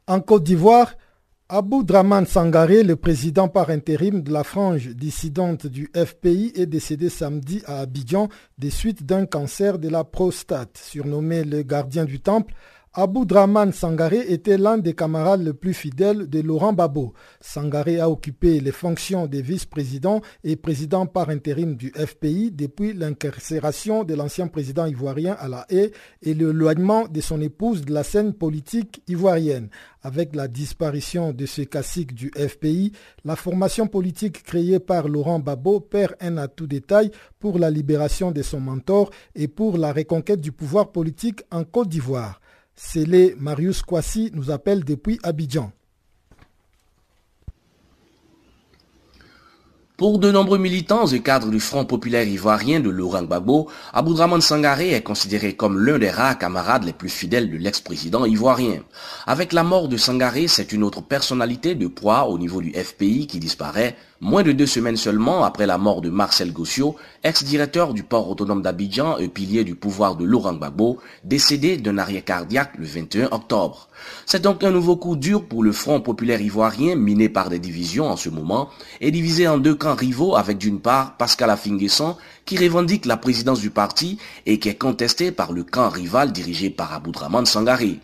En 0.07 0.21
Côte 0.21 0.41
d'Ivoire, 0.41 0.95
Abou 1.49 1.83
Draman 1.83 2.25
Sangaré, 2.25 2.81
le 2.81 2.95
président 2.95 3.47
par 3.47 3.69
intérim 3.69 4.23
de 4.23 4.31
la 4.33 4.43
frange 4.43 4.87
dissidente 4.87 5.67
du 5.67 5.91
FPI, 5.93 6.51
est 6.55 6.65
décédé 6.65 7.09
samedi 7.09 7.61
à 7.67 7.81
Abidjan 7.81 8.27
des 8.57 8.71
suites 8.71 9.05
d'un 9.05 9.27
cancer 9.27 9.77
de 9.77 9.87
la 9.87 10.03
prostate. 10.03 10.79
Surnommé 10.81 11.43
le 11.43 11.61
gardien 11.61 12.05
du 12.05 12.21
temple, 12.21 12.55
Abou 12.93 13.23
Draman 13.23 13.71
Sangaré 13.71 14.33
était 14.33 14.57
l'un 14.57 14.77
des 14.77 14.93
camarades 14.93 15.45
les 15.45 15.53
plus 15.53 15.73
fidèles 15.73 16.29
de 16.29 16.41
Laurent 16.41 16.73
Babo. 16.73 17.13
Sangaré 17.39 18.01
a 18.01 18.09
occupé 18.09 18.59
les 18.59 18.73
fonctions 18.73 19.27
de 19.27 19.37
vice-président 19.37 20.19
et 20.43 20.57
président 20.57 21.05
par 21.05 21.29
intérim 21.29 21.77
du 21.77 21.93
FPI 21.95 22.51
depuis 22.51 22.91
l'incarcération 22.91 24.03
de 24.03 24.13
l'ancien 24.13 24.47
président 24.49 24.87
ivoirien 24.87 25.37
à 25.39 25.47
la 25.47 25.65
haie 25.69 25.93
et 26.21 26.33
l'éloignement 26.33 27.07
de 27.07 27.21
son 27.21 27.39
épouse 27.39 27.85
de 27.85 27.93
la 27.93 28.03
scène 28.03 28.33
politique 28.33 29.01
ivoirienne. 29.07 29.69
Avec 30.03 30.35
la 30.35 30.49
disparition 30.49 31.31
de 31.31 31.45
ce 31.45 31.61
classique 31.61 32.13
du 32.13 32.29
FPI, 32.35 32.91
la 33.23 33.37
formation 33.37 33.87
politique 33.87 34.43
créée 34.43 34.81
par 34.81 35.07
Laurent 35.07 35.39
Babo 35.39 35.79
perd 35.79 36.15
un 36.19 36.35
atout 36.35 36.67
détail 36.67 37.09
pour 37.39 37.57
la 37.57 37.71
libération 37.71 38.31
de 38.31 38.41
son 38.41 38.59
mentor 38.59 39.11
et 39.33 39.47
pour 39.47 39.77
la 39.77 39.93
reconquête 39.93 40.41
du 40.41 40.51
pouvoir 40.51 40.91
politique 40.91 41.43
en 41.51 41.63
Côte 41.63 41.87
d'Ivoire. 41.87 42.40
Célé 42.83 43.35
Marius 43.39 43.83
Kwasi 43.83 44.31
nous 44.33 44.49
appelle 44.49 44.83
depuis 44.83 45.19
Abidjan. 45.23 45.71
Pour 49.95 50.17
de 50.17 50.31
nombreux 50.31 50.57
militants 50.57 51.05
et 51.05 51.21
cadres 51.21 51.51
du 51.51 51.59
Front 51.59 51.85
populaire 51.85 52.27
ivoirien 52.27 52.79
de 52.79 52.89
Laurent 52.89 53.21
Gbagbo, 53.21 53.69
Aboudraman 53.93 54.41
Sangaré 54.41 54.93
est 54.93 55.03
considéré 55.03 55.55
comme 55.55 55.77
l'un 55.77 55.99
des 55.99 56.09
rares 56.09 56.39
camarades 56.39 56.83
les 56.83 56.91
plus 56.91 57.07
fidèles 57.07 57.51
de 57.51 57.57
l'ex-président 57.57 58.25
ivoirien. 58.25 58.81
Avec 59.27 59.53
la 59.53 59.63
mort 59.63 59.87
de 59.87 59.97
Sangaré, 59.97 60.47
c'est 60.47 60.73
une 60.73 60.83
autre 60.83 61.01
personnalité 61.01 61.75
de 61.75 61.85
poids 61.85 62.27
au 62.27 62.39
niveau 62.39 62.61
du 62.61 62.73
FPI 62.73 63.27
qui 63.27 63.39
disparaît, 63.39 63.95
moins 64.21 64.43
de 64.43 64.51
deux 64.51 64.67
semaines 64.67 64.97
seulement 64.97 65.43
après 65.43 65.65
la 65.65 65.79
mort 65.79 65.99
de 65.99 66.09
Marcel 66.09 66.53
Gossio, 66.53 66.95
ex-directeur 67.23 67.93
du 67.93 68.03
port 68.03 68.29
autonome 68.29 68.61
d'Abidjan 68.61 69.17
et 69.17 69.27
pilier 69.27 69.63
du 69.63 69.73
pouvoir 69.73 70.15
de 70.15 70.23
Laurent 70.23 70.53
Gbagbo, 70.53 70.99
décédé 71.23 71.77
d'un 71.77 71.97
arrêt 71.97 72.21
cardiaque 72.21 72.73
le 72.77 72.85
21 72.85 73.29
octobre. 73.31 73.89
C'est 74.27 74.43
donc 74.43 74.63
un 74.63 74.69
nouveau 74.69 74.95
coup 74.95 75.15
dur 75.15 75.45
pour 75.45 75.63
le 75.63 75.71
Front 75.71 76.01
populaire 76.01 76.39
ivoirien 76.39 76.95
miné 76.95 77.29
par 77.29 77.49
des 77.49 77.59
divisions 77.59 78.09
en 78.09 78.15
ce 78.15 78.29
moment 78.29 78.69
et 78.99 79.09
divisé 79.09 79.47
en 79.47 79.57
deux 79.57 79.75
camps 79.75 79.95
rivaux 79.95 80.35
avec 80.35 80.59
d'une 80.59 80.79
part 80.79 81.17
Pascal 81.17 81.49
Afinguesson 81.49 82.15
qui 82.45 82.57
revendique 82.57 83.07
la 83.07 83.17
présidence 83.17 83.59
du 83.59 83.71
parti 83.71 84.19
et 84.45 84.59
qui 84.59 84.69
est 84.69 84.75
contesté 84.75 85.31
par 85.31 85.51
le 85.51 85.63
camp 85.63 85.89
rival 85.89 86.31
dirigé 86.31 86.69
par 86.69 86.93
Aboudraman 86.93 87.45
Sangaré. 87.45 87.99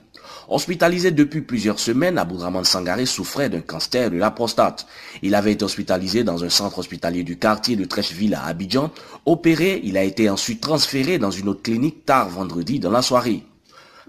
Hospitalisé 0.49 1.11
depuis 1.11 1.41
plusieurs 1.41 1.77
semaines, 1.77 2.17
Aboudraman 2.17 2.63
Sangaré 2.63 3.05
souffrait 3.05 3.49
d'un 3.49 3.59
cancer 3.59 4.09
de 4.09 4.17
la 4.17 4.31
prostate. 4.31 4.87
Il 5.21 5.35
avait 5.35 5.51
été 5.51 5.65
hospitalisé 5.65 6.23
dans 6.23 6.45
un 6.45 6.49
centre 6.49 6.79
hospitalier 6.79 7.23
du 7.23 7.37
quartier 7.37 7.75
de 7.75 7.83
Trècheville 7.83 8.33
à 8.33 8.45
Abidjan. 8.45 8.91
Opéré, 9.25 9.81
il 9.83 9.97
a 9.97 10.03
été 10.03 10.29
ensuite 10.29 10.61
transféré 10.61 11.17
dans 11.17 11.31
une 11.31 11.49
autre 11.49 11.63
clinique 11.63 12.05
tard 12.05 12.29
vendredi 12.29 12.79
dans 12.79 12.91
la 12.91 13.01
soirée. 13.01 13.43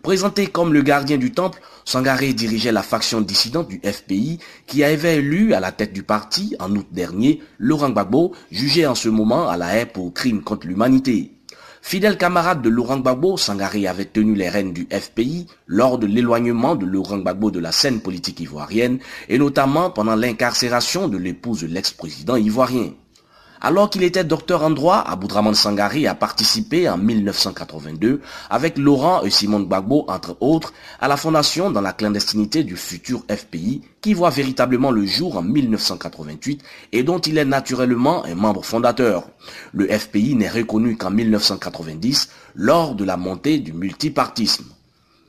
Présenté 0.01 0.47
comme 0.47 0.73
le 0.73 0.83
gardien 0.83 1.17
du 1.19 1.33
temple, 1.33 1.61
Sangaré 1.85 2.33
dirigeait 2.33 2.71
la 2.71 2.85
faction 2.85 3.21
dissidente 3.21 3.67
du 3.67 3.81
FPI 3.85 4.39
qui 4.69 4.85
avait 4.85 5.17
élu 5.17 5.55
à 5.55 5.61
la 5.61 5.73
tête 5.73 5.93
du 5.93 6.05
parti 6.05 6.55
en 6.61 6.71
août 6.77 6.87
dernier 6.93 7.43
Laurent 7.59 7.91
Gbagbo, 7.91 8.33
jugé 8.53 8.87
en 8.87 8.95
ce 8.95 9.09
moment 9.09 9.49
à 9.49 9.57
la 9.57 9.77
haie 9.77 9.87
pour 9.87 10.15
crime 10.15 10.43
contre 10.43 10.69
l'humanité. 10.69 11.38
Fidèle 11.89 12.19
camarade 12.19 12.61
de 12.61 12.69
Laurent 12.69 12.99
Gbagbo, 12.99 13.39
Sangaré 13.39 13.87
avait 13.87 14.05
tenu 14.05 14.35
les 14.35 14.51
rênes 14.51 14.75
du 14.75 14.87
FPI 14.93 15.47
lors 15.67 15.97
de 15.97 16.07
l'éloignement 16.07 16.77
de 16.77 16.85
Laurent 16.85 17.17
Gbagbo 17.17 17.51
de 17.51 17.61
la 17.61 17.73
scène 17.73 18.03
politique 18.03 18.41
ivoirienne 18.41 18.99
et 19.31 19.39
notamment 19.39 19.89
pendant 19.89 20.15
l'incarcération 20.15 21.09
de 21.09 21.17
l'épouse 21.17 21.63
de 21.63 21.67
l'ex-président 21.67 22.37
ivoirien. 22.37 22.91
Alors 23.61 23.91
qu'il 23.91 24.05
était 24.05 24.23
docteur 24.23 24.63
en 24.63 24.71
droit, 24.71 24.99
Aboudraman 25.07 25.55
Sangari 25.55 26.07
a 26.07 26.15
participé 26.15 26.89
en 26.89 26.97
1982 26.97 28.21
avec 28.51 28.79
Laurent 28.79 29.23
et 29.23 29.31
Simone 29.31 29.65
Gbagbo, 29.65 30.05
entre 30.09 30.37
autres, 30.41 30.73
à 31.01 31.09
la 31.09 31.17
fondation 31.17 31.71
dans 31.71 31.81
la 31.81 31.93
clandestinité 31.93 32.63
du 32.63 32.77
futur 32.77 33.25
FPI 33.29 33.83
qui 34.01 34.15
voit 34.15 34.31
véritablement 34.31 34.93
le 34.93 35.05
jour 35.07 35.37
en 35.37 35.43
1988 35.43 36.63
et 36.93 37.03
dont 37.03 37.19
il 37.19 37.37
est 37.37 37.45
naturellement 37.45 38.25
un 38.25 38.37
membre 38.37 38.65
fondateur. 38.65 39.29
Le 39.73 39.89
FPI 39.89 40.37
n'est 40.37 40.49
reconnu 40.49 40.97
qu'en 40.97 41.11
1990 41.11 42.29
lors 42.55 42.95
de 42.95 43.05
la 43.05 43.17
montée 43.17 43.59
du 43.59 43.73
multipartisme. 43.73 44.67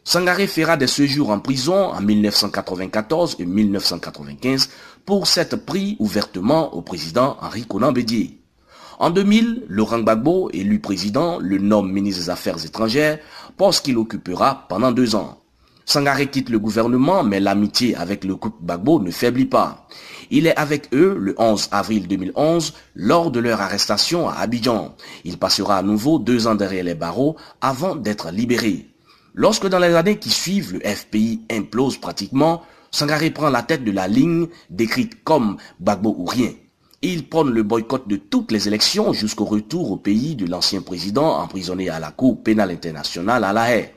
Sangaré 0.04 0.48
fera 0.48 0.76
des 0.76 0.88
séjours 0.88 1.30
en 1.30 1.40
prison 1.40 1.92
en 1.94 2.02
1994 2.02 3.36
et 3.38 3.46
1995 3.46 4.70
pour 5.10 5.26
s'être 5.26 5.56
pris 5.56 5.96
ouvertement 5.98 6.76
au 6.76 6.84
président 6.84 7.36
Henri 7.42 7.66
Conan 7.66 7.92
Bédier. 7.92 8.40
En 9.00 9.10
2000, 9.10 9.64
Laurent 9.68 10.02
Gbagbo, 10.02 10.52
élu 10.54 10.78
président, 10.78 11.40
le 11.40 11.58
nomme 11.58 11.92
ministre 11.92 12.22
des 12.22 12.30
Affaires 12.30 12.64
étrangères, 12.64 13.18
poste 13.58 13.84
qu'il 13.84 13.98
occupera 13.98 14.68
pendant 14.70 14.92
deux 14.92 15.16
ans. 15.16 15.40
Sangaré 15.84 16.28
quitte 16.28 16.52
le 16.52 16.60
gouvernement, 16.60 17.24
mais 17.24 17.40
l'amitié 17.40 17.96
avec 17.96 18.24
le 18.24 18.36
couple 18.36 18.62
Gbagbo 18.64 19.00
ne 19.00 19.10
faiblit 19.10 19.48
pas. 19.48 19.88
Il 20.30 20.46
est 20.46 20.56
avec 20.56 20.94
eux 20.94 21.18
le 21.20 21.34
11 21.40 21.70
avril 21.72 22.08
2011 22.08 22.76
lors 22.94 23.32
de 23.32 23.40
leur 23.40 23.62
arrestation 23.62 24.30
à 24.30 24.36
Abidjan. 24.36 24.94
Il 25.26 25.40
passera 25.40 25.78
à 25.78 25.82
nouveau 25.82 26.20
deux 26.20 26.46
ans 26.46 26.54
derrière 26.54 26.84
les 26.84 26.94
barreaux 26.94 27.36
avant 27.62 27.96
d'être 27.96 28.30
libéré. 28.30 28.86
Lorsque 29.34 29.66
dans 29.66 29.80
les 29.80 29.96
années 29.96 30.20
qui 30.20 30.30
suivent, 30.30 30.74
le 30.74 30.82
FPI 30.82 31.42
implose 31.50 31.98
pratiquement, 31.98 32.62
Sangaré 32.92 33.32
prend 33.32 33.50
la 33.50 33.64
tête 33.64 33.84
de 33.84 33.92
la 33.92 34.08
ligne 34.08 34.48
décrite 34.70 35.24
comme 35.24 35.58
Bagbo 35.80 36.16
ou 36.18 36.26
rien. 36.26 36.52
Il 37.02 37.30
prône 37.30 37.52
le 37.52 37.64
boycott 37.64 38.08
de 38.08 38.18
toutes 38.18 38.52
les 38.52 38.68
élections 38.68 39.14
jusqu'au 39.14 39.46
retour 39.46 39.92
au 39.92 39.98
pays 39.98 40.36
de 40.36 40.46
l'ancien 40.46 40.82
président 40.82 41.38
emprisonné 41.38 41.90
à 41.90 42.00
la 42.00 42.12
Cour 42.12 42.44
pénale 42.44 42.72
internationale 42.72 43.44
à 43.46 43.54
La 43.54 43.74
Haye. 43.74 43.92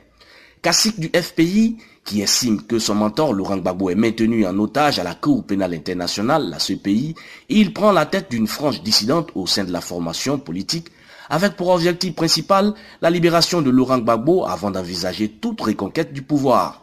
Cacique 0.61 0.99
du 0.99 1.11
FPI, 1.13 1.77
qui 2.05 2.21
estime 2.21 2.61
que 2.61 2.79
son 2.79 2.95
mentor 2.95 3.33
Laurent 3.33 3.57
Gbagbo 3.57 3.89
est 3.89 3.95
maintenu 3.95 4.45
en 4.45 4.57
otage 4.59 4.99
à 4.99 5.03
la 5.03 5.15
Cour 5.15 5.43
pénale 5.45 5.73
internationale, 5.73 6.49
la 6.49 6.57
CPI, 6.57 7.15
il 7.49 7.73
prend 7.73 7.91
la 7.91 8.05
tête 8.05 8.31
d'une 8.31 8.47
frange 8.47 8.81
dissidente 8.83 9.31
au 9.35 9.47
sein 9.47 9.65
de 9.65 9.73
la 9.73 9.81
formation 9.81 10.39
politique 10.39 10.87
avec 11.29 11.55
pour 11.55 11.69
objectif 11.69 12.15
principal 12.15 12.73
la 13.01 13.09
libération 13.09 13.61
de 13.61 13.69
Laurent 13.69 13.97
Gbagbo 13.99 14.45
avant 14.45 14.71
d'envisager 14.71 15.29
toute 15.29 15.59
reconquête 15.59 16.13
du 16.13 16.21
pouvoir. 16.21 16.82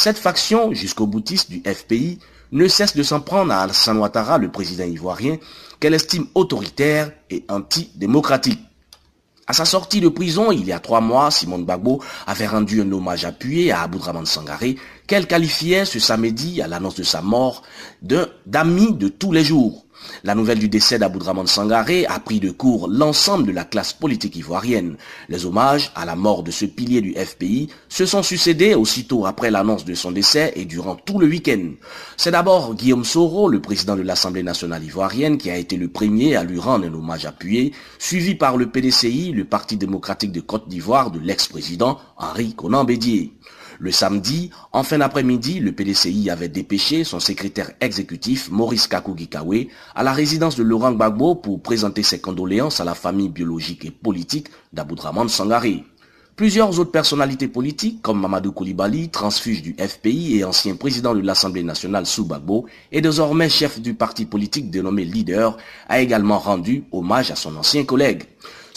Cette 0.00 0.16
faction, 0.18 0.72
jusqu'au 0.74 1.08
boutiste 1.08 1.50
du 1.50 1.60
FPI, 1.66 2.20
ne 2.52 2.68
cesse 2.68 2.94
de 2.94 3.02
s'en 3.02 3.18
prendre 3.18 3.52
à 3.52 3.62
Alassane 3.62 3.98
Ouattara, 3.98 4.38
le 4.38 4.48
président 4.48 4.84
ivoirien, 4.84 5.38
qu'elle 5.80 5.92
estime 5.92 6.28
autoritaire 6.36 7.10
et 7.30 7.44
antidémocratique. 7.48 8.60
À 9.48 9.54
sa 9.54 9.64
sortie 9.64 10.00
de 10.00 10.08
prison, 10.08 10.52
il 10.52 10.64
y 10.64 10.70
a 10.70 10.78
trois 10.78 11.00
mois, 11.00 11.32
Simone 11.32 11.64
Gbagbo 11.64 12.00
avait 12.28 12.46
rendu 12.46 12.80
un 12.80 12.92
hommage 12.92 13.24
appuyé 13.24 13.72
à 13.72 13.82
Aboudraman 13.82 14.24
Sangaré, 14.24 14.76
qu'elle 15.08 15.26
qualifiait 15.26 15.84
ce 15.84 15.98
samedi, 15.98 16.62
à 16.62 16.68
l'annonce 16.68 16.94
de 16.94 17.02
sa 17.02 17.20
mort, 17.20 17.64
d'ami 18.00 18.92
de 18.92 19.08
tous 19.08 19.32
les 19.32 19.42
jours. 19.42 19.84
La 20.24 20.34
nouvelle 20.34 20.58
du 20.58 20.68
décès 20.68 20.98
d'Aboudraman 20.98 21.46
Sangaré 21.46 22.06
a 22.06 22.18
pris 22.18 22.40
de 22.40 22.50
court 22.50 22.88
l'ensemble 22.88 23.46
de 23.46 23.52
la 23.52 23.64
classe 23.64 23.92
politique 23.92 24.36
ivoirienne. 24.36 24.96
Les 25.28 25.46
hommages 25.46 25.92
à 25.94 26.04
la 26.04 26.16
mort 26.16 26.42
de 26.42 26.50
ce 26.50 26.64
pilier 26.64 27.00
du 27.00 27.14
FPI 27.14 27.68
se 27.88 28.06
sont 28.06 28.22
succédés 28.22 28.74
aussitôt 28.74 29.26
après 29.26 29.50
l'annonce 29.50 29.84
de 29.84 29.94
son 29.94 30.10
décès 30.10 30.52
et 30.56 30.64
durant 30.64 30.96
tout 30.96 31.18
le 31.18 31.26
week-end. 31.26 31.70
C'est 32.16 32.32
d'abord 32.32 32.74
Guillaume 32.74 33.04
Soro, 33.04 33.48
le 33.48 33.60
président 33.60 33.96
de 33.96 34.02
l'Assemblée 34.02 34.42
nationale 34.42 34.84
ivoirienne, 34.84 35.38
qui 35.38 35.50
a 35.50 35.56
été 35.56 35.76
le 35.76 35.88
premier 35.88 36.36
à 36.36 36.44
lui 36.44 36.58
rendre 36.58 36.86
un 36.86 36.94
hommage 36.94 37.26
appuyé, 37.26 37.72
suivi 37.98 38.34
par 38.34 38.56
le 38.56 38.70
PDCI, 38.70 39.32
le 39.32 39.44
Parti 39.44 39.76
démocratique 39.76 40.32
de 40.32 40.40
Côte 40.40 40.68
d'Ivoire 40.68 41.10
de 41.10 41.20
l'ex-président 41.20 41.98
Henri 42.16 42.54
Conan 42.54 42.84
Bédier. 42.84 43.32
Le 43.80 43.92
samedi, 43.92 44.50
en 44.72 44.82
fin 44.82 44.98
d'après-midi, 44.98 45.60
le 45.60 45.70
PDCI 45.70 46.30
avait 46.30 46.48
dépêché 46.48 47.04
son 47.04 47.20
secrétaire 47.20 47.70
exécutif, 47.80 48.50
Maurice 48.50 48.88
Kakugikawe, 48.88 49.68
à 49.94 50.02
la 50.02 50.12
résidence 50.12 50.56
de 50.56 50.64
Laurent 50.64 50.90
Gbagbo 50.90 51.36
pour 51.36 51.62
présenter 51.62 52.02
ses 52.02 52.20
condoléances 52.20 52.80
à 52.80 52.84
la 52.84 52.94
famille 52.94 53.28
biologique 53.28 53.84
et 53.84 53.92
politique 53.92 54.48
d'Aboudraman 54.72 55.28
Sangaré. 55.28 55.84
Plusieurs 56.34 56.78
autres 56.78 56.90
personnalités 56.90 57.46
politiques, 57.46 58.02
comme 58.02 58.20
Mamadou 58.20 58.50
Koulibaly, 58.50 59.10
transfuge 59.10 59.62
du 59.62 59.76
FPI 59.78 60.38
et 60.38 60.44
ancien 60.44 60.74
président 60.74 61.14
de 61.14 61.20
l'Assemblée 61.20 61.62
nationale 61.62 62.06
sous 62.06 62.24
Gbagbo, 62.24 62.66
et 62.90 63.00
désormais 63.00 63.48
chef 63.48 63.80
du 63.80 63.94
parti 63.94 64.24
politique 64.24 64.70
dénommé 64.70 65.04
Leader, 65.04 65.56
a 65.88 66.00
également 66.00 66.38
rendu 66.38 66.84
hommage 66.90 67.30
à 67.30 67.36
son 67.36 67.56
ancien 67.56 67.84
collègue. 67.84 68.24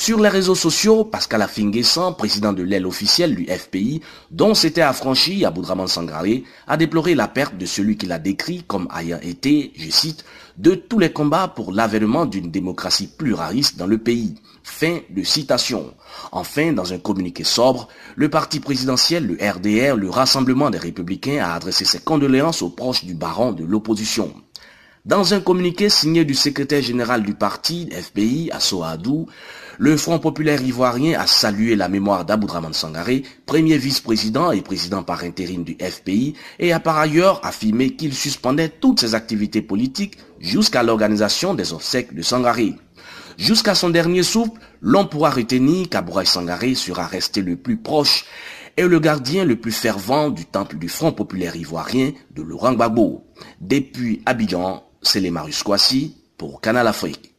Sur 0.02 0.20
les 0.20 0.30
réseaux 0.30 0.56
sociaux, 0.56 1.04
Pascal 1.04 1.44
Afinguessan, 1.44 2.16
président 2.16 2.54
de 2.54 2.64
l'aile 2.64 2.88
officielle 2.88 3.36
du 3.36 3.46
FPI, 3.46 4.02
dont 4.32 4.56
s'était 4.56 4.82
affranchi 4.82 5.46
Aboudraman 5.46 5.86
Sangaré, 5.86 6.44
a 6.66 6.76
déploré 6.76 7.14
la 7.14 7.28
perte 7.28 7.56
de 7.56 7.68
celui 7.68 7.98
qu'il 7.98 8.12
a 8.12 8.18
décrit 8.18 8.64
comme 8.66 8.88
ayant 9.00 9.20
été, 9.22 9.72
je 9.76 9.92
cite, 9.92 10.26
de 10.58 10.74
tous 10.74 10.98
les 10.98 11.12
combats 11.12 11.48
pour 11.48 11.72
l'avènement 11.72 12.26
d'une 12.26 12.50
démocratie 12.50 13.12
pluraliste 13.16 13.78
dans 13.78 13.86
le 13.86 14.00
pays. 14.00 14.34
Fin 14.64 15.02
de 15.12 15.22
citation. 15.22 15.94
Enfin, 16.32 16.74
dans 16.74 16.94
un 16.94 16.98
communiqué 16.98 17.44
sobre, 17.44 17.88
le 18.16 18.28
parti 18.28 18.60
présidentiel, 18.60 19.28
le 19.28 19.36
RDR, 19.36 19.98
le 19.98 20.10
Rassemblement 20.10 20.72
des 20.72 20.80
Républicains, 20.80 21.44
a 21.44 21.54
adressé 21.54 21.86
ses 21.86 22.00
condoléances 22.00 22.64
aux 22.64 22.72
proches 22.72 23.06
du 23.06 23.14
baron 23.14 23.52
de 23.52 23.66
l'opposition. 23.66 24.34
Dans 25.04 25.34
un 25.34 25.40
communiqué 25.40 25.90
signé 25.90 26.26
du 26.26 26.36
secrétaire 26.36 26.84
général 26.84 27.24
du 27.24 27.34
parti, 27.34 27.90
FPI, 27.92 28.52
Assoadou, 28.52 29.26
le 29.80 29.98
Front 29.98 30.20
populaire 30.20 30.62
ivoirien 30.62 31.20
a 31.20 31.26
salué 31.26 31.76
la 31.76 31.90
mémoire 31.90 32.24
d'Aboudraman 32.24 32.72
Sangaré, 32.72 33.24
premier 33.48 33.80
vice-président 33.80 34.52
et 34.52 34.62
président 34.62 35.02
par 35.02 35.24
intérim 35.24 35.64
du 35.64 35.76
FPI, 35.82 36.36
et 36.60 36.72
a 36.72 36.80
par 36.80 37.00
ailleurs 37.00 37.44
affirmé 37.44 37.96
qu'il 37.96 38.14
suspendait 38.14 38.70
toutes 38.70 39.00
ses 39.00 39.16
activités 39.16 39.64
politiques 39.64 40.20
jusqu'à 40.40 40.84
l'organisation 40.84 41.56
des 41.56 41.74
obsèques 41.74 42.14
de 42.14 42.22
Sangaré. 42.22 42.76
Jusqu'à 43.40 43.74
son 43.74 43.90
dernier 43.90 44.22
souffle, 44.22 44.52
l'on 44.82 45.08
pourra 45.08 45.32
retenir 45.32 45.90
qu'Abouraï 45.90 46.28
Sangaré 46.28 46.76
sera 46.76 47.08
resté 47.08 47.42
le 47.42 47.56
plus 47.56 47.78
proche 47.78 48.26
et 48.78 48.86
le 48.86 49.00
gardien 49.00 49.46
le 49.46 49.56
plus 49.56 49.72
fervent 49.72 50.30
du 50.30 50.46
temple 50.46 50.78
du 50.78 50.90
Front 50.90 51.12
populaire 51.12 51.56
ivoirien 51.56 52.12
de 52.36 52.44
Laurent 52.44 52.74
Gbagbo. 52.74 53.26
Depuis 53.60 54.22
Abidjan, 54.28 54.84
c'est 55.02 55.20
les 55.20 55.32
Marius 55.32 55.64
Kwasi 55.64 56.16
pour 56.38 56.62
Canal 56.62 56.88
Afrique. 56.88 57.34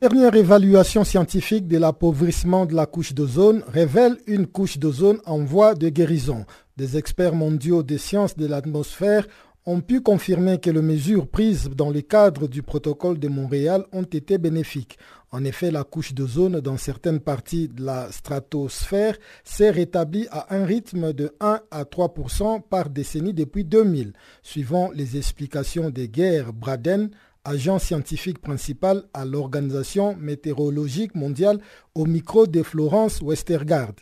Dernière 0.00 0.34
évaluation 0.34 1.04
scientifique 1.04 1.68
de 1.68 1.78
l'appauvrissement 1.78 2.66
de 2.66 2.74
la 2.74 2.84
couche 2.84 3.14
d'ozone 3.14 3.62
révèle 3.66 4.18
une 4.26 4.46
couche 4.46 4.78
d'ozone 4.78 5.20
en 5.24 5.38
voie 5.38 5.74
de 5.74 5.88
guérison. 5.88 6.44
Des 6.76 6.98
experts 6.98 7.34
mondiaux 7.34 7.82
des 7.82 7.96
sciences 7.96 8.36
de 8.36 8.46
l'atmosphère 8.46 9.26
ont 9.66 9.80
pu 9.80 10.00
confirmer 10.00 10.58
que 10.58 10.70
les 10.70 10.80
mesures 10.80 11.26
prises 11.26 11.68
dans 11.68 11.90
le 11.90 12.00
cadre 12.00 12.46
du 12.46 12.62
protocole 12.62 13.18
de 13.18 13.26
Montréal 13.26 13.84
ont 13.92 14.04
été 14.04 14.38
bénéfiques. 14.38 14.96
En 15.32 15.44
effet, 15.44 15.72
la 15.72 15.82
couche 15.82 16.14
d'ozone 16.14 16.60
dans 16.60 16.76
certaines 16.76 17.18
parties 17.18 17.66
de 17.68 17.84
la 17.84 18.10
stratosphère 18.12 19.18
s'est 19.42 19.70
rétablie 19.70 20.28
à 20.30 20.54
un 20.54 20.64
rythme 20.64 21.12
de 21.12 21.34
1 21.40 21.60
à 21.72 21.82
3% 21.82 22.62
par 22.62 22.88
décennie 22.88 23.34
depuis 23.34 23.64
2000, 23.64 24.12
suivant 24.42 24.90
les 24.94 25.16
explications 25.16 25.90
de 25.90 26.06
Guerre 26.06 26.52
Braden, 26.52 27.10
agent 27.44 27.80
scientifique 27.80 28.38
principal 28.38 29.02
à 29.12 29.24
l'Organisation 29.24 30.14
météorologique 30.16 31.14
mondiale 31.16 31.58
au 31.94 32.04
micro 32.06 32.46
de 32.46 32.62
Florence 32.62 33.20
Westergaard. 33.20 33.94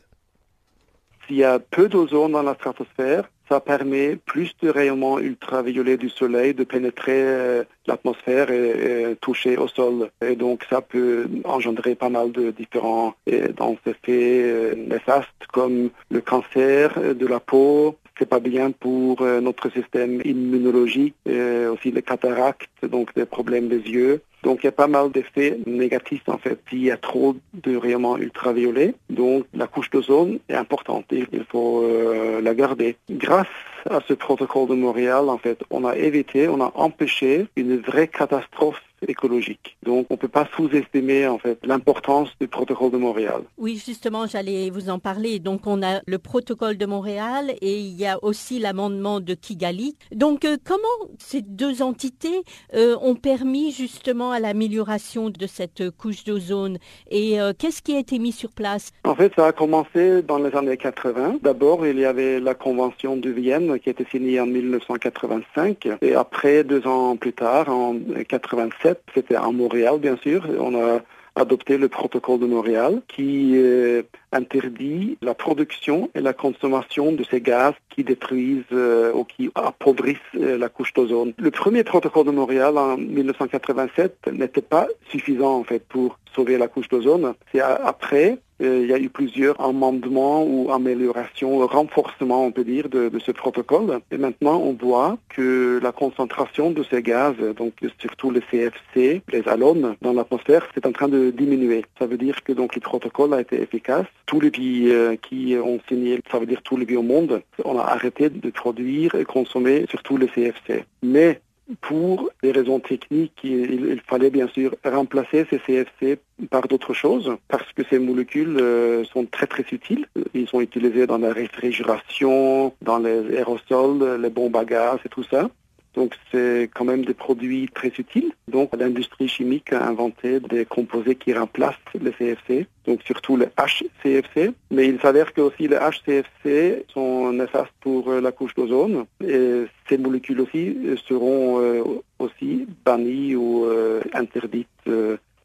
S'il 1.26 1.36
y 1.36 1.44
a 1.44 1.58
peu 1.58 1.88
d'ozone 1.88 2.32
dans 2.32 2.42
la 2.42 2.54
stratosphère, 2.54 3.30
ça 3.48 3.60
permet 3.60 4.16
plus 4.16 4.52
de 4.62 4.68
rayonnement 4.68 5.18
ultraviolet 5.18 5.96
du 5.96 6.08
soleil 6.08 6.54
de 6.54 6.64
pénétrer 6.64 7.22
euh, 7.22 7.64
l'atmosphère 7.86 8.50
et, 8.50 9.16
toucher 9.20 9.56
au 9.56 9.68
sol. 9.68 10.10
Et 10.26 10.36
donc 10.36 10.64
ça 10.70 10.80
peut 10.80 11.28
engendrer 11.44 11.94
pas 11.94 12.08
mal 12.08 12.32
de 12.32 12.50
différents 12.50 13.14
euh, 13.30 13.48
effets 13.86 14.42
euh, 14.44 14.74
néfastes 14.76 15.28
comme 15.52 15.90
le 16.10 16.20
cancer 16.20 17.14
de 17.14 17.26
la 17.26 17.40
peau, 17.40 17.96
c'est 18.18 18.28
pas 18.28 18.40
bien 18.40 18.70
pour 18.70 19.22
notre 19.22 19.70
système 19.70 20.20
immunologique, 20.24 21.14
aussi 21.26 21.90
les 21.90 22.02
cataractes, 22.02 22.68
donc 22.82 23.14
des 23.14 23.24
problèmes 23.24 23.68
des 23.68 23.78
yeux. 23.78 24.22
Donc 24.44 24.62
il 24.62 24.66
y 24.66 24.68
a 24.68 24.72
pas 24.72 24.86
mal 24.86 25.10
d'effets 25.10 25.58
négatifs 25.66 26.28
en 26.28 26.36
fait 26.36 26.58
s'il 26.68 26.84
y 26.84 26.90
a 26.90 26.98
trop 26.98 27.34
de 27.54 27.76
rayonnement 27.76 28.18
ultraviolet. 28.18 28.94
Donc 29.08 29.46
la 29.54 29.66
couche 29.66 29.90
d'ozone 29.90 30.38
est 30.48 30.54
importante, 30.54 31.06
il 31.10 31.44
faut 31.48 31.82
euh, 31.82 32.42
la 32.42 32.54
garder. 32.54 32.96
Grâce 33.10 33.46
à 33.88 34.00
ce 34.06 34.12
protocole 34.12 34.68
de 34.68 34.74
Montréal, 34.74 35.28
en 35.28 35.38
fait, 35.38 35.62
on 35.70 35.84
a 35.84 35.96
évité, 35.96 36.48
on 36.48 36.60
a 36.60 36.72
empêché 36.74 37.46
une 37.56 37.78
vraie 37.78 38.08
catastrophe 38.08 38.82
écologique. 39.08 39.76
Donc 39.82 40.06
on 40.10 40.14
ne 40.14 40.18
peut 40.18 40.28
pas 40.28 40.48
sous-estimer 40.56 41.26
en 41.26 41.38
fait 41.38 41.58
l'importance 41.64 42.30
du 42.40 42.48
protocole 42.48 42.90
de 42.90 42.96
Montréal. 42.96 43.42
Oui, 43.58 43.80
justement, 43.84 44.26
j'allais 44.26 44.70
vous 44.70 44.90
en 44.90 44.98
parler. 44.98 45.38
Donc 45.38 45.66
on 45.66 45.82
a 45.82 46.00
le 46.06 46.18
protocole 46.18 46.76
de 46.76 46.86
Montréal 46.86 47.54
et 47.60 47.78
il 47.78 47.94
y 47.98 48.06
a 48.06 48.22
aussi 48.22 48.58
l'amendement 48.58 49.20
de 49.20 49.34
Kigali. 49.34 49.96
Donc 50.12 50.44
euh, 50.44 50.56
comment 50.64 51.10
ces 51.18 51.42
deux 51.42 51.82
entités 51.82 52.42
euh, 52.74 52.96
ont 53.00 53.14
permis 53.14 53.72
justement 53.72 54.30
à 54.30 54.40
l'amélioration 54.40 55.30
de 55.30 55.46
cette 55.46 55.90
couche 55.90 56.24
d'ozone 56.24 56.78
et 57.10 57.40
euh, 57.40 57.52
qu'est-ce 57.56 57.82
qui 57.82 57.94
a 57.94 57.98
été 57.98 58.18
mis 58.18 58.32
sur 58.32 58.50
place? 58.50 58.90
En 59.04 59.14
fait, 59.14 59.32
ça 59.36 59.46
a 59.46 59.52
commencé 59.52 60.22
dans 60.22 60.38
les 60.38 60.54
années 60.56 60.76
80. 60.76 61.38
D'abord, 61.42 61.86
il 61.86 61.98
y 61.98 62.04
avait 62.04 62.40
la 62.40 62.54
convention 62.54 63.16
de 63.16 63.30
Vienne 63.30 63.78
qui 63.78 63.88
a 63.88 63.92
été 63.92 64.04
signée 64.10 64.40
en 64.40 64.46
1985 64.46 65.88
et 66.02 66.14
après 66.14 66.64
deux 66.64 66.86
ans 66.86 67.16
plus 67.16 67.32
tard, 67.32 67.68
en 67.68 67.96
87 68.28 68.93
c'était 69.14 69.36
à 69.36 69.50
Montréal 69.50 69.98
bien 69.98 70.16
sûr, 70.16 70.46
on 70.58 70.74
a 70.74 71.00
adopté 71.36 71.78
le 71.78 71.88
protocole 71.88 72.40
de 72.40 72.46
Montréal 72.46 73.02
qui 73.08 73.52
euh, 73.56 74.02
interdit 74.32 75.18
la 75.20 75.34
production 75.34 76.10
et 76.14 76.20
la 76.20 76.32
consommation 76.32 77.12
de 77.12 77.24
ces 77.24 77.40
gaz 77.40 77.74
qui 77.90 78.04
détruisent 78.04 78.62
euh, 78.72 79.12
ou 79.12 79.24
qui 79.24 79.50
appauvrissent 79.54 80.18
euh, 80.36 80.56
la 80.56 80.68
couche 80.68 80.92
d'ozone. 80.92 81.32
Le 81.38 81.50
premier 81.50 81.82
protocole 81.82 82.26
de 82.26 82.30
Montréal 82.30 82.78
en 82.78 82.96
1987 82.96 84.30
n'était 84.32 84.62
pas 84.62 84.86
suffisant 85.10 85.58
en 85.58 85.64
fait 85.64 85.84
pour 85.88 86.18
sauver 86.34 86.56
la 86.56 86.68
couche 86.68 86.88
d'ozone. 86.88 87.34
C'est 87.52 87.60
après 87.60 88.38
il 88.64 88.86
y 88.88 88.92
a 88.92 88.98
eu 88.98 89.08
plusieurs 89.08 89.60
amendements 89.60 90.44
ou 90.44 90.70
améliorations, 90.72 91.58
renforcement, 91.66 92.46
on 92.46 92.52
peut 92.52 92.64
dire, 92.64 92.88
de, 92.88 93.10
ce 93.24 93.32
protocole. 93.32 94.00
Et 94.10 94.18
maintenant, 94.18 94.58
on 94.58 94.72
voit 94.72 95.16
que 95.28 95.80
la 95.82 95.92
concentration 95.92 96.70
de 96.70 96.82
ces 96.82 97.02
gaz, 97.02 97.34
donc 97.56 97.74
surtout 97.98 98.30
les 98.30 98.40
CFC, 98.40 99.22
les 99.32 99.48
halones 99.48 99.96
dans 100.02 100.12
l'atmosphère, 100.12 100.66
c'est 100.74 100.86
en 100.86 100.92
train 100.92 101.08
de 101.08 101.30
diminuer. 101.30 101.84
Ça 101.98 102.06
veut 102.06 102.18
dire 102.18 102.42
que 102.42 102.52
donc 102.52 102.74
le 102.74 102.80
protocole 102.80 103.34
a 103.34 103.40
été 103.40 103.60
efficace. 103.60 104.06
Tous 104.26 104.40
les 104.40 104.50
pays 104.50 104.90
euh, 104.90 105.16
qui 105.16 105.56
ont 105.62 105.80
signé, 105.88 106.20
ça 106.30 106.38
veut 106.38 106.46
dire 106.46 106.62
tous 106.62 106.76
les 106.76 106.86
pays 106.86 106.96
au 106.96 107.02
monde, 107.02 107.42
on 107.64 107.78
a 107.78 107.82
arrêté 107.82 108.30
de 108.30 108.50
produire 108.50 109.14
et 109.14 109.24
consommer 109.24 109.86
surtout 109.90 110.16
les 110.16 110.28
CFC. 110.28 110.84
Mais 111.02 111.40
pour 111.80 112.30
des 112.42 112.52
raisons 112.52 112.78
techniques, 112.80 113.38
il, 113.42 114.00
fallait 114.06 114.30
bien 114.30 114.48
sûr 114.48 114.74
remplacer 114.84 115.46
ces 115.48 115.58
CFC 115.58 116.18
par 116.50 116.68
d'autres 116.68 116.94
choses, 116.94 117.36
parce 117.48 117.72
que 117.72 117.82
ces 117.88 117.98
molécules 117.98 118.58
euh, 118.60 119.04
sont 119.04 119.24
très 119.24 119.46
très 119.46 119.64
utiles. 119.72 120.06
Ils 120.34 120.48
sont 120.48 120.60
utilisés 120.60 121.06
dans 121.06 121.18
la 121.18 121.32
réfrigération, 121.32 122.74
dans 122.82 122.98
les 122.98 123.36
aérosols, 123.36 124.20
les 124.20 124.30
bombes 124.30 124.56
à 124.56 124.64
gaz 124.64 124.98
et 125.04 125.08
tout 125.08 125.24
ça. 125.24 125.48
Donc 125.94 126.14
c'est 126.30 126.70
quand 126.74 126.84
même 126.84 127.04
des 127.04 127.14
produits 127.14 127.68
très 127.72 127.88
utiles. 127.88 128.32
Donc 128.48 128.70
l'industrie 128.76 129.28
chimique 129.28 129.72
a 129.72 129.86
inventé 129.86 130.40
des 130.40 130.64
composés 130.64 131.14
qui 131.14 131.32
remplacent 131.32 131.74
les 132.00 132.12
CFC, 132.12 132.66
donc 132.86 133.02
surtout 133.04 133.36
le 133.36 133.46
HCFC. 133.56 134.52
Mais 134.70 134.88
il 134.88 135.00
s'avère 135.00 135.32
que 135.32 135.40
aussi 135.40 135.68
les 135.68 135.76
HCFC 135.76 136.84
sont 136.92 137.32
néfastes 137.32 137.72
pour 137.80 138.12
la 138.12 138.32
couche 138.32 138.54
d'ozone 138.54 139.04
et 139.24 139.64
ces 139.88 139.98
molécules 139.98 140.40
aussi 140.40 140.76
seront 141.06 141.60
euh, 141.60 141.82
aussi 142.18 142.66
bannies 142.84 143.36
ou 143.36 143.64
euh, 143.64 144.00
interdites. 144.12 144.68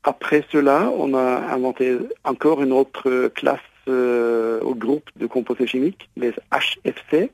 Après 0.03 0.43
cela, 0.51 0.91
on 0.97 1.13
a 1.13 1.53
inventé 1.53 1.97
encore 2.23 2.63
une 2.63 2.71
autre 2.71 3.27
classe 3.35 3.59
euh, 3.89 4.59
au 4.61 4.75
groupe 4.75 5.09
de 5.15 5.25
composés 5.25 5.67
chimiques, 5.67 6.09
les 6.15 6.31
HFC. 6.51 7.31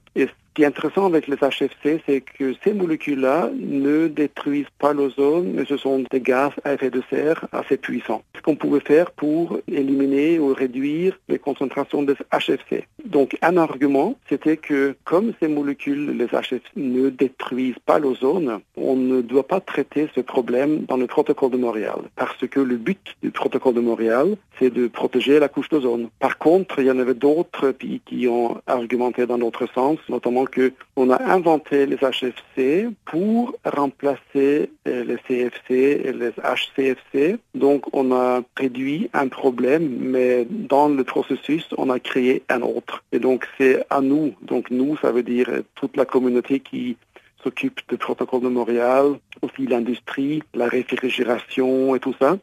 Qui 0.55 0.63
est 0.63 0.67
intéressant 0.67 1.05
avec 1.05 1.27
les 1.27 1.35
HFC, 1.35 2.01
c'est 2.07 2.21
que 2.21 2.55
ces 2.63 2.73
molécules-là 2.73 3.49
ne 3.53 4.07
détruisent 4.07 4.65
pas 4.79 4.93
l'ozone, 4.93 5.51
mais 5.53 5.65
ce 5.65 5.75
sont 5.75 6.03
des 6.09 6.21
gaz 6.21 6.51
à 6.63 6.73
effet 6.73 6.89
de 6.89 7.03
serre 7.09 7.45
assez 7.51 7.77
puissants. 7.77 8.23
Ce 8.35 8.41
qu'on 8.41 8.55
pouvait 8.55 8.79
faire 8.79 9.11
pour 9.11 9.59
éliminer 9.67 10.39
ou 10.39 10.53
réduire 10.53 11.19
les 11.27 11.39
concentrations 11.39 12.03
des 12.03 12.15
HFC. 12.31 12.85
Donc 13.03 13.37
un 13.41 13.57
argument, 13.57 14.17
c'était 14.29 14.57
que 14.57 14.95
comme 15.03 15.33
ces 15.41 15.49
molécules, 15.49 16.17
les 16.17 16.27
HFC, 16.27 16.61
ne 16.77 17.09
détruisent 17.09 17.75
pas 17.85 17.99
l'ozone, 17.99 18.59
on 18.77 18.95
ne 18.95 19.21
doit 19.21 19.47
pas 19.47 19.59
traiter 19.59 20.07
ce 20.15 20.21
problème 20.21 20.85
dans 20.85 20.97
le 20.97 21.07
protocole 21.07 21.51
de 21.51 21.57
Montréal. 21.57 21.99
Parce 22.15 22.47
que 22.47 22.61
le 22.61 22.77
but 22.77 23.15
du 23.21 23.31
protocole 23.31 23.73
de 23.73 23.81
Montréal, 23.81 24.37
c'est 24.57 24.73
de 24.73 24.87
protéger 24.87 25.39
la 25.39 25.49
couche 25.49 25.67
d'ozone. 25.69 26.07
Par 26.19 26.37
contre, 26.37 26.79
il 26.79 26.85
y 26.85 26.91
en 26.91 26.99
avait 26.99 27.13
d'autres 27.13 27.73
qui 28.05 28.27
ont 28.29 28.61
argumenté 28.67 29.25
dans 29.25 29.37
l'autre 29.37 29.67
sens, 29.73 29.97
notamment 30.07 30.44
qu'on 30.45 31.09
a 31.09 31.21
inventé 31.23 31.85
les 31.85 31.97
HFC 31.97 32.89
pour 33.05 33.55
remplacer 33.63 34.69
euh, 34.87 35.03
les 35.03 35.17
CFC 35.27 36.01
et 36.05 36.13
les 36.13 36.31
HCFC. 36.31 37.37
Donc 37.53 37.85
on 37.93 38.11
a 38.11 38.41
réduit 38.57 39.09
un 39.13 39.27
problème, 39.27 39.97
mais 39.99 40.45
dans 40.49 40.89
le 40.89 41.03
processus, 41.03 41.67
on 41.77 41.89
a 41.89 41.99
créé 41.99 42.43
un 42.49 42.61
autre. 42.61 43.03
Et 43.11 43.19
donc 43.19 43.47
c'est 43.57 43.85
à 43.89 44.01
nous, 44.01 44.33
donc 44.41 44.71
nous, 44.71 44.97
ça 44.97 45.11
veut 45.11 45.23
dire 45.23 45.49
toute 45.75 45.97
la 45.97 46.05
communauté 46.05 46.59
qui 46.59 46.97
s'occupe 47.43 47.79
du 47.87 47.97
protocole 47.97 48.41
de 48.41 48.47
Montréal, 48.49 49.19
aussi 49.41 49.67
l'industrie, 49.67 50.41
la 50.53 50.67
réfrigération 50.67 51.95
et 51.95 51.99
tout 51.99 52.15
ça, 52.19 52.37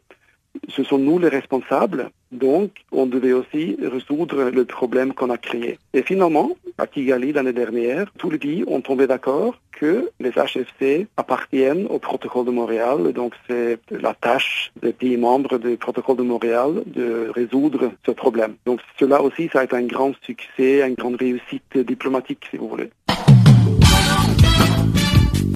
ce 0.69 0.83
sont 0.85 0.99
nous 0.99 1.19
les 1.19 1.29
responsables. 1.29 2.11
Donc, 2.31 2.71
on 2.93 3.07
devait 3.07 3.33
aussi 3.33 3.77
résoudre 3.83 4.51
le 4.51 4.65
problème 4.65 5.13
qu'on 5.13 5.31
a 5.31 5.39
créé. 5.39 5.79
Et 5.93 6.03
finalement, 6.03 6.57
à 6.79 6.87
Kigali 6.87 7.33
l'année 7.33 7.53
dernière, 7.53 8.07
tous 8.19 8.31
les 8.31 8.39
pays 8.39 8.65
ont 8.67 8.81
tombé 8.81 9.07
d'accord 9.07 9.57
que 9.73 10.11
les 10.21 10.31
HFC 10.31 11.09
appartiennent 11.17 11.87
au 11.91 11.99
protocole 11.99 12.47
de 12.47 12.51
Montréal. 12.51 13.13
Donc, 13.13 13.35
c'est 13.49 13.79
la 13.91 14.15
tâche 14.15 14.73
des 14.81 14.93
pays 14.93 15.17
membres 15.17 15.59
du 15.59 15.77
protocole 15.77 16.17
de 16.17 16.23
Montréal 16.23 16.83
de 16.87 17.31
résoudre 17.35 17.93
ce 18.07 18.13
problème. 18.13 18.55
Donc, 18.65 18.81
cela 18.99 19.21
aussi, 19.23 19.51
ça 19.53 19.61
a 19.61 19.65
été 19.65 19.77
un 19.77 19.87
grand 19.87 20.13
succès, 20.23 20.87
une 20.87 20.95
grande 20.95 21.17
réussite 21.17 21.77
diplomatique, 21.77 22.45
si 22.51 22.57
vous 22.57 22.69
voulez. 22.69 22.91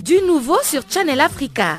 Du 0.03 0.21
nouveau 0.27 0.59
sur 0.63 0.83
Channel 0.89 1.21
Africa. 1.21 1.79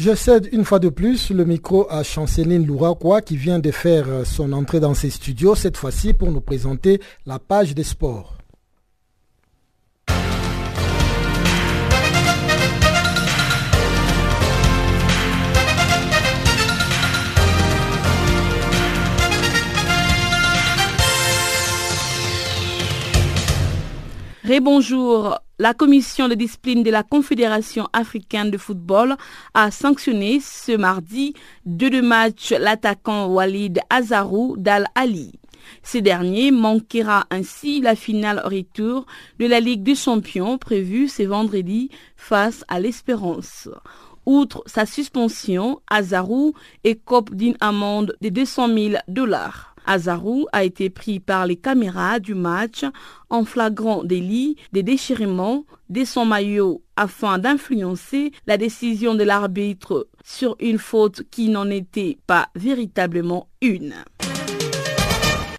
Je 0.00 0.14
cède 0.14 0.48
une 0.52 0.64
fois 0.64 0.78
de 0.78 0.90
plus 0.90 1.32
le 1.32 1.44
micro 1.44 1.90
à 1.90 2.04
Chanceline 2.04 2.64
Louraquois 2.64 3.20
qui 3.20 3.36
vient 3.36 3.58
de 3.58 3.72
faire 3.72 4.06
son 4.24 4.52
entrée 4.52 4.78
dans 4.78 4.94
ses 4.94 5.10
studios, 5.10 5.56
cette 5.56 5.76
fois-ci 5.76 6.12
pour 6.12 6.30
nous 6.30 6.40
présenter 6.40 7.00
la 7.26 7.40
page 7.40 7.74
des 7.74 7.82
sports. 7.82 8.37
Rébonjour. 24.48 25.38
La 25.58 25.74
commission 25.74 26.26
de 26.26 26.32
discipline 26.32 26.82
de 26.82 26.90
la 26.90 27.02
Confédération 27.02 27.86
africaine 27.92 28.50
de 28.50 28.56
football 28.56 29.14
a 29.52 29.70
sanctionné 29.70 30.40
ce 30.40 30.74
mardi 30.74 31.34
deux 31.66 31.90
de 31.90 32.00
matchs 32.00 32.52
l'attaquant 32.52 33.26
Walid 33.26 33.78
Azarou 33.90 34.56
d'Al 34.56 34.86
Ali. 34.94 35.32
Ce 35.82 35.98
dernier 35.98 36.50
manquera 36.50 37.26
ainsi 37.30 37.82
la 37.82 37.94
finale 37.94 38.40
retour 38.42 39.04
de 39.38 39.44
la 39.44 39.60
Ligue 39.60 39.82
des 39.82 39.94
Champions 39.94 40.56
prévue 40.56 41.08
ce 41.08 41.24
vendredi 41.24 41.90
face 42.16 42.64
à 42.68 42.80
l'Espérance. 42.80 43.68
Outre 44.24 44.62
sa 44.64 44.86
suspension, 44.86 45.82
Azarou 45.90 46.54
écope 46.84 47.34
d'une 47.34 47.58
amende 47.60 48.16
de 48.22 48.30
200 48.30 48.68
000 48.68 48.94
dollars. 49.08 49.67
Azarou 49.88 50.46
a 50.52 50.64
été 50.64 50.90
pris 50.90 51.18
par 51.18 51.46
les 51.46 51.56
caméras 51.56 52.20
du 52.20 52.34
match 52.34 52.84
en 53.30 53.44
flagrant 53.44 54.04
délit 54.04 54.56
des 54.72 54.82
déchirements 54.82 55.64
de 55.88 56.04
son 56.04 56.26
maillot 56.26 56.82
afin 56.96 57.38
d'influencer 57.38 58.32
la 58.46 58.58
décision 58.58 59.14
de 59.14 59.24
l'arbitre 59.24 60.06
sur 60.22 60.56
une 60.60 60.78
faute 60.78 61.22
qui 61.30 61.48
n'en 61.48 61.70
était 61.70 62.18
pas 62.26 62.48
véritablement 62.54 63.48
une. 63.62 63.94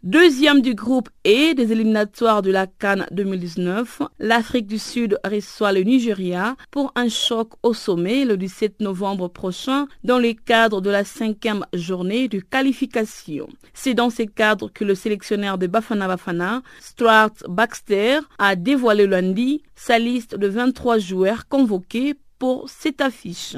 Deuxième 0.09 0.63
du 0.63 0.73
groupe 0.73 1.07
E 1.23 1.53
des 1.53 1.71
éliminatoires 1.71 2.41
de 2.41 2.49
la 2.49 2.65
Cannes 2.65 3.05
2019, 3.11 4.01
l'Afrique 4.17 4.65
du 4.65 4.79
Sud 4.79 5.19
reçoit 5.23 5.71
le 5.71 5.81
Nigeria 5.81 6.55
pour 6.71 6.91
un 6.95 7.09
choc 7.09 7.49
au 7.61 7.75
sommet 7.75 8.25
le 8.25 8.35
17 8.35 8.79
novembre 8.79 9.27
prochain 9.27 9.85
dans 10.03 10.17
le 10.17 10.33
cadre 10.33 10.81
de 10.81 10.89
la 10.89 11.03
cinquième 11.03 11.63
journée 11.73 12.27
de 12.27 12.39
qualification. 12.39 13.49
C'est 13.75 13.93
dans 13.93 14.09
ce 14.09 14.23
cadre 14.23 14.71
que 14.73 14.83
le 14.83 14.95
sélectionneur 14.95 15.59
de 15.59 15.67
Bafana 15.67 16.07
Bafana, 16.07 16.63
Stuart 16.79 17.29
Baxter, 17.47 18.21
a 18.39 18.55
dévoilé 18.55 19.05
lundi 19.05 19.61
sa 19.75 19.99
liste 19.99 20.33
de 20.35 20.47
23 20.47 20.97
joueurs 20.97 21.47
convoqués 21.47 22.15
pour 22.39 22.67
cette 22.67 23.01
affiche. 23.01 23.55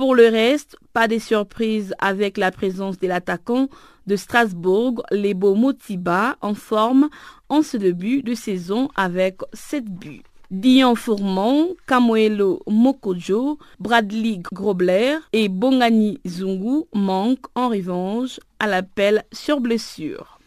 Pour 0.00 0.14
le 0.14 0.28
reste, 0.28 0.78
pas 0.94 1.08
de 1.08 1.18
surprise 1.18 1.94
avec 1.98 2.38
la 2.38 2.50
présence 2.50 2.98
de 2.98 3.06
l'attaquant 3.06 3.68
de 4.06 4.16
Strasbourg, 4.16 5.02
Lebo 5.10 5.54
Motiba, 5.54 6.38
en 6.40 6.54
forme 6.54 7.10
en 7.50 7.60
ce 7.60 7.76
début 7.76 8.22
de 8.22 8.32
saison 8.34 8.88
avec 8.96 9.40
7 9.52 9.84
buts. 9.84 10.22
Dion 10.50 10.94
Fourmont, 10.94 11.76
Kamoelo 11.86 12.62
Mokojo, 12.66 13.58
Bradley 13.78 14.40
Grobler 14.50 15.18
et 15.34 15.50
Bongani 15.50 16.18
Zungu 16.26 16.84
manquent 16.94 17.48
en 17.54 17.68
revanche 17.68 18.40
à 18.58 18.68
l'appel 18.68 19.22
sur 19.32 19.60
blessure. 19.60 20.39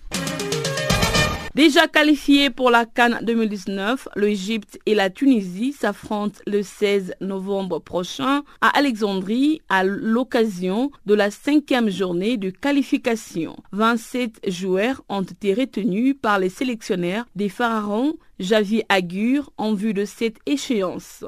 Déjà 1.56 1.88
qualifiés 1.88 2.50
pour 2.50 2.72
la 2.72 2.88
Cannes 2.88 3.20
2019, 3.22 4.08
l'Égypte 4.16 4.80
et 4.88 4.96
la 4.96 5.12
Tunisie 5.12 5.72
s'affrontent 5.72 6.40
le 6.48 6.64
16 6.64 7.14
novembre 7.22 7.78
prochain 7.78 8.42
à 8.60 8.76
Alexandrie 8.76 9.62
à 9.70 9.84
l'occasion 9.84 10.90
de 11.06 11.14
la 11.14 11.30
cinquième 11.30 11.92
journée 11.92 12.38
de 12.38 12.50
qualification. 12.50 13.56
27 13.72 14.50
joueurs 14.50 15.04
ont 15.10 15.22
été 15.22 15.54
retenus 15.54 16.16
par 16.20 16.40
les 16.40 16.50
sélectionnaires 16.50 17.28
des 17.36 17.50
Pharaons 17.50 18.16
Javier 18.40 18.84
Agur 18.90 19.52
en 19.58 19.76
vue 19.76 19.94
de 19.94 20.06
cette 20.06 20.38
échéance. 20.48 21.24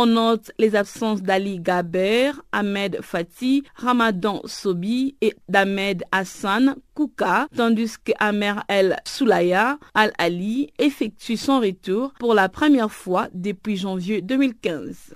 On 0.00 0.06
note 0.06 0.52
les 0.60 0.76
absences 0.76 1.24
d'Ali 1.24 1.58
Gaber, 1.58 2.30
Ahmed 2.52 3.00
Fati, 3.02 3.64
Ramadan 3.74 4.42
Sobi 4.44 5.16
et 5.20 5.34
d'Ahmed 5.48 6.04
Hassan 6.12 6.76
Kouka, 6.94 7.48
tandis 7.56 7.96
que 7.98 8.12
Amer 8.20 8.62
El 8.68 8.96
Soulaya 9.04 9.76
Al-Ali 9.94 10.72
effectue 10.78 11.36
son 11.36 11.58
retour 11.58 12.12
pour 12.20 12.34
la 12.34 12.48
première 12.48 12.92
fois 12.92 13.26
depuis 13.34 13.76
janvier 13.76 14.22
2015 14.22 15.14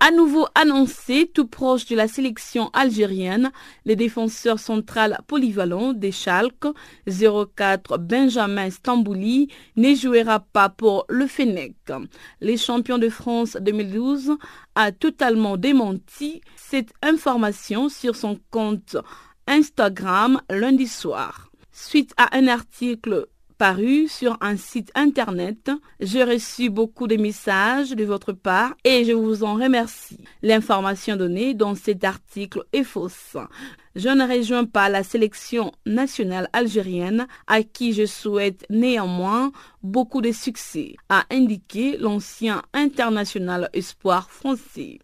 à 0.00 0.12
nouveau 0.12 0.46
annoncé 0.54 1.30
tout 1.32 1.46
proche 1.46 1.86
de 1.86 1.96
la 1.96 2.06
sélection 2.06 2.70
algérienne, 2.72 3.50
le 3.84 3.96
défenseur 3.96 4.58
central 4.58 5.18
polyvalent 5.26 5.92
des 5.92 6.12
Schalke 6.12 6.68
04 7.06 7.98
Benjamin 7.98 8.70
Stambouli 8.70 9.48
ne 9.76 9.94
jouera 9.94 10.40
pas 10.40 10.68
pour 10.68 11.04
le 11.08 11.26
Fennec. 11.26 11.74
Les 12.40 12.56
champions 12.56 12.98
de 12.98 13.08
France 13.08 13.56
2012 13.60 14.36
a 14.76 14.92
totalement 14.92 15.56
démenti 15.56 16.42
cette 16.56 16.92
information 17.02 17.88
sur 17.88 18.14
son 18.14 18.38
compte 18.50 18.96
Instagram 19.48 20.40
lundi 20.48 20.86
soir. 20.86 21.50
Suite 21.72 22.12
à 22.16 22.36
un 22.36 22.46
article 22.46 23.26
paru 23.58 24.06
sur 24.08 24.38
un 24.40 24.56
site 24.56 24.90
internet. 24.94 25.70
J'ai 26.00 26.24
reçu 26.24 26.70
beaucoup 26.70 27.08
de 27.08 27.16
messages 27.16 27.90
de 27.90 28.04
votre 28.04 28.32
part 28.32 28.74
et 28.84 29.04
je 29.04 29.12
vous 29.12 29.42
en 29.42 29.54
remercie. 29.54 30.20
L'information 30.42 31.16
donnée 31.16 31.54
dans 31.54 31.74
cet 31.74 32.04
article 32.04 32.62
est 32.72 32.84
fausse. 32.84 33.36
Je 33.96 34.08
ne 34.08 34.26
rejoins 34.26 34.64
pas 34.64 34.88
la 34.88 35.02
sélection 35.02 35.72
nationale 35.84 36.48
algérienne 36.52 37.26
à 37.48 37.64
qui 37.64 37.92
je 37.92 38.06
souhaite 38.06 38.64
néanmoins 38.70 39.50
beaucoup 39.82 40.20
de 40.20 40.30
succès, 40.30 40.94
a 41.08 41.24
indiqué 41.30 41.96
l'ancien 41.98 42.62
international 42.72 43.68
espoir 43.72 44.30
français. 44.30 45.00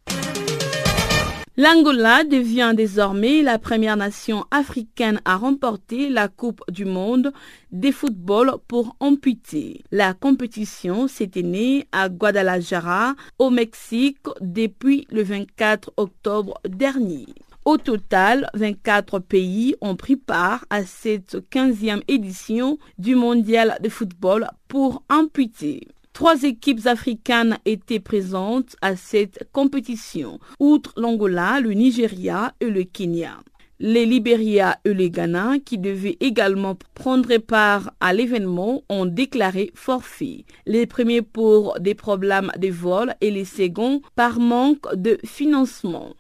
L'Angola 1.57 2.25
devient 2.25 2.73
désormais 2.77 3.41
la 3.41 3.61
première 3.61 3.97
nation 3.97 4.45
africaine 4.51 5.21
à 5.25 5.37
remporter 5.37 6.09
la 6.09 6.27
Coupe 6.27 6.63
du 6.69 6.85
monde 6.85 7.33
des 7.71 7.93
football 7.93 8.57
pour 8.67 8.97
amputer. 8.99 9.85
La 9.93 10.15
compétition 10.15 11.07
s'était 11.07 11.45
née 11.45 11.87
à 11.93 12.09
Guadalajara, 12.09 13.15
au 13.39 13.51
Mexique, 13.51 14.19
depuis 14.41 15.07
le 15.13 15.23
24 15.23 15.93
octobre 15.97 16.59
dernier. 16.69 17.27
Au 17.65 17.79
total, 17.79 18.51
24 18.55 19.21
pays 19.21 19.77
ont 19.81 19.95
pris 19.95 20.17
part 20.17 20.65
à 20.71 20.85
cette 20.85 21.37
15e 21.53 22.03
édition 22.09 22.79
du 22.99 23.15
mondial 23.15 23.79
de 23.81 23.89
football 23.89 24.49
pour 24.67 25.05
amputer. 25.09 25.87
Trois 26.15 26.45
équipes 26.45 26.87
africaines 26.87 27.59
étaient 27.65 27.99
présentes 27.99 28.77
à 28.81 28.95
cette 28.95 29.49
compétition, 29.51 30.39
outre 30.61 30.93
l'Angola, 30.97 31.59
le 31.59 31.73
Nigeria 31.73 32.55
et 32.61 32.71
le 32.71 32.85
Kenya. 32.85 33.41
Les 33.81 34.07
Libéria 34.07 34.79
et 34.85 34.95
les 34.95 35.11
Ghana, 35.11 35.59
qui 35.65 35.77
devaient 35.77 36.17
également 36.21 36.77
prendre 36.95 37.37
part 37.39 37.91
à 37.99 38.13
l'événement, 38.13 38.85
ont 38.89 39.07
déclaré 39.07 39.73
forfait. 39.75 40.45
Les 40.67 40.87
premiers 40.87 41.23
pour 41.23 41.81
des 41.81 41.97
problèmes 41.97 42.53
de 42.59 42.69
vol 42.69 43.17
et 43.21 43.33
les 43.33 43.45
seconds 43.45 44.01
par 44.15 44.39
manque 44.39 44.87
de 44.95 45.19
financement. 45.25 46.15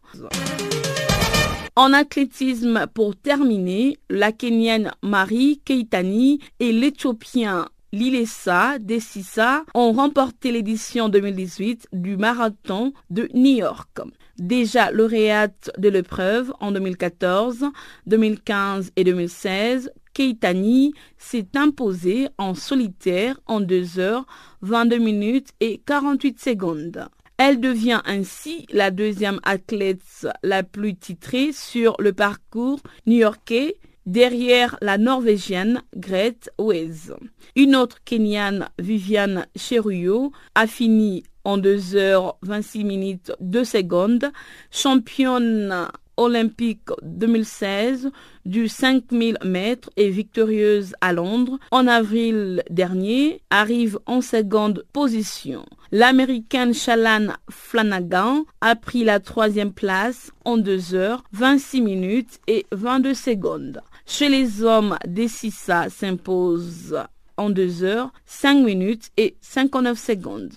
En 1.76 1.92
athlétisme, 1.92 2.86
pour 2.94 3.14
terminer, 3.14 3.96
la 4.10 4.32
Kenyane 4.32 4.90
Marie 5.02 5.60
Keitani 5.64 6.40
et 6.58 6.72
l'Éthiopien 6.72 7.66
Lilessa 7.94 8.80
Desissa 8.80 9.64
ont 9.72 9.92
remporté 9.92 10.50
l'édition 10.50 11.08
2018 11.08 11.86
du 11.92 12.16
marathon 12.16 12.92
de 13.08 13.28
New 13.34 13.58
York. 13.58 14.00
Déjà 14.36 14.90
lauréate 14.90 15.70
de 15.78 15.90
l'épreuve 15.90 16.52
en 16.58 16.72
2014, 16.72 17.66
2015 18.06 18.90
et 18.96 19.04
2016, 19.04 19.92
Keitani 20.12 20.92
s'est 21.18 21.46
imposée 21.54 22.26
en 22.36 22.54
solitaire 22.54 23.38
en 23.46 23.60
2 23.60 24.00
heures 24.00 24.26
22 24.62 24.98
minutes 24.98 25.50
et 25.60 25.80
48 25.86 26.40
secondes. 26.40 27.08
Elle 27.36 27.60
devient 27.60 28.00
ainsi 28.06 28.66
la 28.72 28.90
deuxième 28.90 29.38
athlète 29.44 30.26
la 30.42 30.64
plus 30.64 30.96
titrée 30.96 31.52
sur 31.52 31.94
le 32.00 32.12
parcours 32.12 32.80
new-yorkais 33.06 33.76
derrière 34.06 34.76
la 34.80 34.98
Norvégienne 34.98 35.82
Grete 35.96 36.50
Wes. 36.58 37.12
Une 37.56 37.76
autre 37.76 37.98
Kenyane, 38.04 38.68
Viviane 38.78 39.46
Cheruyo, 39.56 40.32
a 40.54 40.66
fini 40.66 41.22
en 41.44 41.58
2 41.58 41.96
heures 41.96 42.36
26 42.42 42.84
minutes 42.84 43.32
2 43.40 43.64
secondes, 43.64 44.32
championne 44.70 45.88
olympique 46.16 46.88
2016 47.02 48.10
du 48.44 48.68
5000 48.68 49.38
mètres 49.44 49.90
et 49.96 50.10
victorieuse 50.10 50.94
à 51.00 51.12
Londres 51.12 51.58
en 51.70 51.86
avril 51.86 52.62
dernier, 52.70 53.42
arrive 53.50 53.98
en 54.06 54.20
seconde 54.20 54.84
position. 54.92 55.64
L'américaine 55.92 56.74
Shalan 56.74 57.34
Flanagan 57.50 58.44
a 58.60 58.76
pris 58.76 59.04
la 59.04 59.20
troisième 59.20 59.72
place 59.72 60.30
en 60.44 60.56
2 60.56 60.94
heures 60.94 61.24
26 61.32 61.80
minutes 61.80 62.40
et 62.46 62.66
22 62.72 63.14
secondes. 63.14 63.80
Chez 64.06 64.28
les 64.28 64.62
hommes, 64.62 64.96
Dessissa 65.06 65.88
s'impose 65.90 66.96
en 67.36 67.50
2 67.50 67.82
heures 67.82 68.12
5 68.26 68.62
minutes 68.64 69.10
et 69.16 69.36
59 69.40 69.98
secondes. 69.98 70.52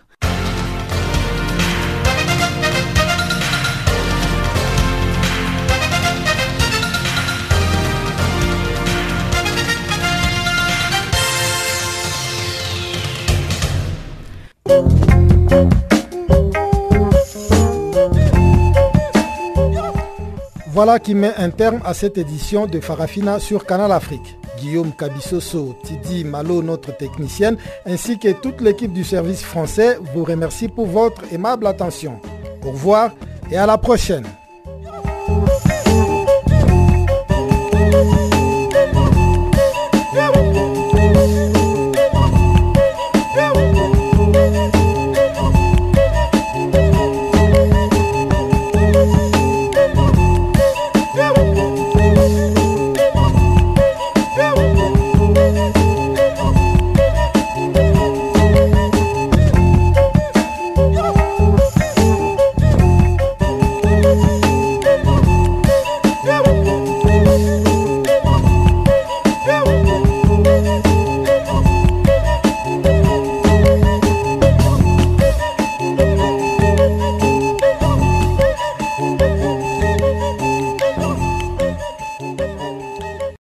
Voilà 20.77 20.99
qui 20.99 21.15
met 21.15 21.33
un 21.37 21.49
terme 21.49 21.81
à 21.83 21.95
cette 21.95 22.19
édition 22.19 22.67
de 22.67 22.79
Farafina 22.79 23.39
sur 23.39 23.65
Canal 23.65 23.91
Afrique. 23.91 24.37
Guillaume 24.59 24.91
Kabissoso, 24.95 25.75
Tidi 25.83 26.23
Malo, 26.23 26.61
notre 26.61 26.95
technicienne, 26.95 27.57
ainsi 27.87 28.19
que 28.19 28.31
toute 28.31 28.61
l'équipe 28.61 28.93
du 28.93 29.03
service 29.03 29.41
français 29.41 29.97
vous 30.13 30.23
remercie 30.23 30.67
pour 30.67 30.85
votre 30.85 31.23
aimable 31.33 31.65
attention. 31.65 32.19
Au 32.63 32.69
revoir 32.69 33.09
et 33.49 33.57
à 33.57 33.65
la 33.65 33.79
prochaine. 33.79 34.27